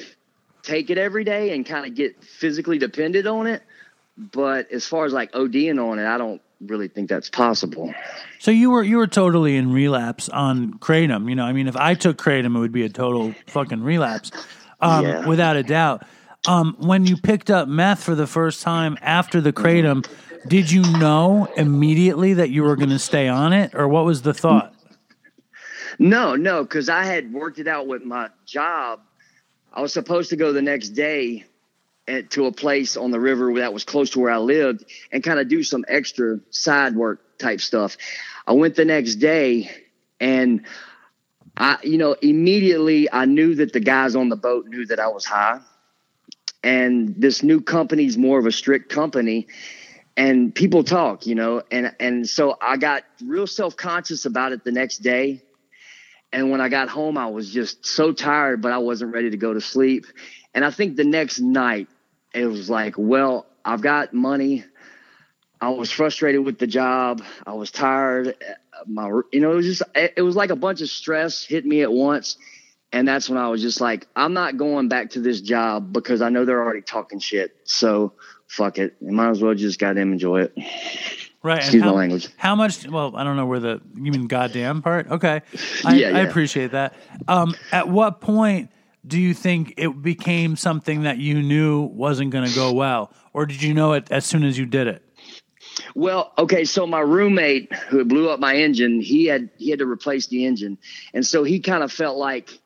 [0.63, 3.61] take it every day and kind of get physically dependent on it.
[4.17, 7.93] But as far as like ODing on it, I don't really think that's possible.
[8.39, 11.27] So you were you were totally in relapse on kratom.
[11.29, 14.31] You know, I mean, if I took kratom, it would be a total fucking relapse,
[14.79, 15.27] um, Yeah.
[15.27, 16.05] without a doubt.
[16.47, 20.07] Um, when you picked up meth for the first time after the kratom,
[20.47, 24.21] did you know immediately that you were going to stay on it, or what was
[24.21, 24.73] the thought?
[26.01, 29.01] No, no, because I had worked it out with my job.
[29.71, 31.45] I was supposed to go the next day
[32.07, 35.23] at, to a place on the river that was close to where I lived and
[35.23, 37.97] kind of do some extra side work type stuff.
[38.47, 39.69] I went the next day
[40.19, 40.65] and
[41.55, 45.09] I, you know, immediately I knew that the guys on the boat knew that I
[45.09, 45.59] was high.
[46.63, 49.49] And this new company's more of a strict company
[50.17, 54.71] and people talk, you know, and and so I got real self-conscious about it the
[54.71, 55.43] next day.
[56.33, 59.37] And when I got home, I was just so tired, but I wasn't ready to
[59.37, 60.05] go to sleep.
[60.53, 61.87] And I think the next night,
[62.33, 64.63] it was like, well, I've got money.
[65.59, 67.21] I was frustrated with the job.
[67.45, 68.35] I was tired.
[68.87, 71.81] My, you know, it was just, it was like a bunch of stress hit me
[71.81, 72.37] at once.
[72.93, 76.21] And that's when I was just like, I'm not going back to this job because
[76.21, 77.55] I know they're already talking shit.
[77.63, 78.13] So
[78.47, 79.01] fuck it.
[79.01, 80.53] Might as well just goddamn enjoy it.
[81.43, 81.55] Right.
[81.55, 82.29] and Excuse how, my language.
[82.37, 82.87] How much?
[82.87, 85.09] Well, I don't know where the you mean goddamn part.
[85.09, 85.41] Okay,
[85.85, 86.93] I, Yeah, I appreciate that.
[87.27, 88.69] Um, at what point
[89.05, 93.45] do you think it became something that you knew wasn't going to go well, or
[93.45, 95.03] did you know it as soon as you did it?
[95.95, 99.87] Well, okay, so my roommate who blew up my engine, he had he had to
[99.87, 100.77] replace the engine,
[101.13, 102.59] and so he kind of felt like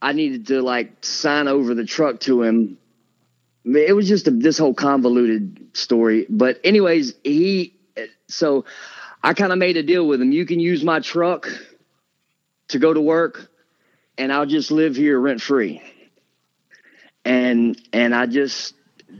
[0.00, 2.78] I needed to like sign over the truck to him.
[3.64, 7.74] It was just a, this whole convoluted story, but anyways, he
[8.28, 8.64] so
[9.22, 10.32] I kind of made a deal with him.
[10.32, 11.48] You can use my truck
[12.68, 13.50] to go to work,
[14.16, 15.82] and I'll just live here rent free.
[17.24, 18.74] And and I just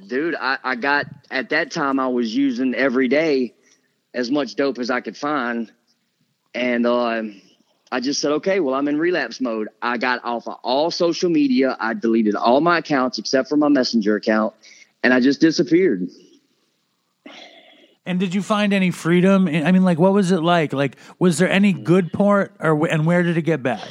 [0.07, 3.55] dude, I, I got at that time I was using every day
[4.15, 5.71] as much dope as I could find.
[6.55, 7.23] And uh,
[7.93, 9.69] I just said, okay, well, I'm in relapse mode.
[9.83, 11.77] I got off of all social media.
[11.81, 14.55] I deleted all my accounts except for my messenger account.
[15.03, 16.09] And I just disappeared.
[18.07, 19.47] And did you find any freedom?
[19.47, 20.73] I mean, like, what was it like?
[20.73, 23.87] Like, was there any good part, or and where did it get bad?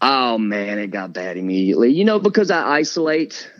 [0.00, 1.92] Oh man, it got bad immediately.
[1.92, 3.50] You know, because I isolate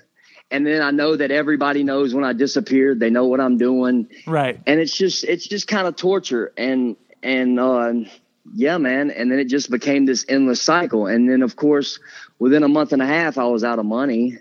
[0.51, 4.07] and then I know that everybody knows when I disappeared, they know what I'm doing.
[4.27, 4.61] Right.
[4.67, 7.95] and it's just it's just kind of torture and and uh,
[8.53, 9.11] yeah man.
[9.11, 11.07] And then it just became this endless cycle.
[11.07, 11.99] And then of course
[12.39, 14.39] within a month and a half i was out of money.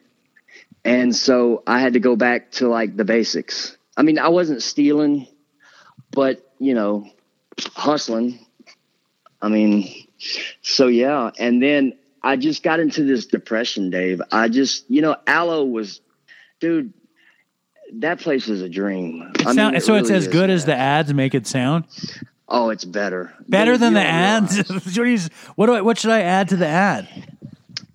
[0.83, 3.77] And so i had to go back to like the basics.
[3.95, 5.27] I mean i wasn't stealing
[6.11, 7.07] but you know
[7.75, 8.45] hustling.
[9.41, 10.07] I mean
[10.61, 11.31] so yeah.
[11.39, 14.21] And then i just got into this depression dave.
[14.31, 16.01] I just you know aloe was
[16.59, 16.93] dude
[17.99, 19.31] that place is a dream.
[19.35, 21.85] It I mean, it so it's as good as the ads make it sound.
[22.55, 23.33] Oh, it's better.
[23.49, 24.57] Better Dude, than the ads.
[24.69, 25.19] what, do you,
[25.55, 25.81] what do I?
[25.81, 27.09] What should I add to the ad?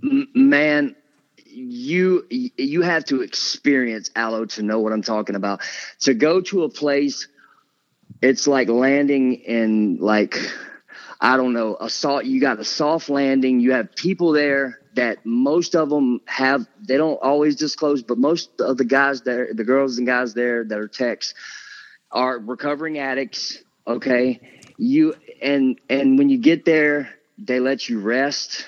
[0.03, 0.97] M- Man,
[1.47, 5.61] you you have to experience aloe to know what I'm talking about.
[6.01, 7.29] To go to a place,
[8.21, 10.37] it's like landing in like
[11.21, 12.25] I don't know a soft.
[12.25, 13.61] You got a soft landing.
[13.61, 16.67] You have people there that most of them have.
[16.83, 20.65] They don't always disclose, but most of the guys there, the girls and guys there
[20.65, 21.35] that are techs,
[22.11, 23.63] are recovering addicts.
[23.89, 24.41] Okay,
[24.77, 27.09] you and and when you get there,
[27.39, 28.67] they let you rest.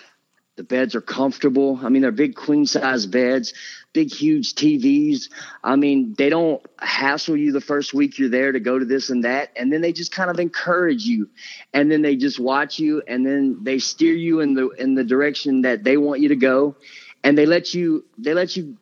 [0.57, 1.79] The beds are comfortable.
[1.83, 3.53] I mean, they're big queen size beds,
[3.93, 5.29] big huge TVs.
[5.63, 9.11] I mean, they don't hassle you the first week you're there to go to this
[9.11, 11.29] and that, and then they just kind of encourage you,
[11.75, 15.05] and then they just watch you, and then they steer you in the in the
[15.05, 16.77] direction that they want you to go,
[17.23, 18.79] and they let you they let you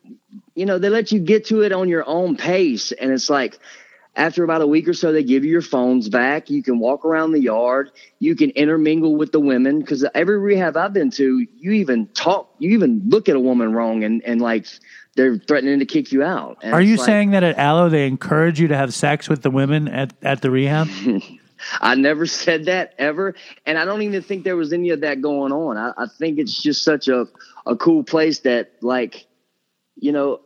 [0.55, 3.59] you know they let you get to it on your own pace, and it's like
[4.15, 6.49] after about a week or so, they give you your phones back.
[6.49, 7.91] You can walk around the yard.
[8.19, 12.53] You can intermingle with the women because every rehab I've been to, you even talk,
[12.59, 14.67] you even look at a woman wrong and, and like
[15.15, 16.57] they're threatening to kick you out.
[16.61, 19.41] And Are you like, saying that at Aloe they encourage you to have sex with
[19.41, 20.87] the women at, at the rehab?
[21.81, 23.35] I never said that ever.
[23.65, 25.77] And I don't even think there was any of that going on.
[25.77, 27.27] I, I think it's just such a,
[27.65, 29.27] a cool place that like,
[30.01, 30.39] you know,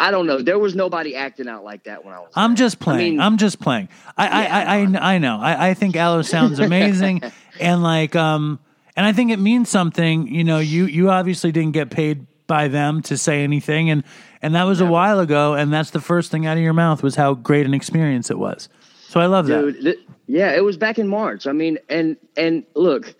[0.00, 0.40] I don't know.
[0.40, 2.32] There was nobody acting out like that when I was.
[2.34, 2.56] I'm there.
[2.56, 3.12] just playing.
[3.12, 3.88] mean- I'm just playing.
[4.16, 5.38] I, I, I, I, I know.
[5.40, 7.22] I, I think Aloe sounds amazing,
[7.60, 8.58] and like, um,
[8.96, 10.28] and I think it means something.
[10.28, 14.04] You know, you you obviously didn't get paid by them to say anything, and
[14.40, 17.02] and that was a while ago, and that's the first thing out of your mouth
[17.02, 18.68] was how great an experience it was.
[19.08, 19.80] So I love that.
[19.82, 21.46] th- yeah, it was back in March.
[21.46, 23.14] I mean, and and look,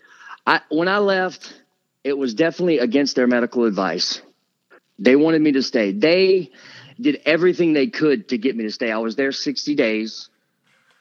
[0.47, 1.61] I when I left,
[2.03, 4.21] it was definitely against their medical advice.
[4.99, 5.91] They wanted me to stay.
[5.91, 6.51] They
[6.99, 8.91] did everything they could to get me to stay.
[8.91, 10.29] I was there 60 days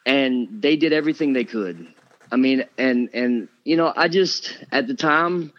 [0.05, 1.87] and they did everything they could.
[2.31, 5.53] I mean, and and you know, I just at the time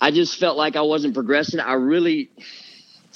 [0.00, 1.60] I just felt like I wasn't progressing.
[1.60, 2.30] I really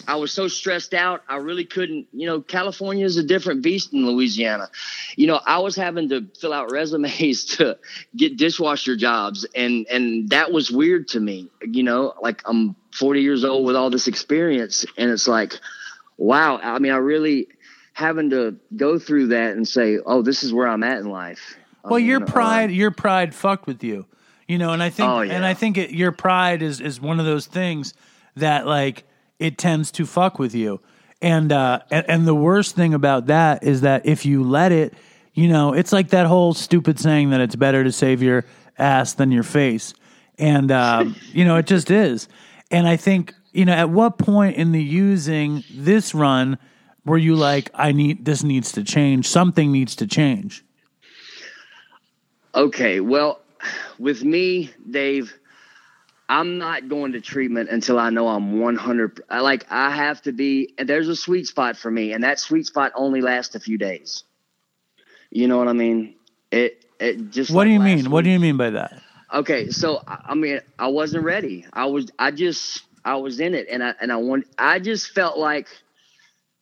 [0.06, 1.22] I was so stressed out.
[1.28, 4.68] I really couldn't, you know, California is a different beast than Louisiana.
[5.16, 7.78] You know, I was having to fill out resumes to
[8.16, 11.48] get dishwasher jobs and and that was weird to me.
[11.62, 15.54] You know, like I'm 40 years old with all this experience and it's like
[16.16, 17.48] wow, I mean I really
[17.92, 21.56] having to go through that and say, "Oh, this is where I'm at in life."
[21.84, 24.06] Well, your uh, pride, your pride fucked with you,
[24.48, 25.44] you know, and I think, Oh, and.
[25.44, 27.94] I think it, your pride is is one of those things
[28.36, 29.04] that like
[29.38, 30.80] it tends to fuck with you,
[31.22, 34.94] and uh, and, and the worst thing about that is that if you let it,
[35.32, 38.44] you know, it's like that whole stupid saying that it's better to save your
[38.78, 39.94] ass than your face,
[40.38, 42.28] and uh, you know, it just is,
[42.70, 46.58] and I think you know, at what point in the using this run
[47.06, 50.64] were you like, I need this needs to change, something needs to change.
[52.54, 53.40] Okay, well,
[53.98, 55.32] with me, Dave,
[56.28, 59.22] I'm not going to treatment until I know I'm 100.
[59.30, 60.74] I Like I have to be.
[60.76, 63.78] And there's a sweet spot for me, and that sweet spot only lasts a few
[63.78, 64.24] days.
[65.30, 66.16] You know what I mean?
[66.50, 67.52] It it just.
[67.52, 68.10] What like do you mean?
[68.10, 69.00] What do you mean by that?
[69.34, 71.66] Okay, so I mean, I wasn't ready.
[71.72, 75.10] I was, I just, I was in it, and I and I want, I just
[75.10, 75.66] felt like,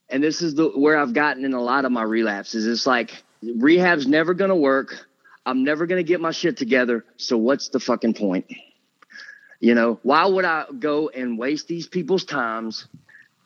[0.09, 2.67] and this is the where I've gotten in a lot of my relapses.
[2.67, 5.07] It's like rehab's never gonna work.
[5.45, 7.05] I'm never gonna get my shit together.
[7.19, 8.47] So what's the fucking point?
[9.61, 12.89] You know, why would I go and waste these people's times?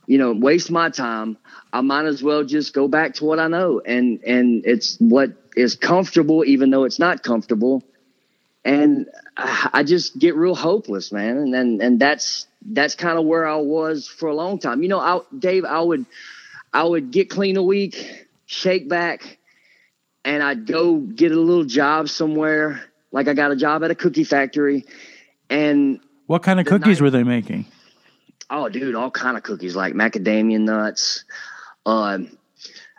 [0.06, 1.36] You know, waste my time.
[1.72, 5.30] I might as well just go back to what I know, and and it's what
[5.56, 7.82] is comfortable, even though it's not comfortable
[8.66, 9.06] and
[9.36, 11.36] I I just get real hopeless, man.
[11.38, 14.82] And and, and that's that's kind of where I was for a long time.
[14.82, 16.04] You know, I, Dave, I would
[16.72, 19.38] I would get clean a week, shake back,
[20.24, 22.82] and I'd go get a little job somewhere.
[23.12, 24.84] Like I got a job at a cookie factory,
[25.48, 27.66] and What kind of cookies night- were they making?
[28.50, 31.24] oh, dude, all kind of cookies like macadamia nuts.
[31.84, 32.36] Um,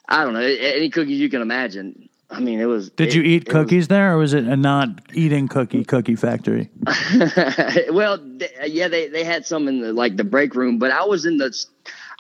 [0.08, 2.07] I don't know any cookies you can imagine.
[2.30, 2.90] I mean, it was.
[2.90, 5.86] Did it- you eat it was- cookies there, or was it a not eating cookie
[5.86, 6.70] cookie factory?
[7.92, 11.06] well, th- yeah, they, they had some in the like the break room, but I
[11.06, 11.56] was in the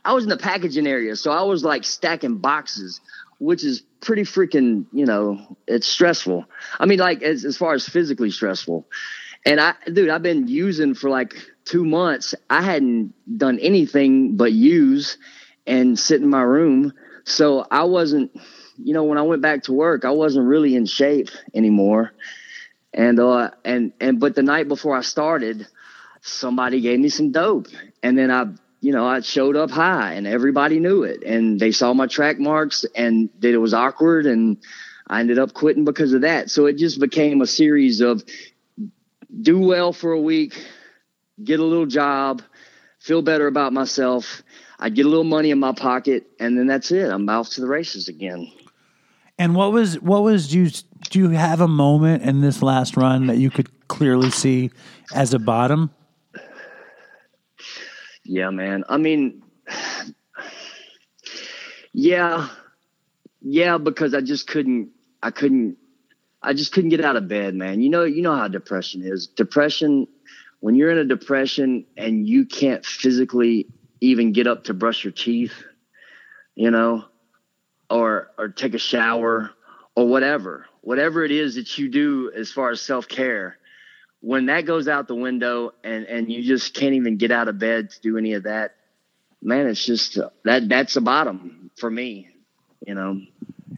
[0.05, 3.01] I was in the packaging area, so I was like stacking boxes,
[3.39, 6.45] which is pretty freaking you know it's stressful.
[6.79, 8.87] I mean, like as as far as physically stressful.
[9.45, 12.35] And I, dude, I've been using for like two months.
[12.49, 15.17] I hadn't done anything but use
[15.65, 16.93] and sit in my room,
[17.25, 18.31] so I wasn't.
[18.77, 22.13] You know, when I went back to work, I wasn't really in shape anymore
[22.93, 25.67] and uh and and but the night before I started,
[26.21, 27.67] somebody gave me some dope,
[28.03, 28.45] and then I
[28.81, 32.39] you know I showed up high, and everybody knew it, and they saw my track
[32.39, 34.57] marks, and that it was awkward, and
[35.07, 36.49] I ended up quitting because of that.
[36.49, 38.23] So it just became a series of
[39.41, 40.65] do well for a week,
[41.43, 42.41] get a little job,
[42.99, 44.41] feel better about myself.
[44.79, 47.09] I get a little money in my pocket, and then that's it.
[47.09, 48.51] I'm off to the races again.
[49.39, 50.69] And what was what was do you
[51.09, 54.71] do you have a moment in this last run that you could clearly see
[55.13, 55.91] as a bottom?
[58.23, 58.83] Yeah, man.
[58.89, 59.41] I mean,
[61.93, 62.49] yeah,
[63.41, 64.89] yeah, because I just couldn't,
[65.23, 65.77] I couldn't,
[66.41, 67.79] I just couldn't get out of bed, man.
[67.79, 69.27] You know, you know how depression is.
[69.27, 70.07] Depression,
[70.59, 73.67] when you're in a depression and you can't physically
[74.01, 75.63] even get up to brush your teeth,
[76.55, 77.05] you know,
[77.89, 79.51] or or take a shower
[79.95, 83.57] or whatever, whatever it is that you do as far as self care
[84.21, 87.59] when that goes out the window and and you just can't even get out of
[87.59, 88.75] bed to do any of that
[89.43, 92.27] man it's just uh, that that's the bottom for me
[92.85, 93.21] you know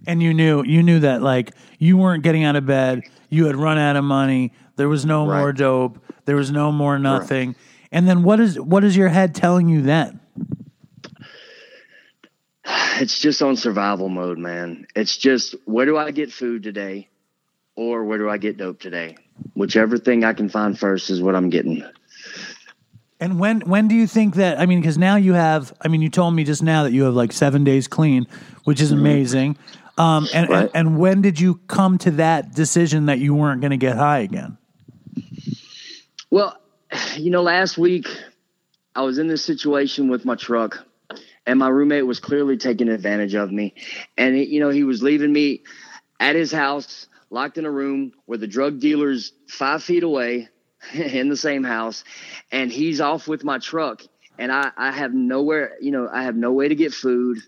[0.07, 3.55] And you knew you knew that like you weren't getting out of bed, you had
[3.57, 5.39] run out of money, there was no Right.
[5.39, 7.55] more dope, there was no more nothing.
[7.91, 10.18] And then what is what is your head telling you then?
[12.99, 17.07] It's just on survival mode man it's just where do i get food today
[17.75, 19.15] or where do i get dope today
[19.55, 21.83] whichever thing i can find first is what i'm getting
[23.21, 24.61] And when when do you think that?
[24.61, 25.73] I mean, because now you have.
[25.81, 28.25] I mean, you told me just now that you have like seven days clean,
[28.63, 29.57] which is amazing.
[29.97, 30.61] Um, and, Right.
[30.73, 33.97] and and when did you come to that decision that you weren't going to get
[33.97, 34.57] high again?
[36.31, 36.57] Well,
[37.17, 38.07] you know, last week
[38.95, 40.85] I was in this situation with my truck,
[41.49, 43.73] and my roommate was clearly taking advantage of me.
[44.15, 45.63] And he, you know, he was leaving me
[46.19, 50.49] at his house, locked in a room where the drug dealer's five feet away
[50.93, 52.03] in the same house,
[52.51, 54.03] and he's off with my truck.
[54.37, 57.39] And I, I have nowhere, you know, I have no way to get food.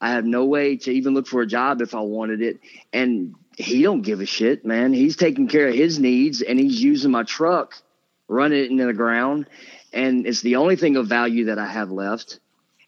[0.00, 2.58] I have no way to even look for a job if I wanted it.
[2.92, 4.92] And he don't give a shit, man.
[4.92, 7.80] He's taking care of his needs, and he's using my truck
[8.26, 9.46] running it into the ground
[9.92, 12.40] and it's the only thing of value that i have left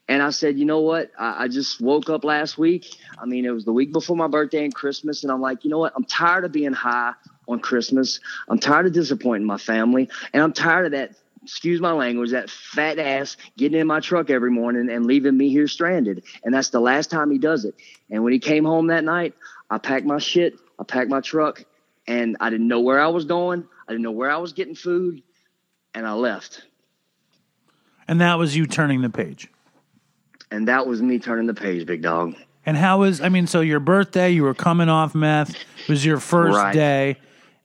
[0.09, 1.11] and i said you know what?
[1.19, 2.97] I, I just woke up last week.
[3.19, 5.71] I mean it was the week before my birthday and christmas and i'm like you
[5.71, 5.93] know what?
[5.97, 7.13] I'm tired of being high
[7.49, 8.21] on christmas.
[8.49, 11.13] I'm tired of disappointing my family and i'm tired of that
[11.43, 15.49] excuse my language that fat ass getting in my truck every morning and leaving me
[15.49, 16.25] here stranded.
[16.43, 17.77] And that's the last time he does it.
[18.11, 19.35] And when he came home that night
[19.71, 21.65] i packed my shit i packed my truck
[22.09, 23.67] and i didn't know where i was going.
[23.89, 25.23] I didn't know where i was getting food
[25.97, 26.63] and I left.
[28.07, 29.49] And that was you turning the page.
[30.51, 32.35] And that was me turning the page, big dog.
[32.65, 33.21] And how was?
[33.21, 35.51] I mean, so your birthday, you were coming off meth.
[35.51, 36.75] It was your first Right.
[36.75, 37.17] day,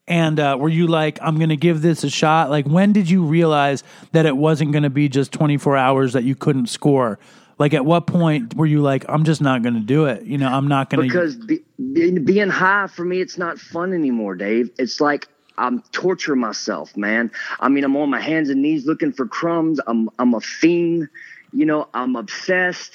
[0.07, 2.49] and uh, were you like, "I'm going to give this a shot"?
[2.51, 6.23] Like, when did you realize that it wasn't going to be just 24 hours that
[6.23, 7.17] you couldn't score?
[7.57, 10.23] Like, at what point were you like, "I'm just not going to do it"?
[10.23, 11.07] You know, I'm not going to.
[11.07, 11.61] Because be,
[11.93, 14.69] be, being high for me, it's not fun anymore, Dave.
[14.77, 15.27] It's like
[15.57, 17.31] I'm torturing myself, man.
[17.59, 19.79] I mean, I'm on my hands and knees looking for crumbs.
[19.87, 21.07] I'm I'm a fiend,
[21.53, 21.87] you know.
[21.93, 22.93] I'm obsessed,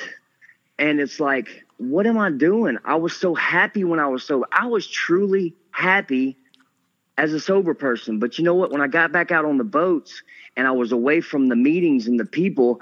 [0.78, 2.78] and it's like, what am I doing?
[2.84, 4.46] I was so happy when I was sober.
[4.52, 6.36] I was truly happy
[7.18, 8.18] as a sober person.
[8.18, 8.70] But you know what?
[8.70, 10.22] When I got back out on the boats
[10.56, 12.80] and I was away from the meetings and the people,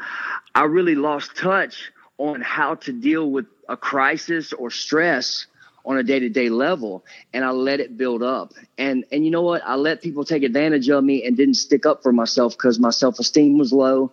[0.55, 5.47] I really lost touch on how to deal with a crisis or stress
[5.87, 8.55] on a day-to-day level and I let it build up.
[8.79, 9.63] And and you know what?
[9.65, 12.91] I let people take advantage of me and didn't stick up for myself cuz my
[12.91, 14.13] self-esteem was low.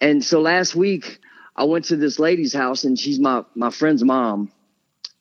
[0.00, 1.18] And so last week
[1.54, 4.52] I went to this lady's house and she's my my friend's mom.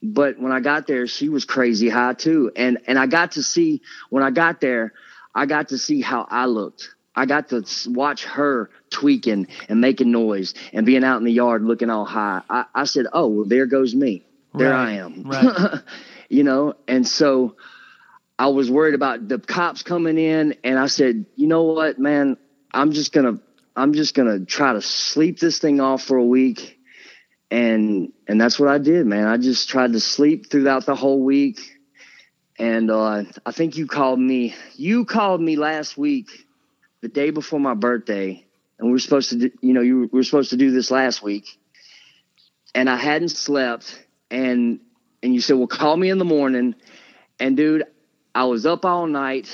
[0.02, 2.52] But when I got there, she was crazy high too.
[2.56, 4.94] And and I got to see when I got there,
[5.36, 6.90] I got to see how I looked.
[7.16, 11.64] I got to watch her tweaking and making noise and being out in the yard
[11.64, 12.42] looking all high.
[12.50, 14.24] I, I said, "Oh, well, there goes me."
[14.54, 15.24] there Right, I am.
[15.24, 15.82] right.
[16.30, 17.56] you know, and so
[18.38, 22.38] I was worried about the cops coming in and I said, "You know what, man?
[22.74, 23.44] I'm just going to
[23.76, 26.78] I'm just to try to sleep this thing off for a week."
[27.52, 29.28] And and that's what I did, man.
[29.28, 31.60] I just tried to sleep throughout the whole week.
[32.60, 34.54] And uh, I think you called me.
[34.76, 36.28] You called me last week,
[37.02, 38.46] the day before my birthday,
[38.78, 40.72] and we were supposed to, do, you know, you were, we were supposed to do
[40.72, 41.46] this last week,
[42.76, 44.82] and I hadn't slept, and
[45.24, 46.76] and you said, well, call me in the morning,
[47.40, 47.86] and dude,
[48.36, 49.48] I was up all night,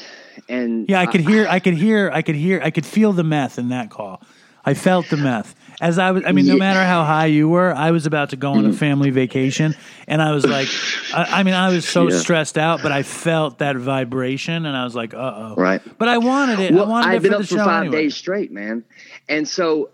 [0.47, 3.23] and Yeah, I could hear, I could hear, I could hear, I could feel the
[3.23, 4.22] meth in that call.
[4.67, 6.23] I felt the meth as I was.
[6.26, 8.73] I mean, no matter how high you were, I was about to go on a
[8.73, 9.76] family vacation,
[10.07, 10.69] and I was like,
[11.11, 12.17] I, I mean, I was so Yeah.
[12.17, 15.81] stressed out, but I felt that vibration, and I was like, uh oh, Right.
[15.99, 16.73] But I wanted it.
[16.73, 18.01] I Well, wanted I'd it been for up the for five anyway.
[18.03, 18.84] days straight, man.
[19.30, 19.91] And so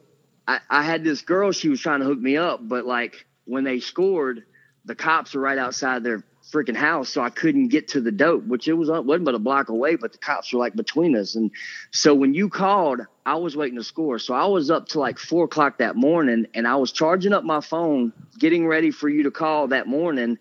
[0.48, 3.66] I, I had this girl, she was trying to hook me up, but like when
[3.66, 4.44] they scored,
[4.86, 8.46] the cops were right outside their freaking house, so I couldn't get to the dope,
[8.46, 11.16] which it was uh, wasn't but a block away, but the cops were like between
[11.16, 11.36] us.
[11.36, 11.52] And
[11.92, 14.20] so when you called, I was waiting to score.
[14.20, 17.44] So I was up to like four o'clock that morning and I was charging up
[17.44, 20.38] my phone, getting ready for you to call that morning.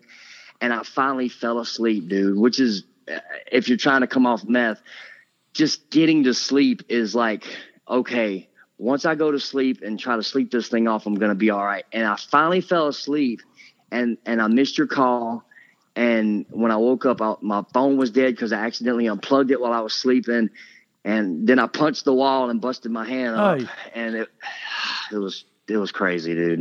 [0.59, 3.19] And I finally fell asleep, dude, which is uh,
[3.51, 4.81] if you're trying to come off meth,
[5.53, 7.45] just getting to sleep is like,
[7.87, 11.35] okay, once I go to sleep and try to sleep this thing off, I'm gonna
[11.35, 11.85] be all right.
[11.91, 13.41] And I finally fell asleep
[13.91, 15.45] and and I missed your call.
[15.95, 19.59] And when I woke up, I, my phone was dead because I accidentally unplugged it
[19.59, 20.49] while I was sleeping.
[21.03, 23.65] And then I punched the wall and busted my hand up, Oy.
[23.95, 24.29] and it
[25.11, 26.59] it was it was crazy, dude.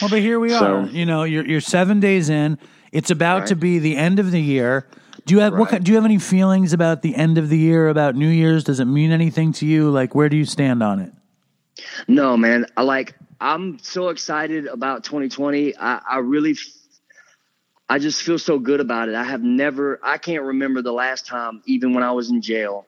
[0.00, 0.86] Well, but here we So- are.
[0.86, 2.58] You know, you're you're seven days in.
[2.92, 4.86] It's about to be the end of the year.
[5.26, 5.70] Do you have what?
[5.72, 5.80] Right.
[5.80, 7.88] ki- Do you have any feelings about the end of the year?
[7.88, 8.64] About New Year's?
[8.64, 9.90] Does it mean anything to you?
[9.90, 11.12] Like, where do you stand on it?
[12.06, 12.64] No, man.
[12.76, 13.14] I like.
[13.40, 15.76] I'm so excited about 2020.
[15.76, 16.56] I, I really,
[17.88, 19.14] I just feel so good about it.
[19.14, 19.98] I have never.
[20.02, 22.86] I can't remember the last time, even when I was in jail,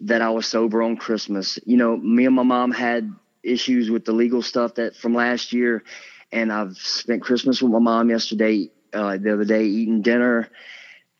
[0.00, 1.58] that I was sober on Christmas.
[1.66, 3.12] You know, me and my mom had
[3.42, 5.84] issues with the legal stuff that from last year,
[6.32, 10.48] and I've spent Christmas with my mom yesterday, uh, the other day, eating dinner,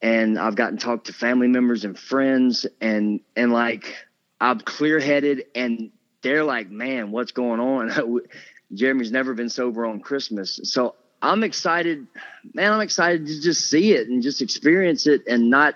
[0.01, 3.95] and I've gotten to talk to family members and friends, and and like
[4.41, 5.91] I'm clear headed, and
[6.23, 8.21] they're like, man, what's going on?
[8.73, 10.61] Jeremy's never been sober on Christmas.
[10.65, 12.07] So I'm excited,
[12.55, 15.75] man, I'm excited to just see it and just experience it and not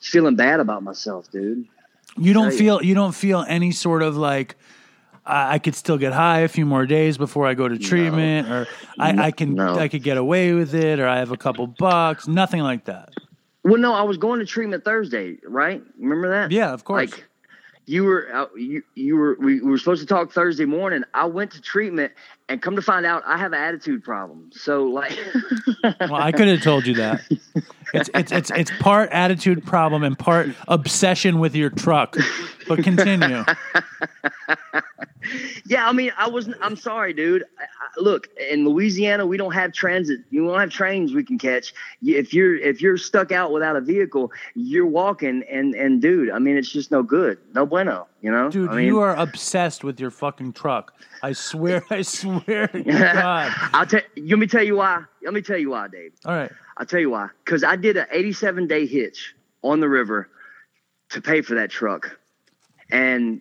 [0.00, 1.66] feeling bad about myself, dude.
[2.16, 4.56] You don't feel you don't feel any sort of like
[5.24, 8.48] I, I could still get high a few more days before I go to treatment,
[8.48, 8.66] or
[8.98, 9.74] I, I can No.
[9.78, 12.26] I could get away with it, or I have a couple bucks.
[12.26, 13.10] Nothing like that.
[13.64, 15.82] Well, no, I was going to treatment Thursday, right?
[15.98, 16.50] Remember that?
[16.50, 17.10] Yeah, of course.
[17.10, 17.27] Like
[17.88, 21.04] you were, uh, you, you were, we, we were supposed to talk Thursday morning.
[21.14, 22.12] I went to treatment
[22.48, 24.50] and come to find out I have an attitude problem.
[24.52, 25.18] So like,
[26.00, 27.22] well, I could have told you that.
[27.94, 32.16] It's it's it's it's part attitude problem and part obsession with your truck.
[32.66, 33.44] But continue.
[35.66, 36.56] Yeah, I mean, I wasn't.
[36.60, 37.44] I'm sorry, dude.
[37.58, 40.20] I, I, look, in Louisiana, we don't have transit.
[40.30, 41.74] You don't have trains we can catch.
[42.02, 46.38] If you're if you're stuck out without a vehicle, you're walking, and and dude, I
[46.38, 48.06] mean, it's just no good, no bueno.
[48.20, 50.92] You know, Dude, I mean, you are obsessed with your fucking truck.
[51.22, 53.52] I swear, I swear to God.
[53.72, 54.00] I'll tell.
[54.16, 55.04] Let me tell you why.
[55.22, 56.12] Let me tell you why, Dave.
[56.24, 56.50] All right.
[56.76, 57.28] I'll tell you why.
[57.44, 60.28] Because I did an 87 day hitch on the river
[61.10, 62.18] to pay for that truck,
[62.90, 63.40] and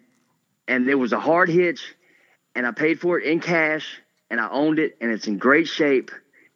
[0.67, 1.95] and it was a hard hitch,
[2.55, 5.67] and I paid for it in cash, and I owned it, and it's in great
[5.67, 6.11] shape,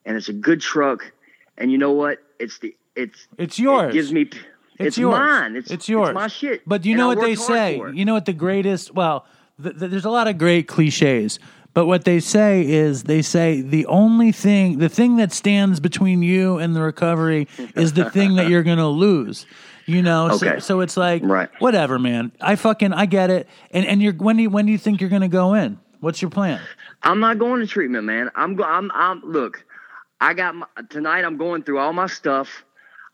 [0.06, 1.12] and it's a good truck,
[1.58, 2.20] and you know what?
[2.40, 3.92] It's the it's It's yours.
[3.92, 4.22] It gives me.
[4.22, 4.38] It's,
[4.80, 5.14] It's, yours.
[5.14, 5.56] mine.
[5.56, 6.14] It's, it's yours.
[6.14, 6.64] my shit.
[6.68, 7.82] But you know what they say?
[7.94, 8.94] You know what the greatest?
[8.94, 9.26] Well,
[9.62, 11.40] th- th- there's a lot of great cliches,
[11.74, 16.22] But what they say is they say the only thing, the thing that stands between
[16.24, 19.46] you and the recovery is the thing that you're going to lose.
[19.92, 21.50] You know, so, so it's like Right.
[21.60, 22.32] whatever, man.
[22.40, 23.48] I fucking I get it.
[23.72, 25.80] And and you're when do you, when do you think you're going to go in?
[26.00, 26.62] What's your plan?
[27.04, 28.30] I'm not going to treatment, man.
[28.36, 28.64] I'm go.
[28.64, 28.90] I'm.
[28.94, 29.22] I'm.
[29.24, 29.66] Look,
[30.22, 31.26] I got my, tonight.
[31.26, 32.64] I'm going through all my stuff.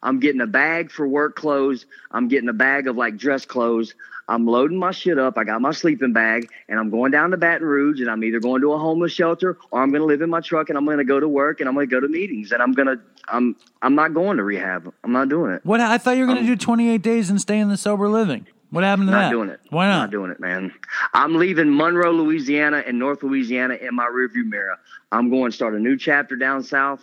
[0.02, 1.86] I'm getting a bag for work clothes.
[2.11, 3.94] I'm getting a bag of like dress clothes.
[4.30, 5.38] I'm loading my shit up.
[5.38, 8.41] I got my sleeping bag, and I'm going down to Baton Rouge, and I'm either
[8.41, 10.84] going to a homeless shelter or I'm going to live in my truck, and I'm
[10.86, 12.88] going to go to work, and I'm going to go to meetings, and I'm going
[12.88, 12.99] to.
[13.30, 13.56] I'm.
[13.82, 14.94] I'm not going to rehab.
[15.03, 15.65] I'm not doing it.
[15.65, 18.10] What I thought you were going to do 28 days and stay in the sober
[18.10, 18.48] living.
[18.69, 19.30] What happened to Not that?
[19.32, 19.61] doing it.
[19.69, 19.99] Why not?
[19.99, 20.74] Not doing it, man.
[21.14, 24.78] I'm leaving Monroe, Louisiana, and North Louisiana in my rearview mirror.
[25.11, 27.02] I'm going to start a new chapter down south,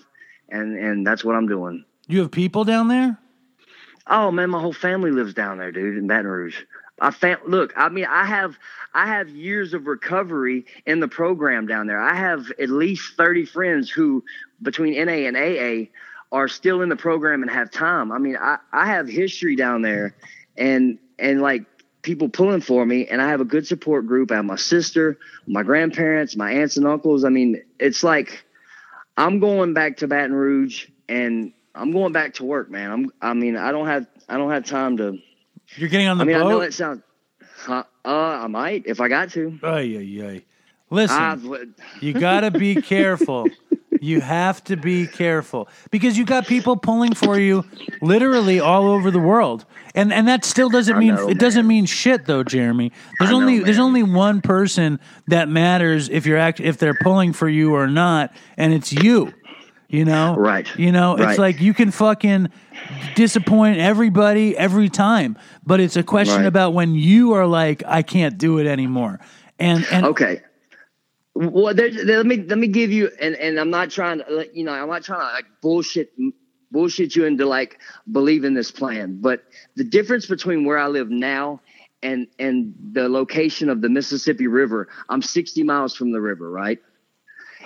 [0.51, 1.85] and and that's what I'm doing.
[2.07, 3.19] You have people down there?
[4.07, 6.63] Oh man, my whole family lives down there, dude, in Baton Rouge.
[7.01, 7.73] I fam- look.
[7.77, 8.57] I mean, I have
[8.93, 12.01] I have years of recovery in the program down there.
[12.01, 14.25] I have at least thirty friends who,
[14.63, 15.91] between NA and AA,
[16.31, 18.13] are still in the program and have time.
[18.13, 20.15] I mean, I I have history down there,
[20.57, 21.65] and and like
[22.03, 24.31] people pulling for me, and I have a good support group.
[24.31, 27.25] I have my sister, my grandparents, my aunts and uncles.
[27.25, 28.45] I mean, it's like
[29.17, 32.91] I'm going back to Baton Rouge and I'm going back to work, man.
[32.91, 35.19] I'm I mean, I don't have I don't have time to
[35.77, 36.61] You're getting on the I mean, I know boat?
[36.63, 37.03] it sounds
[37.69, 39.59] uh I might if I got to.
[39.63, 39.99] Ay, yeah,
[40.33, 40.41] yeah.
[40.91, 41.45] Listen, I've,
[42.01, 43.49] you got to be careful.
[44.01, 47.65] You have to be careful because you got people pulling for you
[48.03, 49.65] literally all over the world.
[49.95, 52.93] And and that still doesn't mean know, it doesn't mean shit though, Jeremy.
[53.19, 57.33] There's know, only there's only one person that matters if you're act if they're pulling
[57.33, 59.33] for you or not, and it's you.
[59.95, 60.35] You know?
[60.37, 60.67] Right.
[60.77, 61.39] You know, it's Right.
[61.39, 62.49] like you can fucking
[63.15, 66.47] disappoint everybody every time, but it's a question Right.
[66.47, 69.21] about when you are like I can't do it anymore.
[69.59, 70.43] And and Okay.
[71.37, 74.49] Well, there, there- let me let me give you, and and I'm not trying to,
[74.53, 76.13] you know, I'm not trying to like bullshit
[76.71, 77.79] bullshit you into like
[78.11, 79.19] believing this plan.
[79.21, 79.45] But
[79.77, 81.61] the difference between where I live now
[82.03, 86.79] and and the location of the Mississippi River, I'm 60 miles from the river, right?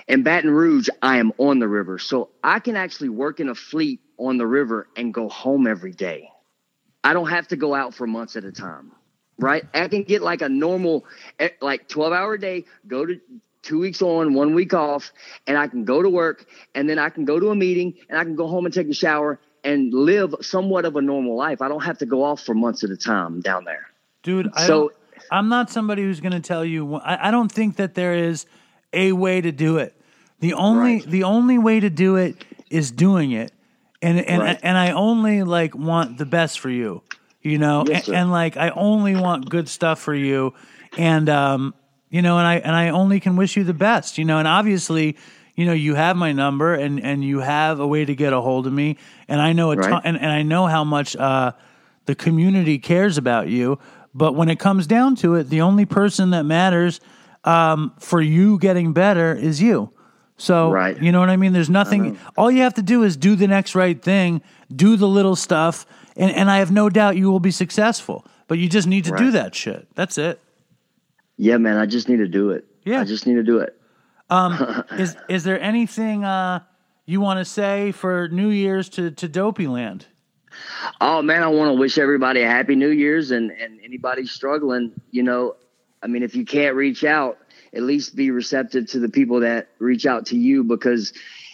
[0.09, 3.55] In Baton Rouge, I am on the river, so I can actually work in a
[3.55, 6.29] fleet on the river and go home every day.
[7.03, 8.91] I don't have to go out for months at a time
[9.39, 9.63] right?
[9.73, 11.05] I can get like a normal,
[11.39, 13.19] eh, like 12 hour day, go to
[13.61, 15.11] two weeks on, one week off,
[15.47, 16.45] and I can go to work
[16.75, 18.87] and then I can go to a meeting and I can go home and take
[18.87, 21.61] a shower and live somewhat of a normal life.
[21.61, 23.87] I don't have to go off for months at a time down there.
[24.23, 24.91] Dude, I So-
[25.31, 26.95] I'm not somebody who's going to tell you.
[26.95, 28.45] I, I don't think that there is
[28.93, 29.93] a way to do it.
[30.39, 31.09] The only Right.
[31.09, 33.51] the only way to do it is doing it,
[34.01, 34.59] and and Right.
[34.63, 37.01] and I only like want the best for you,
[37.41, 40.53] you know, Yes, and, and like I only want good stuff for you,
[40.97, 41.73] and um,
[42.09, 44.47] you know, and I and I only can wish you the best, you know, and
[44.47, 45.17] obviously.
[45.55, 48.39] You know, you have my number, and, and you have a way to get a
[48.39, 48.95] hold of me,
[49.27, 50.01] and I know a ton, Right.
[50.05, 51.51] and, and I know how much uh,
[52.05, 53.77] the community cares about you.
[54.13, 57.01] But when it comes down to it, the only person that matters
[57.43, 59.91] um, for you getting better is you.
[60.39, 60.99] So, Right.
[61.01, 61.51] you know what I mean?
[61.51, 64.41] There's nothing, all you have to do is do the next right thing,
[64.73, 65.85] do the little stuff,
[66.15, 68.25] and, and I have no doubt you will be successful.
[68.47, 69.87] But you just need to do that shit.
[69.95, 70.39] That's it.
[71.37, 72.65] Yeah, man, I just need to do it.
[72.83, 73.01] Yeah.
[73.01, 73.75] I just need to do it.
[74.31, 74.85] it.
[74.99, 76.61] Is is there anything uh,
[77.05, 80.05] you want to say for New Year's to, to Dopey Land?
[81.01, 84.93] Oh man, I want to wish everybody a happy New Year's and and anybody struggling,
[85.11, 85.55] you know,
[86.03, 87.38] I mean, if you can't reach out,
[87.73, 91.13] at least be receptive to the people that reach out to you because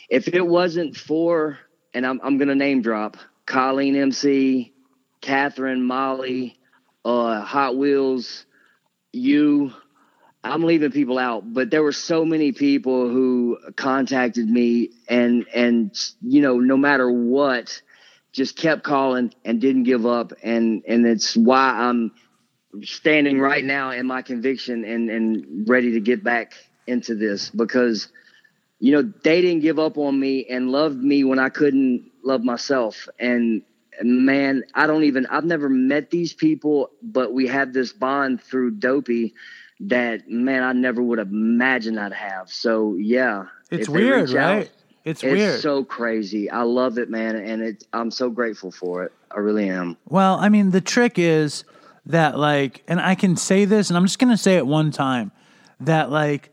[0.10, 1.60] if it wasn't for,
[1.94, 4.74] and I'm I'm gonna name drop Colleen MC,
[5.22, 6.58] Catherine, Molly,
[7.04, 8.46] uh, Hot Wheels,
[9.12, 9.74] you.
[10.44, 15.98] I'm leaving people out, but there were so many people who contacted me and and
[16.22, 17.82] you know, no matter what,
[18.32, 22.12] just kept calling and didn't give up and and it's why I'm
[22.84, 26.54] standing right now in my conviction and and ready to get back
[26.88, 28.10] into this because
[28.80, 32.44] you know they didn't give up on me and loved me when I couldn't love
[32.44, 33.62] myself and
[34.02, 38.72] man I don't even I've never met these people but we have this bond through
[38.72, 39.34] dopey
[39.82, 44.58] that man I never would have imagined I'd have so yeah It's weird, reach out,
[44.58, 44.72] right?
[45.06, 45.60] It's, it's weird.
[45.60, 46.50] so crazy.
[46.50, 47.84] I love it, man, and it.
[47.94, 49.14] I'm so grateful for it.
[49.30, 49.98] I really am.
[50.10, 51.64] Well, I mean, the trick is
[52.08, 54.92] that, like, and I can say this, and I'm just going to say it one
[54.92, 55.32] time
[55.80, 56.52] that, like,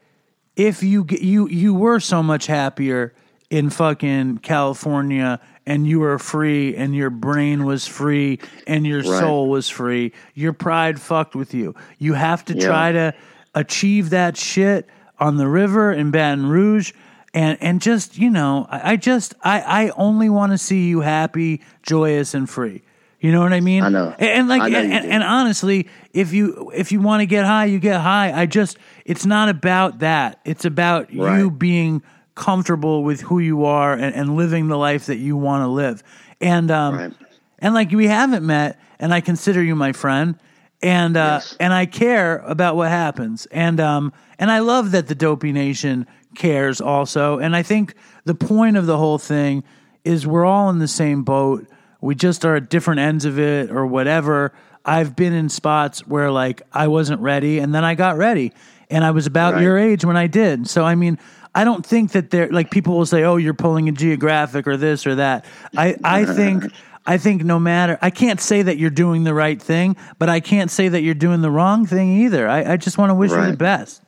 [0.57, 3.15] if you get, you you were so much happier
[3.51, 9.21] in fucking California and you were free and your brain was free and your Right.
[9.21, 11.75] soul was free, your pride fucked with you.
[11.99, 12.67] You have to Yeah.
[12.67, 13.15] try to
[13.55, 14.89] achieve that shit
[15.19, 16.93] on the river in Baton Rouge.
[17.35, 21.01] And, and just, you know, I, I just, I, I only want to see you
[21.01, 22.83] happy, joyous, and free.
[23.23, 23.85] You know what I mean?
[23.85, 24.15] I know.
[24.19, 27.45] And, and like, know and, and, and honestly, if you if you want to get
[27.45, 28.33] high, you get high.
[28.33, 30.41] I just, it's not about that.
[30.45, 32.03] It's about you being
[32.35, 36.03] comfortable with who you are and, and living the life that you want to live.
[36.41, 37.13] And um, Right.
[37.61, 40.35] and like we haven't met, and I consider you my friend,
[40.83, 41.57] and uh, Yes.
[41.61, 46.09] and I care about what happens, and um, and I love that the Dopey Nation
[46.35, 47.95] cares also, and I think
[48.25, 49.63] the point of the whole thing
[50.05, 51.69] is we're all in the same boat.
[52.03, 54.53] We just are at different ends of it or whatever.
[54.85, 58.53] I've been in spots where like I wasn't ready, and then I got ready,
[58.91, 59.63] and I was about Right.
[59.63, 60.69] your age when I did.
[60.69, 61.19] So I mean.
[61.55, 64.79] I don't think that they're like people will say, "Oh, you're pulling a geographic or
[64.79, 65.45] this or that."
[65.77, 66.65] I I think
[67.05, 70.41] I think no matter I can't say that you're doing the right thing, but I
[70.41, 72.49] can't say that you're doing the wrong thing either.
[72.49, 74.01] I, I just want to wish you the best.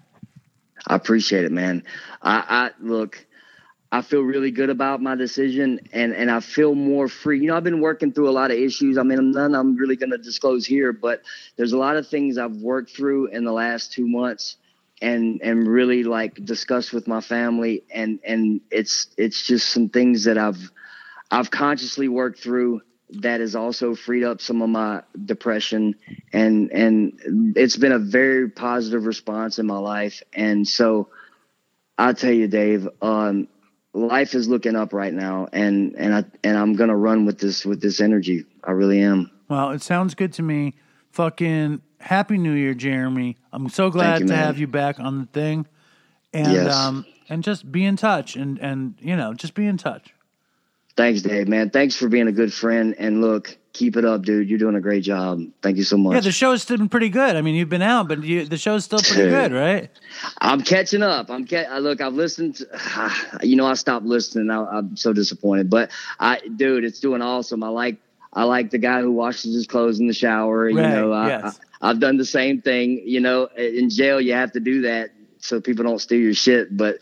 [0.87, 1.83] I appreciate it, man.
[2.23, 3.27] I, I look,
[3.95, 7.39] I feel really good about my decision, and and I feel more free.
[7.39, 8.99] You know, I've been working through a lot of issues.
[8.99, 11.23] I mean, none I'm really going to disclose here, but
[11.55, 14.57] there's a lot of things I've worked through in the last two months,
[15.01, 20.25] and and really like discussed with my family, and and it's it's just some things
[20.25, 20.73] that I've
[21.31, 22.81] I've consciously worked through
[23.21, 25.95] that has also freed up some of my depression
[26.33, 31.11] and and it's been a very positive response in my life and so
[31.97, 33.47] I'll tell you Dave um
[33.95, 37.39] life is looking up right now and and I and I'm going to run with
[37.39, 40.75] this with this energy I really am Well, it sounds good to me.
[41.13, 43.37] Fucking happy New Year, Jeremy.
[43.53, 44.45] I'm so glad you, to man.
[44.45, 45.67] have you back on the thing,
[46.33, 46.75] and Yes.
[46.75, 50.13] um and just be in touch and and you know just be in touch.
[50.97, 54.49] thanks Dave man thanks for being a good friend and look keep it up dude
[54.49, 57.37] you're doing a great job thank you so much Yeah, the show's been pretty good.
[57.37, 59.31] I mean, you've been out, but you, the show's still pretty Dude.
[59.31, 59.91] good, right?
[60.41, 61.29] I'm catching up.
[61.29, 62.01] I'm ca- I look.
[62.01, 62.55] I've listened.
[62.57, 62.67] To,
[63.43, 64.49] you know, I stopped listening.
[64.51, 65.69] I, I'm so disappointed.
[65.69, 65.91] But
[66.21, 67.63] I, dude, it's doing awesome.
[67.65, 67.97] I like.
[68.33, 70.69] I like the guy who washes his clothes in the shower.
[70.69, 71.61] You Right, know, I, yes.
[71.83, 73.03] I, I've done the same thing.
[73.05, 76.77] You know, in jail you have to do that so people don't steal your shit.
[76.77, 76.99] But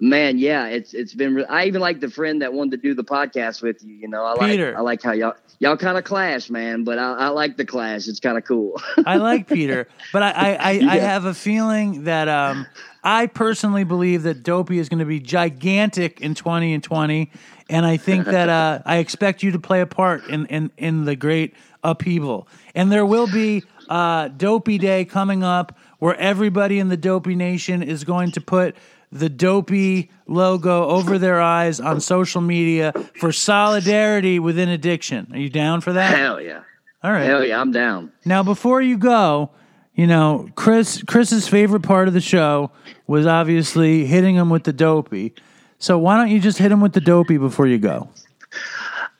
[0.00, 1.34] man, yeah, it's it's been.
[1.34, 3.94] Re- I even like the friend that wanted to do the podcast with you.
[3.94, 4.50] You know, I like.
[4.50, 4.76] Peter.
[4.76, 6.84] I like how y'all y'all kind of clash, man.
[6.84, 8.08] But I, I like the clash.
[8.08, 8.80] It's kind of cool.
[9.04, 12.66] I like Peter, but I I, I, I have a feeling that um
[13.02, 17.30] I personally believe that Dopey is going to be gigantic in twenty and twenty,
[17.68, 21.04] and I think that uh, I expect you to play a part in in in
[21.04, 26.88] the great upheaval, and there will be uh, Dopey Day coming up where everybody in
[26.88, 28.76] the Dopey Nation is going to put
[29.12, 35.28] the dopey logo over their eyes on social media for solidarity within addiction.
[35.32, 36.16] Are you down for that?
[36.16, 36.62] Hell yeah.
[37.02, 37.24] All right.
[37.24, 37.60] Hell yeah.
[37.60, 38.12] I'm down.
[38.24, 39.50] Now, before you go,
[39.94, 42.70] you know, Chris Chris's favorite part of the show
[43.06, 45.34] was obviously hitting him with the dopey.
[45.78, 48.08] So why don't you just hit him with the dopey before you go?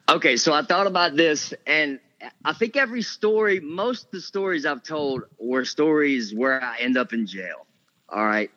[0.09, 1.99] Okay, so I thought about this, and
[2.45, 6.97] I think every story, most of the stories I've told were stories where I end
[6.97, 7.67] up in jail.
[8.09, 8.51] All right.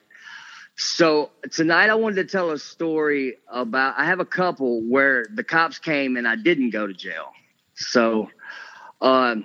[0.89, 3.95] So tonight I wanted to tell a story about.
[3.97, 7.34] I have a couple where the cops came and I didn't go to jail.
[7.76, 8.30] So,
[9.01, 9.43] um,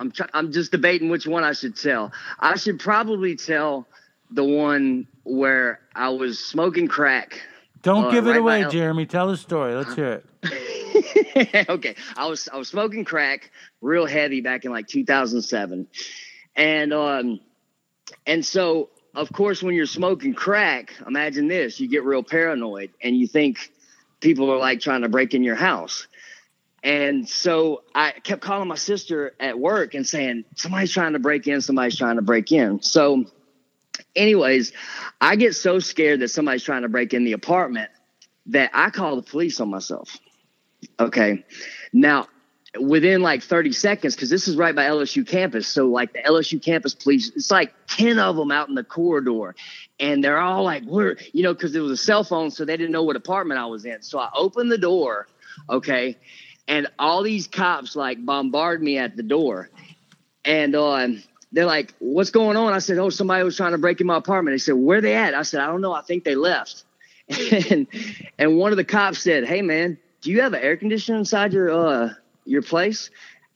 [0.00, 2.10] I'm try- I'm just debating which one I should tell.
[2.40, 3.86] I should probably tell
[4.32, 7.40] the one where I was smoking crack
[7.82, 9.06] Don't Uh, give it right away, by- Jeremy.
[9.06, 9.76] Tell the story.
[9.76, 11.68] Let's hear it.
[11.70, 15.86] okay, I was I was smoking crack real heavy back in like 2007,
[16.56, 17.38] and um,
[18.26, 23.16] and so of course when you're smoking crack, imagine this: you get real paranoid and
[23.16, 23.72] you think
[24.20, 26.06] people are like trying to break in your house.
[26.82, 31.46] And so I kept calling my sister at work and saying somebody's trying to break
[31.48, 32.80] in, somebody's trying to break in.
[32.82, 33.24] So,
[34.14, 34.72] anyways,
[35.20, 37.90] I get so scared that somebody's trying to break in the apartment
[38.46, 40.16] that I call the police on myself.
[41.00, 41.44] Okay.
[41.92, 42.28] Now,
[42.80, 45.66] within like 30 seconds, because this is right by LSU campus.
[45.66, 49.54] So, like the LSU campus police, it's like 10 of them out in the corridor.
[50.00, 52.50] And they're all like, we're, you know, because it was a cell phone.
[52.50, 54.02] So they didn't know what apartment I was in.
[54.02, 55.28] So I opened the door.
[55.68, 56.16] Okay.
[56.66, 59.70] And all these cops like bombard me at the door.
[60.44, 61.22] And um,
[61.52, 62.72] they're like, what's going on?
[62.72, 64.54] I said, oh, somebody was trying to break in my apartment.
[64.54, 65.34] They said, where they at?
[65.34, 65.92] I said, I don't know.
[65.92, 66.84] I think they left.
[67.70, 67.86] And,
[68.38, 71.52] and one of the cops said, hey, man, do you have an air conditioner inside
[71.52, 72.14] your uh
[72.48, 73.10] your place?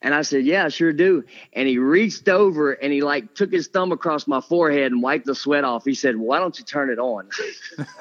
[0.04, 1.24] And I said, yeah, I sure do.
[1.52, 5.26] And he reached over and he like took his thumb across my forehead and wiped
[5.26, 5.84] the sweat off.
[5.84, 7.28] He said, why don't you turn it on?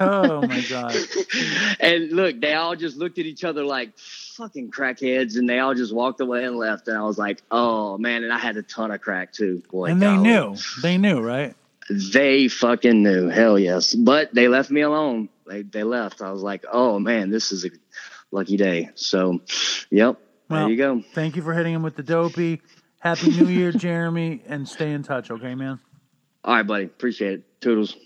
[0.00, 0.96] Oh my god.
[1.80, 5.74] and look, they all just looked at each other like fucking crackheads and they all
[5.74, 6.88] just walked away and left.
[6.88, 8.24] And I was like, oh man.
[8.24, 9.62] And I had a ton of crack too.
[9.70, 10.56] Boy, And they knew.
[10.82, 11.54] They knew, right?
[11.88, 13.28] They fucking knew.
[13.28, 13.94] Hell yes.
[13.94, 15.28] But they left me alone.
[15.46, 16.20] They they left.
[16.20, 17.70] I was like, oh man, this is a
[18.30, 18.90] lucky day.
[18.94, 19.40] So,
[19.90, 20.18] yep.
[20.52, 21.02] Well, there you go.
[21.14, 22.60] Thank you for hitting him with the dopey.
[22.98, 25.80] Happy New Year, Jeremy, and stay in touch, okay, man?
[26.44, 26.84] All right, buddy.
[26.84, 27.60] Appreciate it.
[27.60, 27.96] Toodles.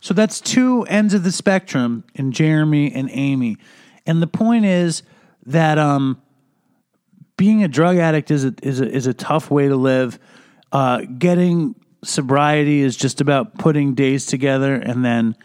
[0.00, 3.58] So that's two ends of the spectrum in Jeremy and Amy.
[4.06, 5.02] And the point is
[5.46, 6.20] that um,
[7.36, 10.18] being a drug addict is a, is a, is a tough way to live.
[10.72, 15.36] Uh, getting sobriety is just about putting days together and then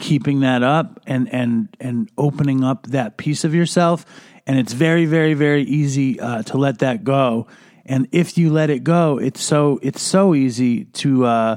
[0.00, 4.04] keeping that up and and and opening up that piece of yourself.
[4.46, 7.46] And it's very very very easy uh, to let that go.
[7.84, 11.24] And if you let it go, it's so it's so easy to.
[11.24, 11.56] Uh,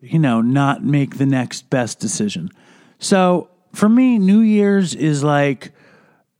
[0.00, 2.50] you know, not make the next best decision.
[2.98, 5.72] So for me, New Year's is like,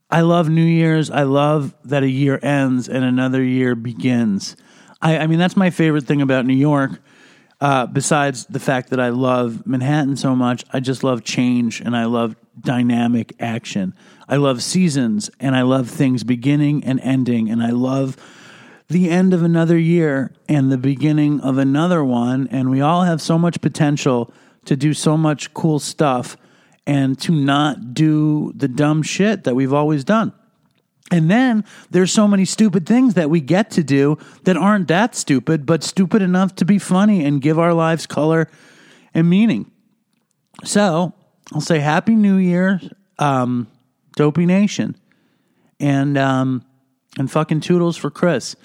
[0.09, 1.11] I love New Year's.
[1.11, 4.55] I love that a year ends and another year begins.
[5.01, 6.99] I, I mean, that's my favorite thing about New York.
[7.61, 11.95] Uh, besides the fact that I love Manhattan so much, I just love change and
[11.95, 13.93] I love dynamic action.
[14.29, 18.15] I love seasons and I love things beginning and ending and I love
[18.87, 22.47] the end of another year and the beginning of another one.
[22.51, 24.31] And we all have so much potential
[24.65, 26.37] to do so much cool stuff
[26.85, 30.33] and to not do the dumb shit that we've always done.
[31.11, 35.15] And then there's so many stupid things that we get to do that aren't that
[35.15, 38.47] stupid, but stupid enough to be funny and give our lives color
[39.13, 39.71] and meaning.
[40.63, 41.13] So
[41.51, 42.79] I'll say Happy New Year,
[43.17, 43.67] um,
[44.19, 44.97] Dopey Nation,
[45.79, 46.65] and um,
[47.17, 48.57] and fucking toodles for Chris.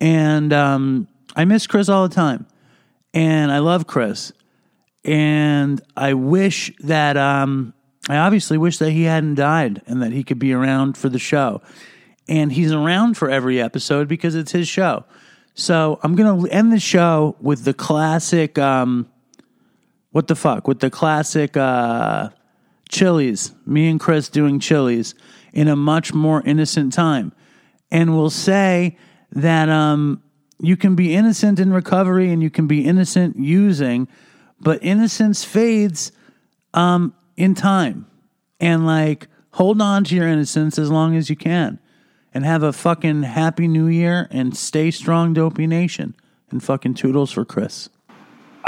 [0.00, 1.06] And um,
[1.36, 2.46] I miss Chris all the time,
[3.12, 4.32] and I love Chris,
[5.04, 7.74] and I wish that um,
[8.08, 11.18] I obviously wish that he hadn't died and that he could be around for the
[11.18, 11.60] show.
[12.26, 15.04] And he's around for every episode because it's his show.
[15.52, 19.10] So I'm going to end the show with the classic, um,
[20.10, 22.30] what the fuck, with the classic uh,
[22.88, 25.14] Chili's, me and Chris doing Chili's
[25.52, 27.32] in a much more innocent time.
[27.90, 28.96] And we'll say
[29.32, 30.22] that um,
[30.60, 34.08] you can be innocent in recovery and you can be innocent using,
[34.60, 36.12] but innocence fades
[36.74, 38.06] um, in time.
[38.60, 41.78] And like, hold on to your innocence as long as you can.
[42.32, 46.14] And have a fucking happy new year and stay strong, Dopey Nation.
[46.50, 47.88] And fucking toodles for Chris.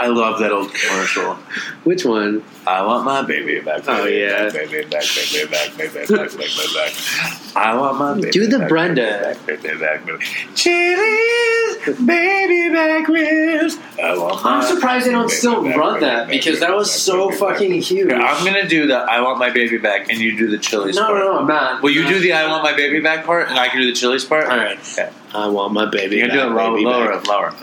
[0.00, 1.34] I love that old commercial.
[1.82, 2.44] Which one?
[2.66, 3.82] I want my baby back.
[3.88, 4.44] Oh, baby yeah.
[4.44, 5.02] back, baby back,
[5.32, 7.56] baby back, baby back, baby back, back.
[7.56, 9.36] I want my baby Do the back, Brenda.
[9.46, 10.24] Baby back, baby back, baby.
[10.54, 13.78] Chili's baby back ribs.
[14.00, 16.60] I want my I'm surprised they don't still back, run baby that back, because baby
[16.60, 17.82] that was back, so baby fucking back.
[17.82, 18.10] huge.
[18.10, 20.94] Yeah, I'm gonna do the I want my baby back, and you do the Chili's
[20.96, 21.18] No, part.
[21.18, 21.82] no, no, I'm not.
[21.82, 23.94] Will you do the I want my baby back part, and I can do the
[23.98, 24.44] Chili's part?
[24.44, 24.78] All right.
[24.78, 25.10] Okay.
[25.34, 26.16] I want my baby.
[26.16, 27.26] You can do it back, lower, baby lower, back.
[27.26, 27.54] lower.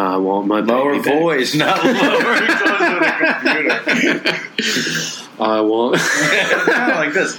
[0.00, 2.44] I want my Lower voice, not lower close to
[3.68, 5.42] the computer.
[5.42, 6.00] I want.
[6.98, 7.38] Like this.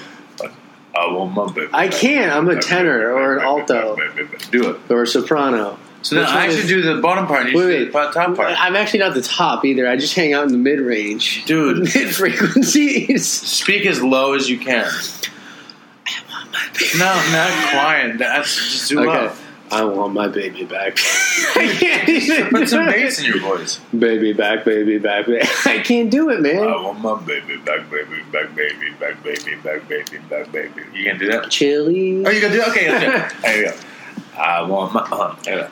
[0.96, 1.70] I want my baby.
[1.74, 2.32] I can't.
[2.32, 3.96] I'm a tenor or an alto
[4.52, 4.92] Do it.
[4.92, 5.78] or a soprano.
[6.02, 7.92] So then Which I should is- do the bottom part, and you Wait, should do
[7.92, 8.56] the top part.
[8.58, 9.88] I'm actually not the top either.
[9.88, 11.80] I just hang out in the mid range, Dude.
[11.96, 13.28] Mid frequencies.
[13.30, 14.90] Speak as low as you can.
[16.98, 18.18] No, not quiet.
[18.18, 19.08] That's just too Okay.
[19.28, 19.32] low.
[19.72, 20.98] I want my baby back.
[21.56, 23.80] I can't even Put some bass in your voice.
[23.98, 25.46] Baby back, baby back, baby.
[25.66, 26.58] I can't do it, man.
[26.58, 30.82] I want my baby back, baby back, baby back, baby back, baby back, baby.
[30.94, 31.50] You can do that.
[31.52, 32.26] Chili.
[32.26, 32.96] Oh, you can do okay.
[32.96, 33.30] okay.
[33.42, 33.78] There you go.
[34.38, 35.02] I want my.
[35.02, 35.70] Uh, there you go.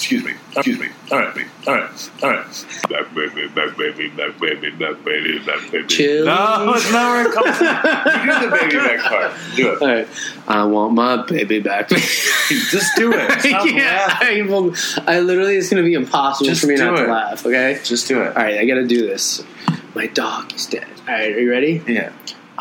[0.00, 0.32] Excuse me.
[0.56, 0.88] Excuse me.
[1.12, 1.46] All right.
[1.66, 2.10] All right.
[2.22, 2.66] All right.
[2.88, 5.86] Back baby, back baby, back baby, back baby, back baby.
[5.88, 6.24] Chili.
[6.24, 7.66] No, it's not where it comes from.
[7.66, 9.32] You do the baby back part.
[9.56, 9.82] Do it.
[9.82, 10.08] All right.
[10.48, 11.88] I want my baby back.
[12.48, 13.30] Just do it.
[13.40, 13.76] Stop can't.
[13.76, 14.42] laughing.
[14.42, 14.74] I, will,
[15.06, 17.04] I literally, it's going to be impossible Just for me do not it.
[17.04, 17.44] to laugh.
[17.44, 17.78] Okay.
[17.84, 18.28] Just do it.
[18.28, 18.58] All right.
[18.58, 19.44] I got to do this.
[19.94, 20.88] My dog is dead.
[21.06, 21.30] All right.
[21.30, 21.82] Are you ready?
[21.86, 22.10] Yeah.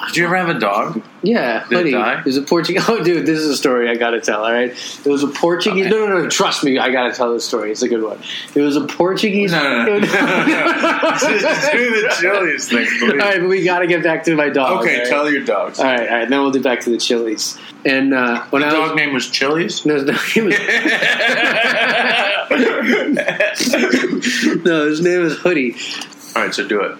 [0.07, 1.01] Did you ever have a dog?
[1.21, 1.91] Yeah, Did it hoodie.
[1.91, 2.19] die?
[2.19, 2.83] It was a Portuguese.
[2.89, 4.43] Oh, dude, this is a story I gotta tell.
[4.45, 5.85] All right, it was a Portuguese.
[5.87, 5.95] Okay.
[5.95, 6.29] No, no, no.
[6.29, 7.71] Trust me, I gotta tell this story.
[7.71, 8.19] It's a good one.
[8.55, 9.51] It was a Portuguese.
[9.51, 10.05] No, no, no.
[11.19, 13.11] Just do the Chili's thing, please.
[13.11, 14.79] All right, but we gotta get back to my dog.
[14.81, 15.07] Okay, right?
[15.09, 15.79] tell your dogs.
[15.79, 16.29] All right, all right.
[16.29, 17.57] Then we'll get back to the Chili's.
[17.85, 19.85] And uh, when The I dog was, name was Chili's?
[19.85, 20.55] no, no, he was,
[24.63, 25.75] no, his name was Hoodie.
[26.35, 26.97] All right, so do it.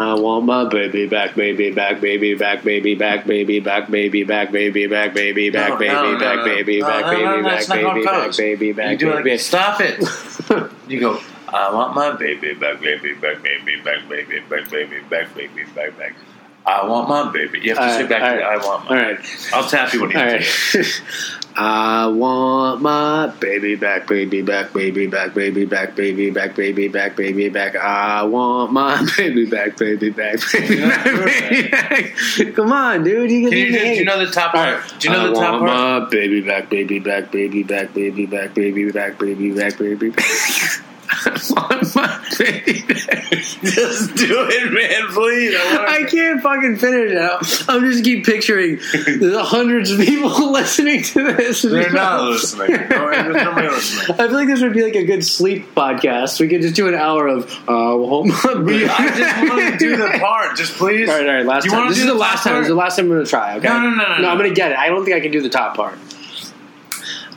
[0.00, 4.52] I want my baby back, baby back, baby back, baby back, baby back, baby back,
[4.52, 7.04] baby back, baby back, baby back, baby back, baby back,
[7.42, 9.98] that's not how it baby back, baby You back, do it stop it.
[10.88, 15.34] You go, I want my baby back, baby back, baby back, baby back, baby back,
[15.34, 16.14] baby back, back.
[16.68, 17.60] I want my baby.
[17.60, 18.60] You have to All say right, back all to right.
[18.62, 19.02] I want All my.
[19.02, 19.48] right.
[19.54, 21.02] I'll tap you when you All right.
[21.60, 27.16] I want my baby back, baby back, baby back, baby back, baby back, baby back,
[27.16, 27.74] baby back.
[27.74, 32.54] I want my baby back, baby back, baby back, baby back.
[32.54, 33.28] Come on, dude.
[33.30, 34.84] You Can you, do, do you know the top part?
[35.00, 38.26] Do you know I the top want my baby back, baby back, baby back, baby
[38.26, 40.84] back, baby back, baby back, baby back.
[41.26, 43.30] I want my baby back.
[43.62, 45.54] Just do it, man, please.
[45.56, 47.64] I I can't fucking finish it.
[47.68, 51.62] I'm just keep picturing the hundreds of people listening to this.
[51.62, 52.70] They're not listening.
[52.88, 54.16] No, listening.
[54.20, 56.40] I feel like this would be like a good sleep podcast.
[56.40, 60.18] We could just do an hour of uh, We- I just want to do the
[60.20, 60.56] part.
[60.56, 61.08] Just please.
[61.08, 61.46] All right, all right.
[61.46, 61.88] Last You time.
[61.88, 62.54] This do is the last top time.
[62.56, 63.56] This is the last time I'm gonna try.
[63.56, 63.68] Okay.
[63.68, 64.28] No, no, no, no, No, no.
[64.28, 64.78] I'm gonna get it.
[64.78, 65.98] I don't think I can do the top part.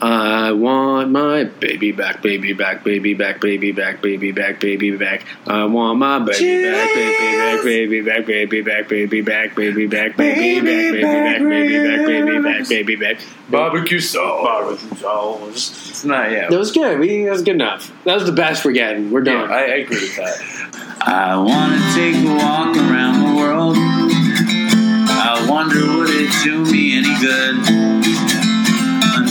[0.01, 5.25] I want my baby back, baby back, baby back, baby back, baby back, baby back.
[5.45, 10.17] I want my baby back, baby back, baby back, baby back, baby back, baby back,
[10.17, 12.67] baby back, baby back, baby back, baby back.
[12.67, 13.17] Baby back.
[13.51, 14.43] Barbecue sauce.
[14.43, 15.89] Barbecue sauce.
[15.91, 16.49] It's not yet.
[16.49, 16.99] That was good.
[16.99, 17.91] We that was good enough.
[18.05, 19.11] That was the best we're getting.
[19.11, 19.51] We're done.
[19.51, 20.97] I, I agree with that.
[21.01, 23.75] I want to take a walk around the world.
[23.77, 28.40] I wonder would it do me any good?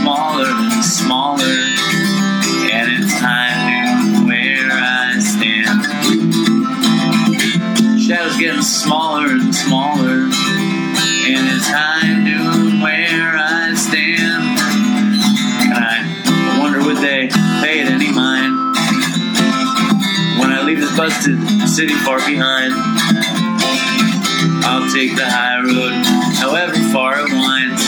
[0.00, 1.58] smaller and smaller.
[2.70, 5.82] And it's time to where I stand.
[8.00, 10.28] Shadow's getting smaller and smaller.
[11.28, 14.58] And it's time to where I stand.
[15.74, 17.28] And I wonder would they
[17.62, 18.54] pay it any mind
[20.38, 21.38] when I leave this busted
[21.68, 22.72] city far behind.
[24.64, 25.94] I'll take the high road,
[26.36, 27.87] however far it winds,